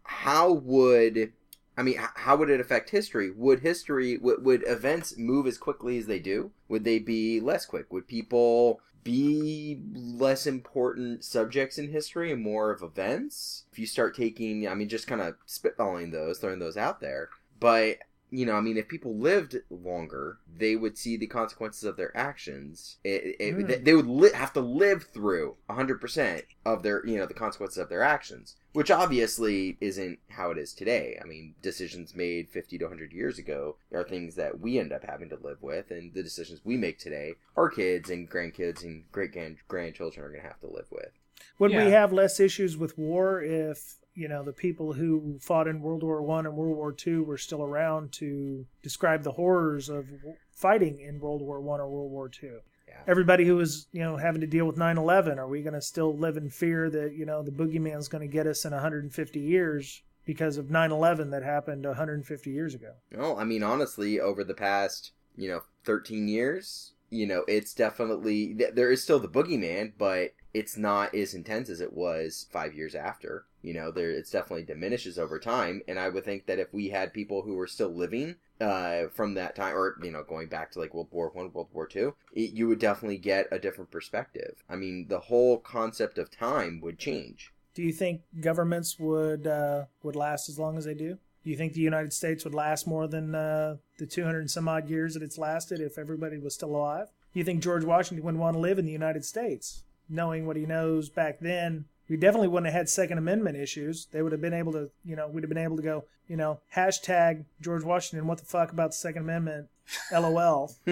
how 0.04 0.52
would 0.52 1.32
I 1.78 1.84
mean, 1.84 1.98
how 1.98 2.36
would 2.38 2.50
it 2.50 2.60
affect 2.60 2.90
history? 2.90 3.30
Would 3.32 3.60
history 3.60 4.18
would, 4.18 4.44
would 4.44 4.64
events 4.68 5.16
move 5.18 5.46
as 5.48 5.58
quickly 5.58 5.98
as 5.98 6.08
they 6.08 6.20
do? 6.20 6.52
Would 6.68 6.84
they 6.84 7.00
be 7.00 7.40
less 7.40 7.66
quick? 7.66 7.92
Would 7.94 8.08
people 8.08 8.82
be 9.04 9.80
less 9.94 10.46
important 10.48 11.24
subjects 11.24 11.78
in 11.78 11.92
history 11.92 12.32
and 12.32 12.42
more 12.42 12.72
of 12.72 12.82
events? 12.82 13.64
If 13.72 13.80
you 13.80 13.86
start 13.86 14.16
taking, 14.16 14.68
I 14.68 14.74
mean, 14.74 14.90
just 14.90 15.08
kind 15.08 15.22
of 15.22 15.36
spitballing 15.48 16.12
those, 16.12 16.40
throwing 16.40 16.60
those 16.60 16.78
out 16.78 17.00
there, 17.00 17.30
but 17.60 18.00
you 18.30 18.46
know, 18.46 18.56
I 18.56 18.62
mean, 18.62 18.76
if 18.78 18.88
people 18.90 19.18
lived 19.18 19.56
longer, 19.70 20.40
they 20.58 20.76
would 20.76 20.98
see 20.98 21.16
the 21.16 21.28
consequences 21.28 21.84
of 21.86 21.96
their 21.96 22.16
actions. 22.18 22.98
It, 23.04 23.36
it, 23.40 23.54
Hmm. 23.54 23.66
they- 23.68 23.78
They 23.78 23.94
would 23.96 24.08
li- 24.08 24.32
have 24.34 24.52
to 24.54 24.60
live 24.62 25.04
through 25.04 25.56
100% 25.70 26.44
of 26.66 26.84
their, 26.84 27.06
you 27.06 27.18
know, 27.18 27.26
the 27.26 27.34
consequences 27.34 27.78
of 27.78 27.88
their 27.90 28.02
actions, 28.04 28.56
which 28.74 28.92
obviously 28.92 29.78
isn't 29.80 30.20
how 30.30 30.52
it 30.52 30.58
is 30.58 30.74
today. 30.74 31.18
I 31.22 31.26
mean, 31.26 31.56
decisions 31.62 32.16
made 32.16 32.50
50 32.50 32.78
to 32.80 32.86
100 32.86 33.14
years 33.14 33.38
ago 33.40 33.78
are 33.94 34.04
things 34.04 34.36
that 34.36 34.60
we 34.60 34.78
end 34.78 34.92
up 34.92 35.04
having 35.06 35.30
to 35.30 35.38
live 35.38 35.62
with, 35.62 35.90
and 35.92 36.14
the 36.14 36.24
decisions 36.24 36.62
we 36.66 36.76
make 36.76 37.00
today, 37.00 37.36
our 37.56 37.70
kids 37.70 38.10
and 38.10 38.30
grandkids 38.30 38.84
and 38.84 39.10
great 39.12 39.32
grand- 39.32 39.58
grandchildren 39.68 40.26
are 40.26 40.30
going 40.30 40.42
to 40.42 40.48
have 40.48 40.60
to 40.60 40.68
live 40.68 40.88
with. 40.92 41.12
Would 41.60 41.72
Yeah. 41.72 41.86
we 41.86 41.92
have 41.92 42.12
less 42.12 42.40
issues 42.40 42.76
with 42.76 42.98
war 42.98 43.42
if 43.42 43.96
you 44.18 44.28
know 44.28 44.44
the 44.44 44.52
people 44.52 44.94
who 44.94 45.38
fought 45.40 45.68
in 45.68 45.82
World 45.82 46.04
War 46.04 46.22
One 46.22 46.46
and 46.46 46.56
World 46.56 46.76
War 46.76 46.92
Two 46.92 47.24
were 47.24 47.38
still 47.38 47.64
around 47.64 48.12
to 48.14 48.66
describe 48.82 49.24
the 49.24 49.34
horrors 49.34 49.90
of 49.90 50.08
fighting 50.52 51.00
in 51.00 51.20
World 51.20 51.42
War 51.42 51.62
One 51.62 51.80
or 51.80 51.88
World 51.88 52.12
War 52.12 52.28
Two? 52.28 52.60
Yeah. 52.88 52.96
Everybody 53.06 53.46
who 53.46 53.56
was 53.56 53.88
you 53.92 54.02
know 54.02 54.18
having 54.18 54.42
to 54.42 54.48
deal 54.48 54.66
with 54.66 54.76
9/11, 54.76 55.38
are 55.38 55.48
we 55.48 55.62
going 55.62 55.76
to 55.76 55.82
still 55.82 56.18
live 56.18 56.36
in 56.36 56.50
fear 56.50 56.90
that 56.90 57.14
you 57.14 57.26
know 57.26 57.44
the 57.44 57.52
boogeyman's 57.52 58.08
going 58.08 58.28
to 58.28 58.34
get 58.34 58.48
us 58.48 58.66
in 58.66 58.72
150 58.72 59.40
years 59.40 60.02
because 60.26 60.58
of 60.58 60.66
9/11 60.66 61.30
that 61.32 61.44
happened 61.44 61.86
150 61.86 62.50
years 62.50 62.74
ago? 62.74 62.94
Well, 63.16 63.38
I 63.38 63.44
mean, 63.44 63.62
honestly, 63.62 64.20
over 64.20 64.44
the 64.44 64.56
past, 64.56 65.12
you 65.36 65.48
know, 65.48 65.62
13 65.86 66.28
years, 66.28 66.94
you 67.10 67.26
know, 67.26 67.44
it's 67.48 67.74
definitely, 67.74 68.54
there 68.74 68.92
is 68.92 69.02
still 69.02 69.20
the 69.20 69.30
boogeyman, 69.30 69.94
but 69.98 70.34
it's 70.58 70.76
not 70.76 71.14
as 71.14 71.36
intense 71.36 71.70
as 71.70 71.82
it 71.82 71.94
was 71.94 72.48
five 72.52 72.74
years 72.74 72.96
after. 72.96 73.46
You 73.62 73.76
know, 73.76 73.92
there 73.92 74.10
it's 74.10 74.32
definitely 74.32 74.64
diminishes 74.64 75.20
over 75.20 75.38
time. 75.38 75.84
And 75.88 76.00
I 76.00 76.10
would 76.10 76.26
think 76.26 76.48
that 76.48 76.58
if 76.58 76.74
we 76.74 76.90
had 76.90 77.14
people 77.14 77.44
who 77.44 77.56
were 77.56 77.68
still 77.68 77.94
living 77.94 78.36
uh, 78.60 79.04
from 79.14 79.36
that 79.36 79.56
time, 79.56 79.76
or, 79.76 79.96
you 80.02 80.12
know, 80.12 80.24
going 80.24 80.48
back 80.48 80.72
to 80.72 80.80
like 80.80 80.96
World 80.96 81.10
War 81.12 81.30
One, 81.30 81.52
World 81.54 81.68
War 81.74 81.86
Two, 81.86 82.16
you 82.34 82.68
would 82.68 82.80
definitely 82.80 83.20
get 83.20 83.48
a 83.52 83.60
different 83.60 83.92
perspective. 83.92 84.64
I 84.68 84.76
mean, 84.76 85.08
the 85.10 85.20
whole 85.20 85.60
concept 85.60 86.18
of 86.18 86.32
time 86.32 86.82
would 86.82 86.98
change. 86.98 87.54
Do 87.76 87.84
you 87.84 87.94
think 87.94 88.22
governments 88.42 88.98
would 88.98 89.46
uh, 89.46 89.86
would 90.02 90.16
last 90.16 90.50
as 90.50 90.58
long 90.58 90.80
as 90.80 90.86
they 90.86 90.96
do? 90.96 91.20
Do 91.44 91.52
you 91.52 91.56
think 91.58 91.74
the 91.74 91.82
United 91.82 92.14
States 92.14 92.44
would 92.44 92.56
last 92.56 92.88
more 92.88 93.08
than 93.08 93.36
uh, 93.36 93.78
the 94.00 94.08
200 94.08 94.40
and 94.40 94.52
some 94.52 94.68
odd 94.68 94.90
years 94.90 95.14
that 95.14 95.24
it's 95.24 95.38
lasted 95.38 95.80
if 95.80 96.00
everybody 96.00 96.40
was 96.40 96.56
still 96.56 96.76
alive? 96.76 97.08
Do 97.32 97.40
you 97.40 97.46
think 97.46 97.62
George 97.62 97.84
Washington 97.84 98.26
would 98.26 98.36
want 98.36 98.56
to 98.56 98.60
live 98.60 98.80
in 98.80 98.86
the 98.86 98.92
United 98.92 99.24
States, 99.24 99.84
knowing 100.10 100.46
what 100.46 100.56
he 100.56 100.66
knows 100.66 101.10
back 101.10 101.40
then? 101.40 101.86
We 102.10 102.18
definitely 102.18 102.48
wouldn't 102.48 102.72
have 102.72 102.80
had 102.80 102.90
Second 102.90 103.18
Amendment 103.18 103.58
issues. 103.58 104.08
They 104.12 104.22
would 104.22 104.32
have 104.32 104.42
been 104.42 104.54
able 104.54 104.72
to, 104.74 104.90
you 105.04 105.16
know, 105.16 105.28
we'd 105.28 105.44
have 105.44 105.50
been 105.50 105.58
able 105.58 105.76
to 105.78 105.84
go, 105.84 106.06
you 106.28 106.38
know, 106.38 106.60
hashtag 106.76 107.46
George 107.60 107.84
Washington, 107.84 108.28
what 108.28 108.38
the 108.38 108.46
fuck 108.46 108.72
about 108.72 108.92
the 108.92 108.98
Second 108.98 109.24
Amendment? 109.24 109.68
LOL. 110.12 110.76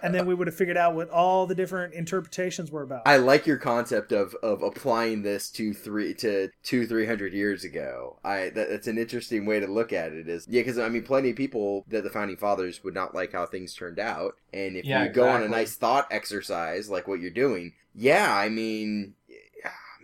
And 0.00 0.14
then 0.14 0.26
we 0.26 0.34
would 0.34 0.46
have 0.46 0.56
figured 0.56 0.76
out 0.76 0.94
what 0.94 1.10
all 1.10 1.46
the 1.46 1.54
different 1.54 1.92
interpretations 1.94 2.70
were 2.70 2.82
about. 2.82 3.02
I 3.04 3.16
like 3.16 3.46
your 3.46 3.56
concept 3.56 4.12
of, 4.12 4.34
of 4.42 4.62
applying 4.62 5.22
this 5.22 5.50
to 5.52 5.72
three 5.74 6.14
to 6.14 6.50
two 6.62 6.86
three 6.86 7.06
hundred 7.06 7.32
years 7.32 7.64
ago. 7.64 8.18
I 8.24 8.50
that, 8.50 8.68
that's 8.68 8.86
an 8.86 8.98
interesting 8.98 9.46
way 9.46 9.60
to 9.60 9.66
look 9.66 9.92
at 9.92 10.12
it. 10.12 10.28
Is 10.28 10.46
yeah, 10.48 10.60
because 10.60 10.78
I 10.78 10.88
mean, 10.88 11.02
plenty 11.02 11.30
of 11.30 11.36
people 11.36 11.84
that 11.88 12.04
the 12.04 12.10
founding 12.10 12.36
fathers 12.36 12.84
would 12.84 12.94
not 12.94 13.14
like 13.14 13.32
how 13.32 13.46
things 13.46 13.74
turned 13.74 13.98
out, 13.98 14.36
and 14.52 14.76
if 14.76 14.84
Yeah, 14.84 15.04
you 15.04 15.08
go 15.08 15.28
on 15.28 15.42
a 15.42 15.48
nice 15.48 15.74
thought 15.76 16.06
exercise 16.10 16.90
like 16.90 17.08
what 17.08 17.20
you're 17.20 17.30
doing, 17.30 17.72
yeah, 17.94 18.34
I 18.34 18.48
mean. 18.48 19.14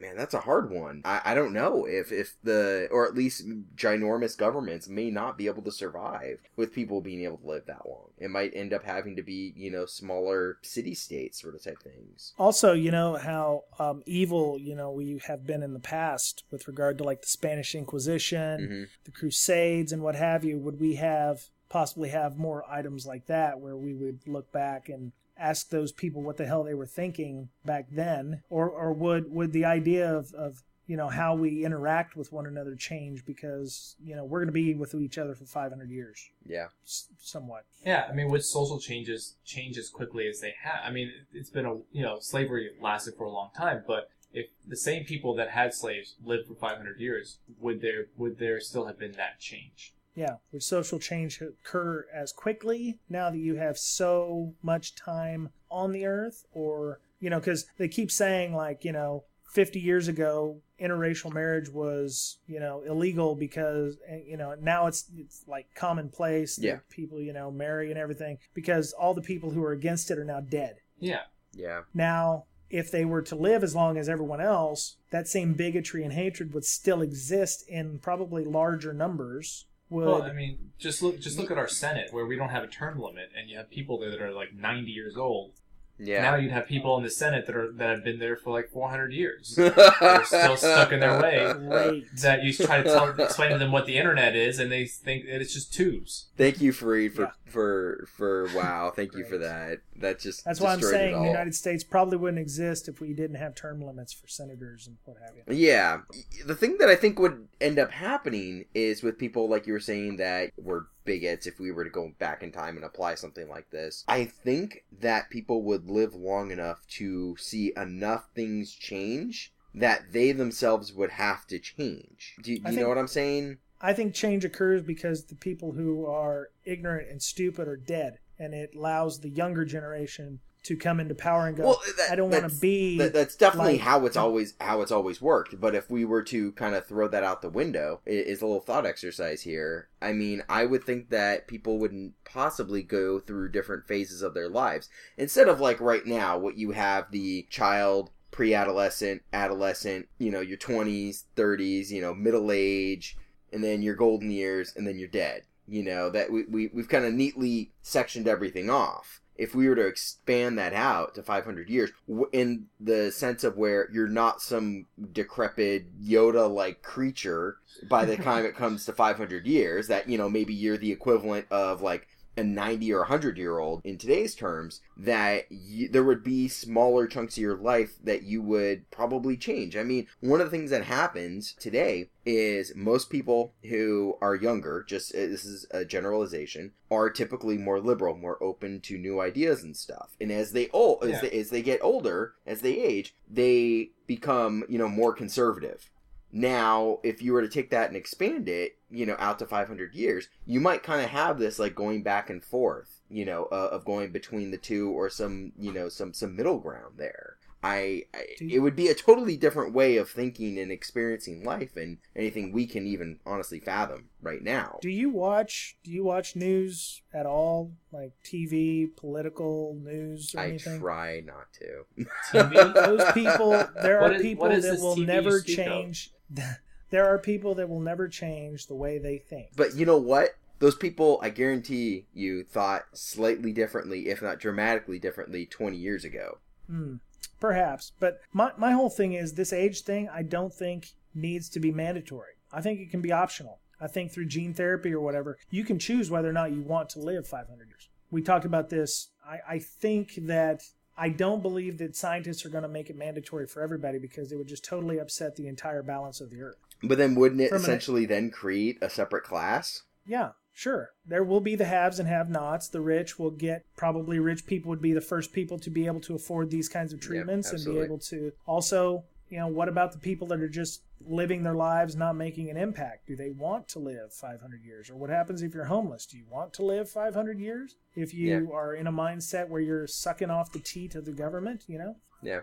Man, 0.01 0.17
that's 0.17 0.35
a 0.35 0.41
hard 0.41 0.71
one. 0.71 1.03
I, 1.05 1.21
I 1.25 1.35
don't 1.35 1.53
know 1.53 1.87
if, 1.87 2.13
if 2.13 2.35
the, 2.43 2.89
or 2.91 3.07
at 3.07 3.15
least 3.15 3.47
ginormous 3.77 4.37
governments 4.37 4.89
may 4.89 5.11
not 5.11 5.39
be 5.39 5.47
able 5.47 5.63
to 5.63 5.73
survive 5.73 6.41
with 6.57 6.73
people 6.73 7.01
being 7.01 7.23
able 7.25 7.39
to 7.39 7.47
live 7.47 7.67
that 7.67 7.87
long. 7.87 8.11
It 8.19 8.31
might 8.31 8.53
end 8.55 8.73
up 8.73 8.85
having 8.85 9.17
to 9.17 9.23
be, 9.23 9.53
you 9.57 9.71
know, 9.71 9.87
smaller 9.87 10.59
city 10.63 10.95
states 10.95 11.41
sort 11.41 11.55
of 11.55 11.63
type 11.63 11.83
things. 11.83 12.33
also 12.39 12.73
you 12.73 12.91
know 12.91 13.17
how 13.17 13.65
um, 13.79 14.03
evil 14.07 14.59
you 14.59 14.75
know 14.75 14.91
we 14.91 15.21
have 15.27 15.47
been 15.47 15.63
in 15.63 15.73
the 15.73 15.81
past 15.81 16.45
with 16.51 16.67
regard 16.69 16.99
to 16.99 17.05
like 17.05 17.23
the 17.23 17.29
spanish 17.29 17.75
inquisition 17.75 18.67
hmm 18.67 18.85
the 19.05 19.11
crusades 19.11 19.93
and 19.93 20.03
what 20.03 20.15
have 20.15 20.45
you 20.45 20.59
would 20.59 20.81
we 20.81 20.95
have 20.95 21.45
possibly 21.69 22.09
have 22.11 22.37
more 22.39 22.65
items 22.71 23.05
like 23.07 23.27
that 23.27 23.59
where 23.61 23.77
we 23.77 23.93
would 23.95 24.21
look 24.27 24.51
back 24.53 24.89
and 24.89 25.13
ask 25.37 25.69
those 25.71 25.93
people 25.93 26.23
what 26.23 26.37
the 26.37 26.47
hell 26.47 26.63
they 26.65 26.75
were 26.75 26.87
thinking 26.87 27.49
back 27.65 27.87
then 27.91 28.43
or 28.51 28.69
or 28.69 28.93
would 28.93 29.31
would 29.33 29.53
the 29.53 29.65
idea 29.65 30.13
of, 30.15 30.33
of 30.35 30.63
you 30.87 30.97
know 30.97 31.09
how 31.09 31.35
we 31.35 31.65
interact 31.65 32.15
with 32.15 32.31
one 32.33 32.47
another 32.47 32.75
change 32.77 33.25
because 33.25 33.97
you 34.03 34.15
know 34.15 34.25
we're 34.25 34.39
going 34.41 34.47
to 34.49 34.53
be 34.53 34.75
with 34.75 34.95
each 34.95 35.17
other 35.19 35.35
for 35.35 35.45
500 35.47 35.91
years 35.91 36.29
Yeah. 36.47 36.67
s- 36.85 37.09
somewhat 37.19 37.65
Yeah, 37.85 38.07
I 38.09 38.13
mean, 38.13 38.29
would 38.31 38.45
social 38.45 38.79
changes 38.79 39.37
change 39.45 39.79
as 39.79 39.89
quickly 39.89 40.29
as 40.29 40.41
they 40.41 40.55
have? 40.63 40.81
I 40.85 40.91
mean, 40.91 41.11
it's 41.33 41.51
been 41.51 41.67
a 41.67 41.75
you 41.93 42.03
know 42.03 42.19
slavery 42.21 42.71
lasted 42.81 43.15
for 43.17 43.25
a 43.25 43.31
long 43.31 43.51
time, 43.57 43.83
but 43.87 44.11
if 44.33 44.47
the 44.67 44.77
same 44.77 45.05
people 45.05 45.35
that 45.37 45.51
had 45.51 45.73
slaves 45.73 46.17
lived 46.25 46.49
for 46.49 46.55
500 46.55 47.01
years, 47.01 47.39
would 47.61 47.81
there 47.81 48.07
would 48.17 48.39
there 48.39 48.61
still 48.61 48.87
have 48.87 48.99
been 48.99 49.13
that 49.13 49.41
change? 49.41 49.95
Yeah, 50.15 50.37
would 50.53 50.63
social 50.63 50.99
change 50.99 51.41
occur 51.41 52.07
as 52.15 52.33
quickly 52.33 52.99
now 53.09 53.31
that 53.31 53.39
you 53.39 53.57
have 53.57 53.77
so 53.79 54.55
much 54.63 54.95
time 54.95 55.51
on 55.71 55.93
the 55.93 56.07
earth? 56.07 56.45
Or, 56.53 57.01
you 57.21 57.31
know, 57.31 57.41
because 57.41 57.67
they 57.79 57.89
keep 57.89 58.11
saying, 58.11 58.55
like, 58.55 58.85
you 58.85 58.93
know, 58.93 59.25
50 59.53 59.81
years 59.81 60.09
ago, 60.09 60.61
interracial 60.81 61.33
marriage 61.33 61.69
was, 61.69 62.39
you 62.47 62.59
know, 62.61 62.83
illegal 62.83 63.35
because, 63.37 63.97
eh, 64.09 64.21
you 64.27 64.37
know, 64.37 64.55
now 64.61 64.87
it's, 64.87 65.05
it's 65.17 65.45
like 65.47 65.67
commonplace 65.75 66.57
that 66.57 66.65
Yeah. 66.67 66.79
people, 66.91 67.21
you 67.21 67.33
know, 67.33 67.51
marry 67.51 67.91
and 67.91 67.99
everything 67.99 68.39
because 68.53 68.93
all 68.93 69.15
the 69.15 69.21
people 69.23 69.51
who 69.51 69.63
are 69.65 69.73
against 69.73 70.11
it 70.11 70.19
are 70.19 70.25
now 70.25 70.41
dead. 70.41 70.77
Yeah, 70.99 71.23
Yeah. 71.53 71.83
Now, 71.93 72.47
if 72.71 72.91
they 72.91 73.05
were 73.05 73.23
to 73.23 73.37
live 73.37 73.63
as 73.63 73.75
long 73.77 73.97
as 73.97 74.09
everyone 74.09 74.41
else, 74.41 74.97
that 75.11 75.29
same 75.29 75.55
bigotry 75.55 76.03
and 76.03 76.13
hatred 76.13 76.53
would 76.53 76.65
still 76.65 77.01
exist 77.03 77.65
in 77.69 77.99
probably 78.01 78.45
larger 78.45 78.93
numbers. 78.93 79.67
Would 79.95 80.07
well, 80.07 80.23
I 80.23 80.33
mean, 80.33 80.73
just 80.77 81.03
look 81.03 81.21
just 81.21 81.39
look 81.39 81.53
at 81.53 81.59
our 81.59 81.69
Senate 81.69 82.09
where 82.13 82.27
we 82.27 82.35
don't 82.35 82.49
have 82.49 82.65
a 82.65 82.67
term 82.67 82.99
limit, 83.01 83.31
and 83.39 83.49
you 83.49 83.57
have 83.57 83.71
people 83.71 83.97
there 83.99 84.11
that 84.11 84.21
are 84.21 84.33
like 84.33 84.53
90 84.53 84.91
years 84.91 85.17
old. 85.17 85.53
Yeah. 85.99 86.23
Now 86.23 86.37
you'd 86.37 86.51
have 86.51 86.67
people 86.67 86.97
in 86.97 87.05
the 87.05 87.11
Senate 87.11 87.47
that 87.47 87.55
are 87.55 87.71
that 87.73 87.89
have 87.91 88.05
been 88.05 88.19
there 88.19 88.37
for 88.37 88.51
like 88.51 88.71
400 88.71 89.13
years. 89.13 89.55
They're 89.57 90.25
still 90.25 90.57
stuck 90.57 90.91
in 90.93 91.01
their 91.01 91.21
way. 91.21 91.53
Great. 91.53 92.17
That 92.21 92.43
you 92.43 92.53
try 92.53 92.83
to 92.83 92.85
tell, 92.85 93.09
explain 93.11 93.51
to 93.51 93.59
them 93.59 93.71
what 93.71 93.87
the 93.87 93.97
internet 93.97 94.35
is, 94.35 94.59
and 94.59 94.73
they 94.73 94.87
think 94.87 95.27
that 95.27 95.41
it's 95.41 95.55
just 95.55 95.73
tubes. 95.73 96.27
Thank 96.37 96.61
you, 96.61 96.73
Farid, 96.73 97.15
for 97.15 97.23
Yeah. 97.23 97.31
for 97.47 98.09
for 98.17 98.49
wow. 98.55 98.93
Thank 98.95 99.15
you 99.15 99.25
for 99.25 99.39
that. 99.39 99.79
That 99.97 100.19
just 100.19 100.45
That's 100.45 100.61
why 100.61 100.73
I'm 100.73 100.81
saying 100.81 101.21
the. 101.21 101.29
United 101.29 101.55
States 101.55 101.85
probably 101.85 102.17
wouldn't 102.17 102.41
exist 102.41 102.89
if 102.89 103.01
we 103.01 103.13
didn't 103.13 103.37
have 103.37 103.55
term 103.55 103.81
limits 103.81 104.13
for 104.13 104.27
senators 104.27 104.89
and 104.89 104.97
what 105.05 105.17
have 105.25 105.35
you. 105.37 105.55
Yeah. 105.57 105.99
The 106.45 106.57
thing 106.57 106.79
that 106.81 106.89
I 106.89 106.97
think 106.97 107.21
would 107.21 107.47
end 107.61 107.79
up 107.79 107.93
happening 107.93 108.65
is 108.75 109.03
with 109.05 109.17
people 109.19 109.49
like 109.49 109.69
you 109.69 109.73
were 109.73 109.81
saying 109.81 110.17
that 110.17 110.51
were 110.57 110.89
bigots 111.05 111.47
if 111.47 111.59
we 111.59 111.71
were 111.71 111.85
to 111.85 111.91
go 111.91 112.13
back 112.19 112.43
in 112.43 112.53
time 112.53 112.77
and 112.77 112.85
apply 112.85 113.15
something 113.15 113.49
like 113.49 113.71
this. 113.71 114.05
I 114.09 114.25
think 114.25 114.85
that 115.01 115.31
people 115.31 115.63
would 115.65 115.89
live 115.89 116.15
long 116.15 116.51
enough 116.51 116.87
to 116.89 117.37
see 117.39 117.73
enough 117.77 118.29
things 118.35 118.75
change 118.75 119.53
that 119.75 120.13
they 120.13 120.33
themselves 120.33 120.93
would 120.93 121.11
have 121.11 121.47
to 121.49 121.59
change. 121.59 122.37
Do, 122.37 122.43
do 122.43 122.53
you 122.53 122.61
think- 122.63 122.77
know 122.77 122.89
what 122.89 122.99
I'm 122.99 123.09
saying? 123.09 123.59
I 123.81 123.93
think 123.93 124.15
change 124.15 124.45
occurs 124.45 124.83
because 124.83 125.25
the 125.25 125.35
people 125.35 125.73
who 125.73 126.07
are 126.07 126.49
ignorant 126.65 127.11
and 127.11 127.21
stupid 127.21 127.69
are 127.69 127.77
dead, 127.77 128.19
and 128.39 128.55
it 128.55 128.75
allows 128.75 129.21
the 129.21 129.29
younger 129.29 129.67
generation 129.67 130.41
to 130.65 130.77
come 130.77 130.99
into 131.01 131.15
power 131.15 131.47
and 131.47 131.57
go. 131.57 131.65
Well, 131.65 131.81
that- 131.99 132.11
I 132.11 132.17
don't 132.17 132.31
want 132.31 132.51
to 132.51 132.61
be. 132.61 132.99
That, 132.99 133.13
that's 133.13 133.37
definitely 133.37 133.73
like- 133.75 133.83
how 133.83 134.05
it's 134.07 134.17
always 134.17 134.55
how 134.61 134.81
it's 134.83 134.91
always 134.93 135.23
worked. 135.23 135.61
But 135.61 135.75
if 135.75 135.89
we 135.91 136.05
were 136.05 136.23
to 136.25 136.53
kind 136.53 136.75
of 136.75 136.87
throw 136.87 137.07
that 137.09 137.23
out 137.23 137.43
the 137.43 137.49
window, 137.51 138.01
i- 138.07 138.11
is 138.11 138.43
a 138.43 138.47
little 138.47 138.61
thought 138.61 138.87
exercise 138.87 139.43
here. 139.43 139.89
I 140.03 140.13
mean, 140.13 140.43
I 140.49 140.67
would 140.67 140.85
think 140.85 141.11
that 141.11 141.47
people 141.47 141.79
wouldn't 141.79 142.15
possibly 142.25 142.83
go 142.83 143.21
through 143.21 143.51
different 143.53 143.87
phases 143.87 144.23
of 144.23 144.35
their 144.35 144.49
lives 144.49 144.89
instead 145.17 145.49
of 145.49 145.61
like 145.61 145.81
right 145.81 146.05
now, 146.07 146.37
what 146.39 146.57
you 146.59 146.73
have 146.73 147.11
the 147.11 147.47
child, 147.51 148.11
pre-adolescent, 148.31 149.23
adolescent, 149.33 150.09
you 150.19 150.31
know, 150.31 150.41
your 150.41 150.57
twenties, 150.57 151.25
thirties, 151.37 151.93
you 151.93 152.01
know, 152.01 152.15
middle 152.15 152.51
age. 152.53 153.17
and 153.53 153.63
then 153.63 153.83
your 153.83 153.95
golden 153.95 154.33
years, 154.33 154.73
and 154.75 154.85
then 154.85 154.99
you're 154.99 155.07
dead. 155.07 155.43
You 155.67 155.83
know 155.83 156.11
that 156.11 156.31
we, 156.31 156.45
we 156.45 156.71
we've 156.73 156.89
kind 156.89 157.05
of 157.05 157.15
neatly 157.15 157.71
sectioned 157.83 158.29
everything 158.29 158.71
off. 158.71 159.21
If 159.37 159.53
we 159.55 159.69
were 159.69 159.75
to 159.75 159.87
expand 159.87 160.59
that 160.59 160.73
out 160.73 161.17
to 161.17 161.23
500 161.23 161.69
years, 161.69 161.91
in 162.33 162.67
the 162.79 163.11
sense 163.11 163.43
of 163.43 163.57
where 163.57 163.89
you're 163.91 164.07
not 164.07 164.41
some 164.41 164.87
decrepit 165.13 166.01
Yoda-like 166.01 166.83
creature 166.83 167.57
by 167.89 168.05
the 168.05 168.17
time 168.17 168.45
it 168.45 168.55
comes 168.55 168.85
to 168.85 168.93
500 168.93 169.45
years, 169.45 169.89
that 169.89 170.09
you 170.09 170.19
know 170.19 170.31
maybe 170.31 170.55
you're 170.55 170.77
the 170.77 170.93
equivalent 170.93 171.47
of 171.51 171.83
like 171.83 172.07
a 172.37 172.45
90 172.45 172.93
or 172.93 173.01
100 173.01 173.39
year 173.39 173.59
old 173.59 173.81
in 173.85 173.99
today's 173.99 174.35
terms 174.35 174.81
that 174.97 175.47
there 175.91 176.05
would 176.05 176.23
be 176.23 176.49
smaller 176.49 177.07
chunks 177.07 177.37
of 177.37 177.43
your 177.43 177.57
life 177.57 177.95
that 178.03 178.23
you 178.23 178.43
would 178.43 178.91
probably 178.91 179.37
change. 179.37 179.77
I 179.77 179.83
mean, 179.83 180.07
one 180.21 180.41
of 180.41 180.51
the 180.51 180.57
things 180.57 180.71
that 180.71 180.85
happens 180.85 181.55
today 181.59 182.09
is 182.27 182.75
most 182.75 183.11
people 183.11 183.53
who 183.65 184.17
are 184.21 184.35
younger, 184.35 184.85
just 184.87 185.15
uh, 185.15 185.19
this 185.19 185.45
is 185.45 185.67
a 185.71 185.85
generalization, 185.85 186.73
are 186.91 187.11
typically 187.11 187.59
more 187.59 187.81
liberal, 187.81 188.17
more 188.17 188.43
open 188.43 188.81
to 188.81 188.99
new 188.99 189.21
ideas 189.21 189.63
and 189.63 189.77
stuff. 189.77 190.17
And 190.21 190.33
as 190.33 190.53
they 190.53 190.69
old, 190.71 191.05
as, 191.05 191.21
they, 191.21 191.31
as 191.31 191.51
they 191.51 191.63
get 191.63 191.83
older, 191.83 192.35
as 192.47 192.61
they 192.61 192.79
age, 192.79 193.15
they 193.31 193.91
become, 194.07 194.65
you 194.69 194.79
know, 194.79 194.89
more 194.89 195.13
conservative. 195.13 195.91
Now, 196.37 196.99
if 197.05 197.23
you 197.23 197.33
were 197.33 197.43
to 197.43 197.49
take 197.49 197.71
that 197.71 197.87
and 197.89 197.97
expand 197.97 198.49
it, 198.49 198.77
you 198.91 199.07
know, 199.07 199.15
out 199.21 199.39
to 199.39 199.47
500 199.47 199.95
years, 199.95 200.29
you 200.47 200.59
might 200.59 200.83
kind 200.83 201.01
of 201.01 201.11
have 201.11 201.39
this 201.39 201.61
like 201.61 201.77
going 201.77 202.03
back 202.03 202.29
and 202.29 202.43
forth, 202.43 203.03
you 203.09 203.25
know, 203.25 203.45
uh, 203.53 203.69
of 203.71 203.85
going 203.85 204.11
between 204.11 204.51
the 204.51 204.59
two 204.59 204.91
or 204.91 205.09
some, 205.09 205.53
you 205.57 205.73
know, 205.73 205.89
some 205.89 206.13
some 206.13 206.35
middle 206.35 206.59
ground 206.59 206.95
there. 206.97 207.37
I, 207.63 208.03
I 208.13 208.25
it 208.41 208.59
would 208.59 208.77
be 208.77 208.89
a 208.89 208.95
totally 208.95 209.37
different 209.39 209.73
way 209.73 209.97
of 209.97 210.11
thinking 210.11 210.59
and 210.59 210.71
experiencing 210.73 211.45
life 211.45 211.77
and 211.77 211.97
anything 212.15 212.53
we 212.53 212.67
can 212.67 212.87
even 212.87 213.21
honestly 213.25 213.59
fathom 213.59 214.11
right 214.21 214.43
now. 214.43 214.81
Do 214.83 214.91
you 214.91 215.09
watch 215.11 215.77
do 215.85 215.91
you 215.93 216.03
watch 216.05 216.35
news 216.37 217.01
at 217.15 217.27
all? 217.27 217.73
Like 217.93 218.13
TV, 218.25 218.95
political 218.97 219.79
news 219.81 220.35
or 220.35 220.41
I 220.41 220.49
anything? 220.49 220.75
I 220.75 220.79
try 220.79 221.21
not 221.25 221.47
to. 221.61 222.05
TV? 222.33 222.75
Those 222.75 223.13
people 223.13 223.51
there 223.83 224.01
What 224.01 224.11
are 224.11 224.15
is- 224.17 224.23
people 224.23 224.49
that 224.49 224.81
will 224.81 224.97
TV 224.97 225.07
never 225.07 225.41
change 225.41 226.09
of? 226.09 226.13
there 226.91 227.07
are 227.07 227.19
people 227.19 227.55
that 227.57 227.69
will 227.69 227.81
never 227.81 228.09
change 228.09 228.67
the 228.67 228.75
way 228.75 228.99
they 228.99 229.19
think. 229.19 229.49
But 229.57 229.75
you 229.75 229.87
know 229.87 229.99
what? 229.99 230.37
Those 230.61 230.77
people, 230.77 231.19
I 231.23 231.31
guarantee 231.31 232.07
you, 232.15 232.45
thought 232.45 232.85
slightly 232.93 233.53
differently, 233.53 234.09
if 234.09 234.23
not 234.23 234.39
dramatically 234.39 234.99
differently, 234.99 235.47
20 235.47 235.77
years 235.77 236.05
ago. 236.05 236.39
Hmm. 236.69 236.97
Perhaps. 237.41 237.93
But 237.99 238.21
my, 238.33 238.53
my 238.57 238.73
whole 238.73 238.91
thing 238.91 239.13
is 239.13 239.35
this 239.35 239.53
age 239.53 239.83
thing, 239.83 240.09
I 240.09 240.23
don't 240.23 240.55
think 240.55 240.93
needs 241.15 241.49
to 241.51 241.61
be 241.61 241.73
mandatory. 241.73 242.35
I 242.53 242.61
think 242.61 242.81
it 242.81 242.91
can 242.91 243.01
be 243.01 243.13
optional. 243.13 243.61
I 243.81 243.89
think 243.89 244.13
through 244.13 244.27
gene 244.27 244.55
therapy 244.55 244.93
or 244.93 245.01
whatever, 245.01 245.37
you 245.51 245.65
can 245.65 245.79
choose 245.79 246.11
whether 246.11 246.29
or 246.29 246.33
not 246.33 246.53
you 246.53 246.63
want 246.63 246.89
to 246.91 247.01
live 247.01 247.27
500 247.27 247.69
years. 247.69 247.89
We 248.11 248.23
talked 248.23 248.45
about 248.45 248.71
this. 248.71 249.11
I, 249.27 249.39
I 249.55 249.59
think 249.59 250.15
that 250.23 250.63
I 250.97 251.09
don't 251.09 251.43
believe 251.43 251.79
that 251.79 251.97
scientists 251.97 252.45
are 252.45 252.49
going 252.49 252.63
to 252.63 252.69
make 252.69 252.89
it 252.89 252.97
mandatory 252.97 253.47
for 253.47 253.63
everybody 253.63 253.99
because 253.99 254.31
it 254.31 254.37
would 254.37 254.47
just 254.47 254.65
totally 254.65 254.99
upset 254.99 255.37
the 255.37 255.49
entire 255.49 255.83
balance 255.83 256.21
of 256.21 256.31
the 256.31 256.43
earth. 256.43 256.57
But 256.83 256.99
then 256.99 257.15
wouldn't 257.15 257.41
it 257.41 257.53
essentially 257.53 258.07
then 258.07 258.31
create 258.31 258.79
a 258.81 258.91
separate 258.91 259.25
class? 259.25 259.83
Yeah, 260.07 260.31
sure. 260.53 260.91
There 261.07 261.25
will 261.25 261.41
be 261.41 261.57
the 261.57 261.65
haves 261.65 261.99
and 261.99 262.09
have 262.09 262.29
nots. 262.29 262.69
The 262.69 262.81
rich 262.81 263.19
will 263.19 263.31
get, 263.31 263.65
probably 263.77 264.19
rich 264.19 264.47
people 264.47 264.69
would 264.69 264.83
be 264.83 264.93
the 264.93 265.01
first 265.01 265.33
people 265.33 265.59
to 265.61 265.71
be 265.71 265.87
able 265.87 266.01
to 266.01 266.15
afford 266.15 266.51
these 266.51 266.69
kinds 266.69 266.93
of 266.93 267.01
treatments 267.01 267.53
and 267.53 267.65
be 267.65 267.81
able 267.81 267.99
to 267.99 268.33
also, 268.47 269.05
you 269.31 269.39
know, 269.39 269.49
what 269.49 269.69
about 269.69 269.93
the 269.93 269.99
people 269.99 270.29
that 270.29 270.41
are 270.41 270.49
just 270.49 270.83
living 271.07 271.43
their 271.43 271.55
lives, 271.55 271.97
not 271.97 272.17
making 272.17 272.51
an 272.51 272.57
impact? 272.57 273.07
Do 273.07 273.17
they 273.17 273.31
want 273.31 273.69
to 273.69 273.79
live 273.79 274.13
500 274.13 274.63
years? 274.65 274.91
Or 274.91 274.97
what 274.97 275.11
happens 275.11 275.43
if 275.43 275.55
you're 275.55 275.65
homeless? 275.65 276.07
Do 276.07 276.17
you 276.19 276.25
want 276.31 276.53
to 276.55 276.65
live 276.65 276.89
500 276.91 277.39
years? 277.39 277.77
If 277.97 278.15
you 278.15 278.53
are 278.53 278.75
in 278.75 278.87
a 278.87 278.93
mindset 278.93 279.49
where 279.49 279.61
you're 279.61 279.87
sucking 279.87 280.31
off 280.31 280.53
the 280.53 280.59
teat 280.61 280.95
of 280.95 281.05
the 281.05 281.13
government, 281.13 281.65
you 281.67 281.79
know? 281.79 281.97
Yeah. 282.23 282.41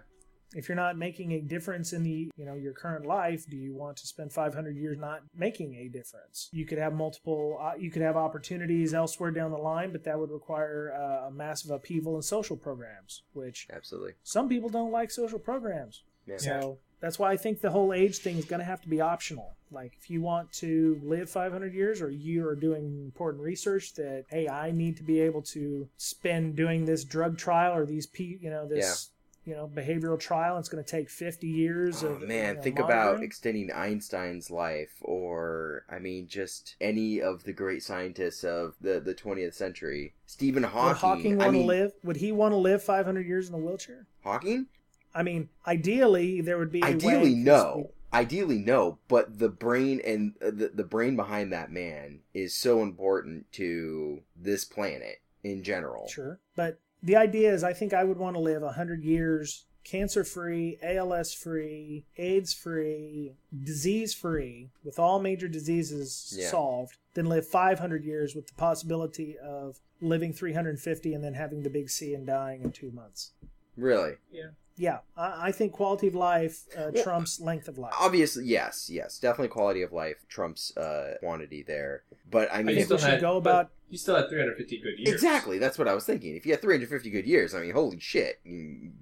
if 0.53 0.67
you're 0.67 0.75
not 0.75 0.97
making 0.97 1.31
a 1.31 1.39
difference 1.41 1.91
in 1.93 2.03
the 2.03 2.29
you 2.35 2.45
know 2.45 2.55
your 2.55 2.73
current 2.73 3.05
life 3.05 3.45
do 3.49 3.55
you 3.55 3.73
want 3.73 3.95
to 3.97 4.05
spend 4.05 4.31
500 4.33 4.75
years 4.75 4.97
not 4.99 5.21
making 5.33 5.73
a 5.75 5.87
difference 5.87 6.49
you 6.51 6.65
could 6.65 6.77
have 6.77 6.93
multiple 6.93 7.57
uh, 7.59 7.71
you 7.79 7.89
could 7.89 8.01
have 8.01 8.17
opportunities 8.17 8.93
elsewhere 8.93 9.31
down 9.31 9.49
the 9.51 9.57
line 9.57 9.91
but 9.93 10.03
that 10.03 10.19
would 10.19 10.29
require 10.29 10.93
uh, 10.93 11.27
a 11.29 11.31
massive 11.31 11.71
upheaval 11.71 12.15
in 12.17 12.21
social 12.21 12.57
programs 12.57 13.23
which 13.33 13.65
Absolutely. 13.73 14.11
some 14.23 14.49
people 14.49 14.69
don't 14.69 14.91
like 14.91 15.09
social 15.09 15.39
programs 15.39 16.03
Yeah. 16.27 16.37
so 16.37 16.77
that's 17.01 17.19
why 17.19 17.31
i 17.31 17.37
think 17.37 17.59
the 17.61 17.71
whole 17.71 17.91
age 17.91 18.19
thing 18.19 18.37
is 18.37 18.45
going 18.45 18.59
to 18.59 18.65
have 18.65 18.81
to 18.81 18.89
be 18.89 19.01
optional 19.01 19.55
like 19.71 19.93
if 19.99 20.09
you 20.09 20.21
want 20.21 20.51
to 20.51 20.99
live 21.03 21.29
500 21.29 21.73
years 21.73 22.01
or 22.01 22.09
you 22.09 22.47
are 22.47 22.55
doing 22.55 23.01
important 23.03 23.43
research 23.43 23.93
that 23.95 24.25
hey 24.29 24.47
i 24.47 24.71
need 24.71 24.97
to 24.97 25.03
be 25.03 25.19
able 25.19 25.41
to 25.41 25.89
spend 25.97 26.55
doing 26.55 26.85
this 26.85 27.03
drug 27.03 27.37
trial 27.37 27.75
or 27.75 27.85
these 27.85 28.05
pe 28.05 28.37
you 28.39 28.49
know 28.49 28.67
this 28.67 29.09
you 29.45 29.55
know 29.55 29.69
behavioral 29.73 30.19
trial 30.19 30.57
it's 30.57 30.69
going 30.69 30.83
to 30.83 30.89
take 30.89 31.09
50 31.09 31.47
years 31.47 32.03
Oh 32.03 32.09
of 32.09 32.27
man, 32.27 32.49
you 32.49 32.55
know, 32.55 32.61
think 32.61 32.79
about 32.79 33.23
extending 33.23 33.71
Einstein's 33.71 34.51
life, 34.51 34.91
or 35.01 35.85
I 35.89 35.99
mean, 35.99 36.27
just 36.27 36.75
any 36.79 37.21
of 37.21 37.43
the 37.43 37.53
great 37.53 37.81
scientists 37.81 38.43
of 38.43 38.75
the 38.79 38.99
the 38.99 39.15
20th 39.15 39.55
century. 39.55 40.13
Stephen 40.25 40.63
Hawking. 40.63 40.87
would 40.87 40.97
hawking 40.97 41.41
I 41.41 41.45
want 41.45 41.57
to 41.57 41.63
live 41.63 41.91
would 42.03 42.17
he 42.17 42.31
want 42.31 42.51
to 42.51 42.57
live 42.57 42.83
500 42.83 43.25
years 43.25 43.49
in 43.49 43.55
a 43.55 43.57
wheelchair 43.57 44.05
Hawking? 44.23 44.67
I 45.13 45.23
mean 45.23 45.49
ideally 45.67 46.41
there 46.41 46.57
would 46.57 46.71
be 46.71 46.83
Ideally, 46.83 47.35
no. 47.35 47.91
Ideally, 48.13 48.57
no. 48.57 48.97
But 49.07 49.39
the 49.39 49.47
brain 49.47 50.01
and 50.05 50.33
uh, 50.41 50.51
the 50.51 50.71
the 50.73 50.83
brain 50.83 51.15
behind 51.15 51.53
that 51.53 51.71
man 51.71 52.19
is 52.33 52.53
so 52.53 52.81
important 52.81 53.49
to 53.53 54.21
this 54.35 54.65
planet 54.65 55.21
in 55.45 55.63
general. 55.63 56.09
Sure. 56.09 56.39
But 56.55 56.79
the 57.01 57.15
idea 57.15 57.53
is 57.53 57.63
I 57.63 57.71
think 57.71 57.93
I 57.93 58.03
would 58.03 58.17
want 58.17 58.35
to 58.35 58.41
live 58.41 58.63
100 58.63 59.03
years 59.05 59.65
cancer 59.83 60.23
free, 60.23 60.77
ALS 60.83 61.33
free, 61.33 62.05
AIDS 62.17 62.53
free, 62.53 63.33
disease 63.63 64.13
free, 64.13 64.69
with 64.83 64.99
all 64.99 65.19
major 65.19 65.47
diseases 65.47 66.35
Yeah. 66.37 66.49
solved, 66.49 66.97
then 67.13 67.25
live 67.27 67.47
500 67.47 68.03
years 68.03 68.35
with 68.35 68.47
the 68.47 68.53
possibility 68.53 69.37
of 69.39 69.79
living 70.01 70.33
350 70.33 71.13
and 71.13 71.23
then 71.23 71.33
having 71.33 71.63
the 71.63 71.69
big 71.69 71.89
C 71.89 72.13
and 72.13 72.27
dying 72.27 72.61
in 72.61 72.71
two 72.71 72.91
months. 72.91 73.31
Really. 73.77 74.15
Yeah, 74.31 74.49
I, 75.17 75.47
I 75.47 75.51
think 75.51 75.71
quality 75.73 76.07
of 76.07 76.15
life 76.15 76.63
uh, 76.77 76.91
Well, 76.93 77.03
trumps 77.03 77.39
length 77.39 77.67
of 77.67 77.77
life. 77.77 77.93
Obviously, 77.99 78.45
yes, 78.45 78.89
yes, 78.89 79.19
definitely 79.19 79.49
quality 79.49 79.81
of 79.81 79.91
life 79.93 80.25
trumps 80.27 80.75
uh, 80.77 81.15
quantity 81.19 81.63
there. 81.63 82.03
But 82.29 82.51
I 82.51 82.59
I 82.59 82.63
mean, 82.63 82.75
think 82.77 82.89
if- 82.91 83.03
we 83.03 83.09
should 83.09 83.21
go 83.21 83.37
about- 83.37 83.69
You 83.89 83.97
still 83.97 84.15
had 84.15 84.29
350 84.29 84.77
good 84.79 84.97
years. 84.99 85.13
Exactly, 85.13 85.57
that's 85.59 85.77
what 85.77 85.87
I 85.89 85.93
was 85.93 86.05
thinking. 86.05 86.35
If 86.37 86.45
you 86.45 86.53
had 86.53 86.61
350 86.61 87.09
good 87.09 87.25
years, 87.27 87.53
I 87.53 87.59
mean, 87.59 87.71
holy 87.73 87.99
shit, 87.99 88.39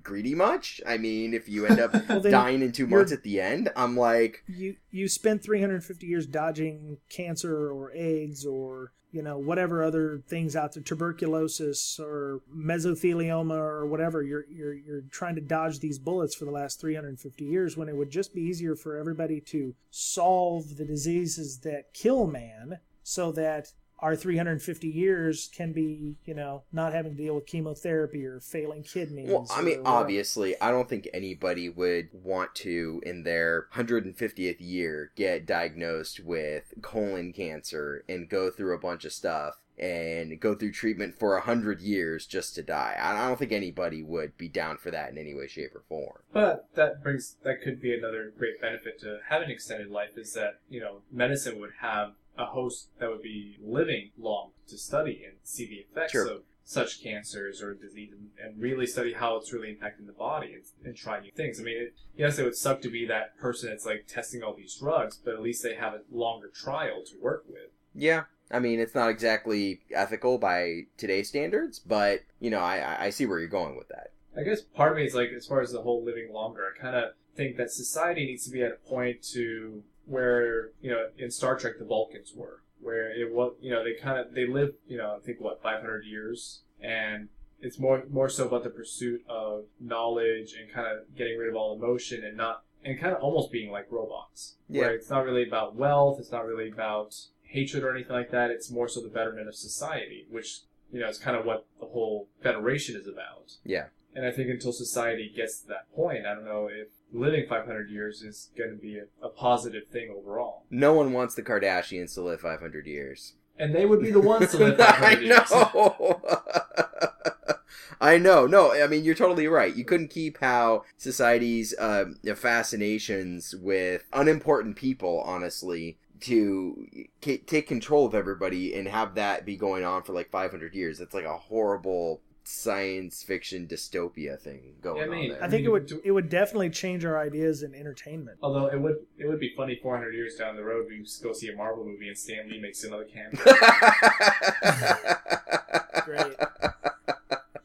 greedy 0.03 0.33
much? 0.33 0.81
I 0.87 0.97
mean, 0.97 1.33
if 1.35 1.47
you 1.47 1.65
end 1.67 1.79
up 1.79 1.93
Well, 2.09 2.21
dying 2.21 2.61
in 2.63 2.71
two 2.71 2.87
months 2.87 3.11
at 3.11 3.21
the 3.23 3.39
end, 3.39 3.69
I'm 3.75 3.95
like, 3.95 4.43
you 4.47 4.75
you 4.91 5.07
spent 5.07 5.43
350 5.43 6.07
years 6.07 6.25
dodging 6.25 6.97
cancer 7.09 7.69
or 7.71 7.91
AIDS 7.93 8.45
or 8.47 8.91
you 9.11 9.21
know 9.21 9.37
whatever 9.37 9.83
other 9.83 10.21
things 10.27 10.55
out 10.55 10.73
there 10.73 10.83
tuberculosis 10.83 11.99
or 11.99 12.41
mesothelioma 12.55 13.57
or 13.57 13.85
whatever 13.85 14.21
you're 14.21 14.45
you're 14.49 14.73
you're 14.73 15.01
trying 15.11 15.35
to 15.35 15.41
dodge 15.41 15.79
these 15.79 15.99
bullets 15.99 16.35
for 16.35 16.45
the 16.45 16.51
last 16.51 16.79
350 16.79 17.43
years 17.43 17.75
when 17.75 17.89
it 17.89 17.95
would 17.95 18.11
just 18.11 18.33
be 18.33 18.41
easier 18.41 18.75
for 18.75 18.97
everybody 18.97 19.41
to 19.41 19.75
solve 19.89 20.77
the 20.77 20.85
diseases 20.85 21.59
that 21.59 21.93
kill 21.93 22.27
man 22.27 22.79
so 23.03 23.31
that 23.31 23.73
our 24.01 24.15
350 24.15 24.87
years 24.87 25.49
can 25.53 25.73
be, 25.73 26.15
you 26.25 26.33
know, 26.33 26.63
not 26.71 26.93
having 26.93 27.15
to 27.15 27.17
deal 27.17 27.35
with 27.35 27.45
chemotherapy 27.45 28.25
or 28.25 28.39
failing 28.39 28.83
kidneys. 28.83 29.29
well, 29.29 29.47
I 29.51 29.61
mean, 29.61 29.79
whatever. 29.79 29.97
obviously, 29.97 30.59
I 30.61 30.71
don't 30.71 30.87
think 30.87 31.07
anybody 31.13 31.69
would 31.69 32.09
want 32.13 32.55
to, 32.55 33.01
in 33.05 33.23
their 33.23 33.67
150th 33.73 34.57
year, 34.59 35.11
get 35.15 35.45
diagnosed 35.45 36.19
with 36.19 36.73
colon 36.81 37.33
cancer 37.33 38.03
and 38.07 38.29
go 38.29 38.49
through 38.49 38.75
a 38.75 38.79
bunch 38.79 39.05
of 39.05 39.13
stuff 39.13 39.55
and 39.79 40.39
go 40.39 40.53
through 40.53 40.73
treatment 40.73 41.17
for 41.17 41.37
a 41.37 41.41
hundred 41.41 41.79
years 41.79 42.25
just 42.25 42.53
to 42.55 42.61
die. 42.61 42.97
I 42.99 43.19
I 43.19 43.27
don't 43.27 43.39
think 43.39 43.51
anybody 43.51 44.03
would 44.03 44.37
be 44.37 44.49
down 44.49 44.77
for 44.77 44.91
that 44.91 45.09
in 45.11 45.17
any 45.17 45.33
way, 45.33 45.47
shape, 45.47 45.73
or 45.73 45.83
form. 45.87 46.19
But 46.33 46.67
that 46.75 47.01
brings 47.01 47.37
that 47.43 47.61
could 47.61 47.81
be 47.81 47.93
another 47.93 48.33
great 48.37 48.61
benefit 48.61 48.99
to 49.01 49.19
having 49.29 49.49
extended 49.49 49.89
life 49.89 50.17
is 50.17 50.33
that 50.33 50.59
you 50.69 50.81
know 50.81 51.01
medicine 51.11 51.59
would 51.59 51.71
have 51.79 52.13
a 52.39 52.45
host 52.45 52.89
that 52.99 53.09
would 53.09 53.21
be 53.21 53.57
living 53.61 54.11
long 54.17 54.51
to 54.67 54.77
study 54.77 55.23
and 55.25 55.35
see 55.43 55.67
the 55.67 55.75
effects 55.75 56.13
Sure. 56.13 56.27
of 56.27 56.41
such 56.63 57.01
cancers 57.01 57.61
or 57.63 57.73
disease 57.73 58.11
and, 58.11 58.29
and 58.43 58.61
really 58.61 58.85
study 58.85 59.13
how 59.13 59.35
it's 59.37 59.51
really 59.51 59.69
impacting 59.75 60.05
the 60.05 60.13
body 60.13 60.53
and, 60.53 60.63
and 60.85 60.95
try 60.95 61.19
new 61.19 61.31
things. 61.31 61.59
I 61.59 61.63
mean, 61.63 61.77
it, 61.77 61.93
yes, 62.15 62.37
it 62.37 62.43
would 62.43 62.55
suck 62.55 62.81
to 62.83 62.89
be 62.89 63.05
that 63.07 63.37
person 63.39 63.69
that's 63.69 63.85
like 63.87 64.05
testing 64.07 64.43
all 64.43 64.53
these 64.53 64.75
drugs, 64.75 65.17
but 65.23 65.33
at 65.33 65.41
least 65.41 65.63
they 65.63 65.73
have 65.75 65.93
a 65.93 66.01
longer 66.11 66.47
trial 66.49 67.03
to 67.05 67.19
work 67.19 67.43
with. 67.49 67.71
Yeah, 67.95 68.25
I 68.51 68.59
mean, 68.59 68.79
it's 68.79 68.93
not 68.93 69.09
exactly 69.09 69.81
ethical 69.93 70.37
by 70.37 70.81
today's 70.97 71.27
standards, 71.29 71.79
but 71.79 72.21
you 72.39 72.51
know, 72.51 72.59
I 72.59 72.77
I- 72.77 73.05
I 73.05 73.09
see 73.09 73.25
where 73.25 73.39
you're 73.39 73.47
going 73.49 73.75
with 73.75 73.87
that. 73.89 74.11
I 74.37 74.43
guess 74.43 74.61
part 74.61 74.91
of 74.91 74.97
me 74.99 75.05
is 75.05 75.15
like, 75.15 75.31
as 75.31 75.47
far 75.47 75.61
as 75.61 75.71
the 75.71 75.81
whole 75.81 76.03
living 76.03 76.31
longer, 76.31 76.63
I 76.75 76.79
kind 76.79 76.95
of 76.95 77.13
think 77.35 77.57
that 77.57 77.71
society 77.71 78.25
needs 78.27 78.45
to 78.45 78.51
be 78.51 78.61
at 78.61 78.71
a 78.71 78.75
point 78.87 79.23
to 79.33 79.83
where 80.09 80.71
you 80.81 80.89
know 80.89 81.07
in 81.17 81.31
Star 81.31 81.57
Trek 81.57 81.73
the 81.79 81.85
Vulcans 81.85 82.33
were, 82.35 82.61
where 82.81 83.11
it 83.11 83.31
was 83.33 83.53
you 83.61 83.71
know 83.71 83.83
they 83.83 83.93
kind 83.93 84.17
of 84.19 84.33
they 84.33 84.47
live 84.47 84.73
you 84.87 84.97
know 84.97 85.17
I 85.17 85.25
think 85.25 85.39
what 85.39 85.61
500 85.61 86.05
years, 86.05 86.61
and 86.81 87.29
it's 87.61 87.79
more 87.79 88.03
more 88.09 88.29
so 88.29 88.47
about 88.47 88.63
the 88.63 88.69
pursuit 88.69 89.23
of 89.27 89.65
knowledge 89.79 90.55
and 90.59 90.71
kind 90.71 90.87
of 90.87 91.15
getting 91.15 91.37
rid 91.37 91.49
of 91.49 91.55
all 91.55 91.75
emotion 91.75 92.23
and 92.23 92.37
not 92.37 92.63
and 92.83 92.99
kind 92.99 93.13
of 93.13 93.21
almost 93.21 93.51
being 93.51 93.71
like 93.71 93.87
robots. 93.91 94.55
Yeah. 94.67 94.81
Where 94.81 94.95
it's 94.95 95.09
not 95.09 95.25
really 95.25 95.47
about 95.47 95.75
wealth, 95.75 96.19
it's 96.19 96.31
not 96.31 96.45
really 96.45 96.69
about 96.69 97.15
hatred 97.43 97.83
or 97.83 97.93
anything 97.93 98.15
like 98.15 98.31
that. 98.31 98.51
It's 98.51 98.71
more 98.71 98.87
so 98.87 99.01
the 99.01 99.09
betterment 99.09 99.47
of 99.47 99.55
society, 99.55 100.25
which 100.29 100.61
you 100.91 100.99
know 100.99 101.09
is 101.09 101.17
kind 101.17 101.35
of 101.35 101.45
what 101.45 101.65
the 101.79 101.87
whole 101.87 102.29
Federation 102.41 102.95
is 102.95 103.07
about. 103.07 103.53
Yeah. 103.63 103.85
And 104.15 104.25
I 104.25 104.31
think 104.31 104.49
until 104.49 104.73
society 104.73 105.31
gets 105.33 105.59
to 105.61 105.67
that 105.67 105.93
point, 105.95 106.25
I 106.25 106.33
don't 106.33 106.45
know 106.45 106.67
if 106.71 106.87
living 107.11 107.45
500 107.47 107.89
years 107.89 108.21
is 108.21 108.49
going 108.57 108.71
to 108.71 108.75
be 108.75 108.97
a, 108.97 109.25
a 109.25 109.29
positive 109.29 109.87
thing 109.91 110.13
overall. 110.15 110.63
No 110.69 110.93
one 110.93 111.13
wants 111.13 111.35
the 111.35 111.43
Kardashians 111.43 112.13
to 112.15 112.21
live 112.21 112.41
500 112.41 112.85
years. 112.85 113.33
And 113.57 113.75
they 113.75 113.85
would 113.85 114.01
be 114.01 114.11
the 114.11 114.21
ones 114.21 114.51
to 114.51 114.57
live 114.57 114.77
500 114.77 115.31
I 115.51 115.71
know. 115.73 116.21
I 118.01 118.17
know. 118.17 118.47
No, 118.47 118.73
I 118.73 118.87
mean 118.87 119.03
you're 119.03 119.15
totally 119.15 119.47
right. 119.47 119.75
You 119.75 119.83
couldn't 119.83 120.09
keep 120.09 120.39
how 120.39 120.83
society's 120.97 121.75
um, 121.77 122.17
fascinations 122.35 123.53
with 123.53 124.05
unimportant 124.13 124.77
people, 124.77 125.21
honestly, 125.25 125.97
to 126.21 126.87
k- 127.19 127.39
take 127.39 127.67
control 127.67 128.05
of 128.05 128.15
everybody 128.15 128.73
and 128.73 128.87
have 128.87 129.15
that 129.15 129.45
be 129.45 129.57
going 129.57 129.83
on 129.83 130.03
for 130.03 130.13
like 130.13 130.31
500 130.31 130.73
years. 130.73 130.99
That's 130.99 131.13
like 131.13 131.25
a 131.25 131.37
horrible 131.37 132.21
science 132.43 133.21
fiction 133.21 133.67
dystopia 133.67 134.39
thing 134.39 134.73
going 134.81 134.97
Yeah, 134.97 135.03
I 135.03 135.07
mean, 135.07 135.31
on 135.31 135.37
there. 135.37 135.43
I 135.43 135.49
think 135.49 135.65
it 135.65 135.69
would 135.69 135.85
Do- 135.85 136.01
it 136.03 136.11
would 136.11 136.29
definitely 136.29 136.69
change 136.71 137.05
our 137.05 137.19
ideas 137.19 137.61
in 137.63 137.75
entertainment. 137.75 138.39
Although 138.41 138.67
it 138.67 138.79
would 138.81 138.95
it 139.17 139.27
would 139.27 139.39
be 139.39 139.53
funny 139.55 139.77
400 139.81 140.13
years 140.15 140.35
down 140.35 140.55
the 140.55 140.63
road 140.63 140.87
we 140.89 141.05
go 141.21 141.31
see 141.33 141.49
a 141.49 141.55
Marvel 141.55 141.85
movie 141.85 142.07
and 142.07 142.17
Stan 142.17 142.49
Lee 142.49 142.59
makes 142.59 142.83
another 142.83 143.05
cameo. 143.05 143.39
Great. 146.05 146.35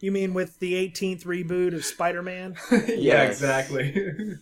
You 0.01 0.12
mean 0.12 0.35
with 0.35 0.59
the 0.59 0.75
18th 0.75 1.25
reboot 1.25 1.75
of 1.75 1.83
Spider-Man? 1.85 2.57
yeah, 2.89 3.22
exactly. 3.22 3.95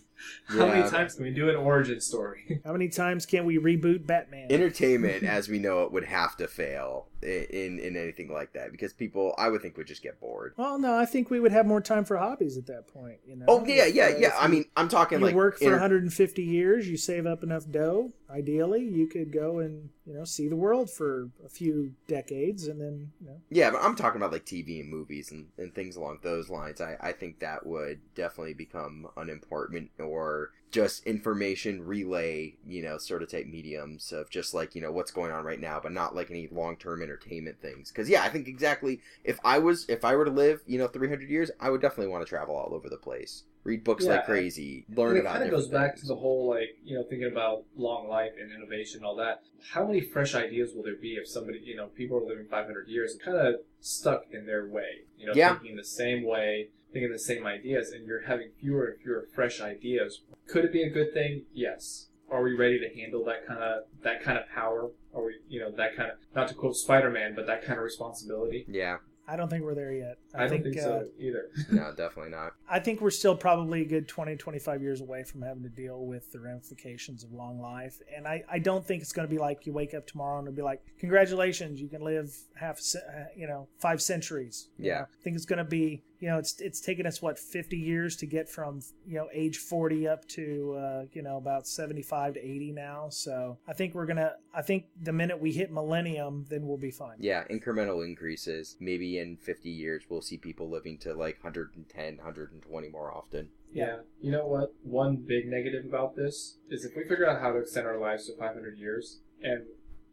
How 0.47 0.65
Yeah. 0.65 0.73
many 0.73 0.89
times 0.89 1.15
can 1.15 1.23
we 1.23 1.31
do 1.31 1.49
an 1.49 1.55
origin 1.55 2.01
story? 2.01 2.61
How 2.65 2.73
many 2.73 2.89
times 2.89 3.25
can 3.25 3.45
we 3.45 3.57
reboot 3.57 4.05
Batman? 4.05 4.51
Entertainment, 4.51 5.23
as 5.23 5.47
we 5.47 5.59
know 5.59 5.83
it, 5.83 5.91
would 5.93 6.05
have 6.05 6.35
to 6.37 6.47
fail 6.47 7.07
i- 7.11 7.12
in 7.23 7.79
in 7.79 7.95
anything 7.95 8.31
like 8.31 8.53
that 8.53 8.71
because 8.71 8.93
people, 8.93 9.33
I 9.37 9.49
would 9.49 9.61
think, 9.61 9.77
would 9.77 9.87
just 9.87 10.03
get 10.03 10.19
bored. 10.19 10.53
well, 10.57 10.77
no, 10.77 10.97
I 10.97 11.05
think 11.05 11.29
we 11.29 11.39
would 11.39 11.51
have 11.51 11.65
more 11.65 11.81
time 11.81 12.05
for 12.05 12.17
hobbies 12.17 12.57
at 12.57 12.67
that 12.67 12.87
point. 12.87 13.19
You 13.25 13.37
know. 13.37 13.45
Oh 13.47 13.65
yeah, 13.65 13.85
yeah, 13.85 14.05
uh, 14.05 14.17
yeah. 14.17 14.35
I 14.37 14.47
mean, 14.47 14.65
I'm 14.75 14.89
talking 14.89 15.19
you 15.19 15.25
like 15.25 15.35
work 15.35 15.57
for 15.57 15.65
enter- 15.65 15.75
150 15.75 16.43
years, 16.43 16.87
you 16.87 16.97
save 16.97 17.25
up 17.25 17.43
enough 17.43 17.69
dough. 17.69 18.11
Ideally, 18.29 18.83
you 18.83 19.07
could 19.07 19.31
go 19.31 19.59
and 19.59 19.89
you 20.05 20.13
know 20.13 20.25
see 20.25 20.47
the 20.47 20.55
world 20.55 20.89
for 20.89 21.29
a 21.45 21.49
few 21.49 21.93
decades, 22.07 22.67
and 22.67 22.81
then 22.81 23.11
you 23.19 23.27
know. 23.27 23.41
Yeah, 23.49 23.71
but 23.71 23.81
I'm 23.81 23.95
talking 23.95 24.19
about 24.21 24.31
like 24.31 24.45
TV 24.45 24.79
and 24.81 24.89
movies 24.89 25.31
and, 25.31 25.47
and 25.57 25.73
things 25.73 25.95
along 25.95 26.19
those 26.21 26.49
lines. 26.49 26.81
I, 26.81 26.97
I 26.99 27.11
think 27.11 27.39
that 27.39 27.65
would 27.65 27.99
definitely 28.15 28.53
become 28.53 29.07
unimportant 29.17 29.91
or 29.99 30.51
just 30.73 31.05
information 31.05 31.85
relay, 31.85 32.55
you 32.67 32.81
know, 32.81 32.97
sort 32.97 33.21
of 33.21 33.29
type 33.29 33.45
mediums 33.45 34.11
of 34.11 34.29
just 34.31 34.55
like, 34.55 34.73
you 34.73 34.81
know, 34.81 34.91
what's 34.91 35.11
going 35.11 35.31
on 35.31 35.45
right 35.45 35.59
now, 35.59 35.79
but 35.79 35.91
not 35.91 36.15
like 36.15 36.31
any 36.31 36.49
long 36.51 36.75
term 36.75 37.03
entertainment 37.03 37.61
things. 37.61 37.91
Because, 37.91 38.09
yeah, 38.09 38.23
I 38.23 38.29
think 38.29 38.47
exactly 38.47 38.99
if 39.23 39.39
I 39.45 39.59
was, 39.59 39.85
if 39.87 40.03
I 40.03 40.15
were 40.15 40.25
to 40.25 40.31
live, 40.31 40.63
you 40.65 40.79
know, 40.79 40.87
300 40.87 41.29
years, 41.29 41.51
I 41.59 41.69
would 41.69 41.79
definitely 41.79 42.11
want 42.11 42.25
to 42.25 42.29
travel 42.29 42.55
all 42.55 42.73
over 42.73 42.89
the 42.89 42.97
place. 42.97 43.43
Read 43.63 43.83
books 43.83 44.05
Yeah, 44.05 44.15
like 44.15 44.25
crazy, 44.25 44.85
learn 44.89 45.09
And 45.11 45.17
it 45.17 45.21
about 45.21 45.33
kind 45.33 45.45
of 45.45 45.51
goes 45.51 45.67
different 45.67 45.91
back 45.93 45.95
to 46.01 46.05
the 46.05 46.15
whole 46.15 46.49
like 46.49 46.77
you 46.83 46.95
know 46.97 47.03
thinking 47.03 47.31
about 47.31 47.63
long 47.77 48.09
life 48.09 48.31
and 48.39 48.51
innovation 48.51 48.97
and 48.97 49.05
all 49.05 49.15
that. 49.15 49.41
How 49.71 49.85
many 49.87 50.01
fresh 50.01 50.35
ideas 50.35 50.73
will 50.75 50.83
there 50.83 50.97
be 50.97 51.13
if 51.13 51.27
somebody 51.27 51.59
you 51.63 51.75
know 51.75 51.87
people 51.87 52.17
are 52.17 52.25
living 52.25 52.45
500 52.49 52.87
years 52.89 53.13
and 53.13 53.21
kind 53.21 53.37
of 53.37 53.55
stuck 53.79 54.23
in 54.31 54.45
their 54.45 54.67
way, 54.67 55.05
you 55.17 55.25
know, 55.27 55.33
Yeah. 55.33 55.55
thinking 55.57 55.77
the 55.77 55.83
same 55.85 56.23
way, 56.23 56.69
thinking 56.91 57.11
the 57.11 57.19
same 57.19 57.45
ideas, 57.45 57.91
and 57.91 58.05
you're 58.05 58.23
having 58.23 58.51
fewer 58.59 58.87
and 58.87 59.01
fewer 59.01 59.27
fresh 59.33 59.61
ideas. 59.61 60.21
Could 60.47 60.65
it 60.65 60.73
be 60.73 60.83
a 60.83 60.89
good 60.89 61.13
thing? 61.13 61.45
Yes. 61.53 62.09
Are 62.29 62.43
we 62.43 62.53
ready 62.55 62.79
to 62.79 62.89
handle 62.89 63.23
that 63.25 63.45
kind 63.47 63.61
of 63.63 63.83
that 64.01 64.21
kind 64.21 64.37
of 64.37 64.49
power? 64.49 64.91
Are 65.15 65.23
we 65.23 65.35
you 65.47 65.61
know 65.61 65.71
that 65.71 65.95
kind 65.95 66.11
of 66.11 66.17
not 66.35 66.49
to 66.49 66.53
quote 66.53 66.75
Spider-Man, 66.75 67.33
but 67.33 67.47
that 67.47 67.63
kind 67.63 67.77
of 67.77 67.83
responsibility? 67.85 68.65
Yeah, 68.67 68.97
I 69.27 69.35
don't 69.35 69.49
think 69.49 69.63
we're 69.63 69.73
there 69.75 69.93
yet. 69.93 70.17
I, 70.35 70.49
think, 70.49 70.63
don't 70.65 70.73
think 70.73 70.85
uh, 70.85 70.89
so 70.89 71.07
either. 71.17 71.49
no, 71.71 71.93
definitely 71.95 72.31
not. 72.31 72.53
I 72.69 72.79
think 72.79 72.99
we're 73.01 73.09
still 73.09 73.35
probably 73.35 73.81
a 73.81 73.85
good 73.85 74.07
20, 74.07 74.35
25 74.35 74.81
years 74.81 75.01
away 75.01 75.23
from 75.23 75.41
having 75.41 75.63
to 75.63 75.69
deal 75.69 76.05
with 76.05 76.31
the 76.31 76.39
ramifications 76.39 77.23
of 77.23 77.31
long 77.31 77.59
life. 77.59 78.01
And 78.15 78.27
I, 78.27 78.43
I 78.51 78.59
don't 78.59 78.85
think 78.85 79.01
it's 79.01 79.13
going 79.13 79.27
to 79.27 79.33
be 79.33 79.39
like 79.39 79.65
you 79.65 79.73
wake 79.73 79.93
up 79.93 80.05
tomorrow 80.07 80.39
and 80.39 80.47
it'll 80.47 80.55
be 80.57 80.61
like, 80.61 80.81
congratulations, 80.99 81.79
you 81.79 81.87
can 81.87 82.01
live 82.01 82.35
half, 82.55 82.79
a 82.79 82.81
ce- 82.81 82.95
uh, 82.95 83.25
you 83.35 83.47
know, 83.47 83.67
five 83.79 84.01
centuries. 84.01 84.67
You 84.77 84.87
Yeah. 84.87 84.93
know, 84.99 85.01
I 85.03 85.23
think 85.23 85.35
it's 85.35 85.45
going 85.45 85.57
to 85.59 85.63
be, 85.63 86.03
you 86.23 86.29
know, 86.29 86.37
it's 86.37 86.57
it's 86.61 86.79
taken 86.79 87.05
us 87.05 87.21
what 87.21 87.37
50 87.37 87.75
years 87.75 88.15
to 88.15 88.25
get 88.25 88.47
from 88.47 88.79
you 89.05 89.15
know 89.15 89.27
age 89.33 89.57
40 89.57 90.07
up 90.07 90.25
to 90.29 90.73
uh, 90.79 91.03
you 91.11 91.21
know 91.21 91.35
about 91.35 91.67
75 91.67 92.35
to 92.35 92.39
80 92.39 92.71
now. 92.71 93.09
So 93.09 93.57
I 93.67 93.73
think 93.73 93.93
we're 93.93 94.05
gonna. 94.05 94.31
I 94.55 94.61
think 94.61 94.85
the 95.01 95.11
minute 95.11 95.41
we 95.41 95.51
hit 95.51 95.69
millennium, 95.69 96.45
then 96.49 96.65
we'll 96.65 96.77
be 96.77 96.91
fine. 96.91 97.17
Yeah, 97.19 97.43
incremental 97.51 98.05
increases. 98.05 98.77
Maybe 98.79 99.19
in 99.19 99.35
50 99.35 99.69
years, 99.69 100.03
we'll 100.07 100.21
see 100.21 100.37
people 100.37 100.69
living 100.69 100.97
to 100.99 101.13
like 101.13 101.43
110, 101.43 102.15
120 102.15 102.89
more 102.89 103.13
often. 103.13 103.49
Yeah. 103.73 103.97
You 104.21 104.31
know 104.31 104.47
what? 104.47 104.73
One 104.81 105.17
big 105.17 105.49
negative 105.49 105.83
about 105.83 106.15
this 106.15 106.57
is 106.69 106.85
if 106.85 106.95
we 106.95 107.03
figure 107.03 107.29
out 107.29 107.41
how 107.41 107.51
to 107.51 107.57
extend 107.57 107.85
our 107.85 107.97
lives 107.97 108.27
to 108.27 108.37
500 108.37 108.77
years 108.77 109.19
and 109.41 109.63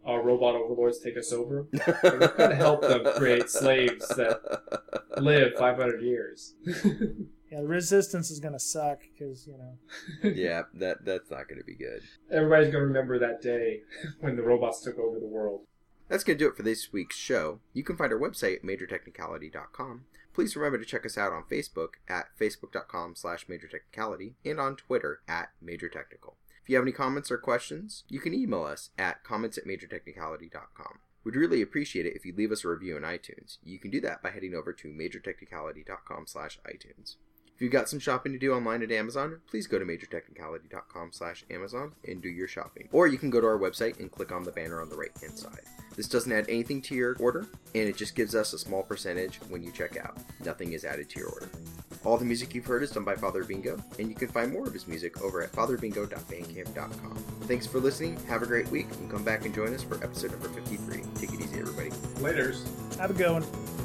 our 0.04 0.22
robot 0.22 0.54
overlords 0.54 0.98
take 0.98 1.16
us 1.16 1.32
over, 1.32 1.66
we're 2.02 2.18
going 2.18 2.50
to 2.50 2.56
help 2.56 2.82
them 2.82 3.04
create 3.16 3.50
slaves 3.50 4.08
that 4.08 4.40
live 5.18 5.54
500 5.58 6.02
years. 6.02 6.54
Yeah, 7.50 7.62
the 7.62 7.66
resistance 7.66 8.30
is 8.30 8.38
gonna 8.38 8.60
suck 8.60 9.00
because 9.00 9.46
you 9.46 9.58
know. 9.58 10.30
yeah, 10.34 10.62
that 10.74 11.04
that's 11.04 11.30
not 11.30 11.48
going 11.48 11.58
to 11.58 11.64
be 11.64 11.74
good. 11.74 12.02
Everybody's 12.30 12.70
going 12.70 12.82
to 12.82 12.86
remember 12.86 13.18
that 13.18 13.42
day 13.42 13.80
when 14.20 14.36
the 14.36 14.42
robots 14.42 14.82
took 14.82 14.98
over 14.98 15.18
the 15.18 15.26
world. 15.26 15.62
That's 16.08 16.22
going 16.22 16.38
to 16.38 16.44
do 16.44 16.48
it 16.48 16.56
for 16.56 16.62
this 16.62 16.92
week's 16.92 17.16
show. 17.16 17.60
You 17.72 17.82
can 17.82 17.96
find 17.96 18.12
our 18.12 18.18
website 18.18 18.56
at 18.56 18.62
majortechnicality.com. 18.62 20.04
Please 20.32 20.56
remember 20.56 20.78
to 20.78 20.84
check 20.84 21.04
us 21.04 21.18
out 21.18 21.32
on 21.32 21.44
Facebook 21.50 21.94
at 22.08 22.26
facebook.com 22.38 23.14
slash 23.16 23.46
majortechnicality 23.46 24.34
and 24.44 24.60
on 24.60 24.76
Twitter 24.76 25.20
at 25.28 25.50
majortechnical. 25.64 26.34
If 26.70 26.72
you 26.74 26.78
have 26.78 26.84
any 26.84 26.92
comments 26.92 27.32
or 27.32 27.36
questions, 27.36 28.04
you 28.08 28.20
can 28.20 28.32
email 28.32 28.62
us 28.62 28.90
at 28.96 29.24
comments 29.24 29.58
at 29.58 29.66
majortechnicality.com. 29.66 31.00
We'd 31.24 31.34
really 31.34 31.62
appreciate 31.62 32.06
it 32.06 32.14
if 32.14 32.24
you'd 32.24 32.38
leave 32.38 32.52
us 32.52 32.64
a 32.64 32.68
review 32.68 32.94
on 32.94 33.02
iTunes. 33.02 33.58
You 33.64 33.80
can 33.80 33.90
do 33.90 34.00
that 34.02 34.22
by 34.22 34.30
heading 34.30 34.54
over 34.54 34.72
to 34.74 34.86
majortechnicality.com 34.86 36.28
slash 36.28 36.60
iTunes. 36.64 37.16
If 37.52 37.60
you've 37.60 37.72
got 37.72 37.88
some 37.88 37.98
shopping 37.98 38.30
to 38.34 38.38
do 38.38 38.52
online 38.52 38.84
at 38.84 38.92
Amazon, 38.92 39.40
please 39.50 39.66
go 39.66 39.80
to 39.80 39.84
majortechnicality.com 39.84 41.10
slash 41.10 41.44
Amazon 41.50 41.94
and 42.06 42.22
do 42.22 42.28
your 42.28 42.46
shopping. 42.46 42.88
Or 42.92 43.08
you 43.08 43.18
can 43.18 43.30
go 43.30 43.40
to 43.40 43.48
our 43.48 43.58
website 43.58 43.98
and 43.98 44.08
click 44.08 44.30
on 44.30 44.44
the 44.44 44.52
banner 44.52 44.80
on 44.80 44.90
the 44.90 44.96
right 44.96 45.10
hand 45.20 45.36
side. 45.36 45.64
This 45.96 46.08
doesn't 46.08 46.30
add 46.30 46.48
anything 46.48 46.82
to 46.82 46.94
your 46.94 47.16
order, 47.18 47.48
and 47.74 47.88
it 47.88 47.96
just 47.96 48.14
gives 48.14 48.36
us 48.36 48.52
a 48.52 48.58
small 48.60 48.84
percentage 48.84 49.38
when 49.48 49.64
you 49.64 49.72
check 49.72 49.96
out. 49.96 50.18
Nothing 50.44 50.74
is 50.74 50.84
added 50.84 51.10
to 51.10 51.18
your 51.18 51.30
order. 51.30 51.50
All 52.04 52.16
the 52.16 52.24
music 52.24 52.54
you've 52.54 52.64
heard 52.64 52.82
is 52.82 52.90
done 52.90 53.04
by 53.04 53.14
Father 53.14 53.44
Bingo, 53.44 53.78
and 53.98 54.08
you 54.08 54.14
can 54.14 54.28
find 54.28 54.52
more 54.52 54.66
of 54.66 54.72
his 54.72 54.88
music 54.88 55.20
over 55.22 55.42
at 55.42 55.52
fatherbingo.bandcamp.com. 55.52 57.14
Thanks 57.42 57.66
for 57.66 57.78
listening, 57.78 58.18
have 58.26 58.42
a 58.42 58.46
great 58.46 58.68
week, 58.68 58.86
and 58.92 59.10
come 59.10 59.22
back 59.22 59.44
and 59.44 59.54
join 59.54 59.74
us 59.74 59.82
for 59.82 60.02
episode 60.02 60.30
number 60.30 60.48
53. 60.48 61.02
Take 61.16 61.34
it 61.34 61.40
easy, 61.40 61.60
everybody. 61.60 61.90
Laters. 62.20 62.64
Have 62.96 63.10
a 63.10 63.14
good 63.14 63.30
one. 63.30 63.79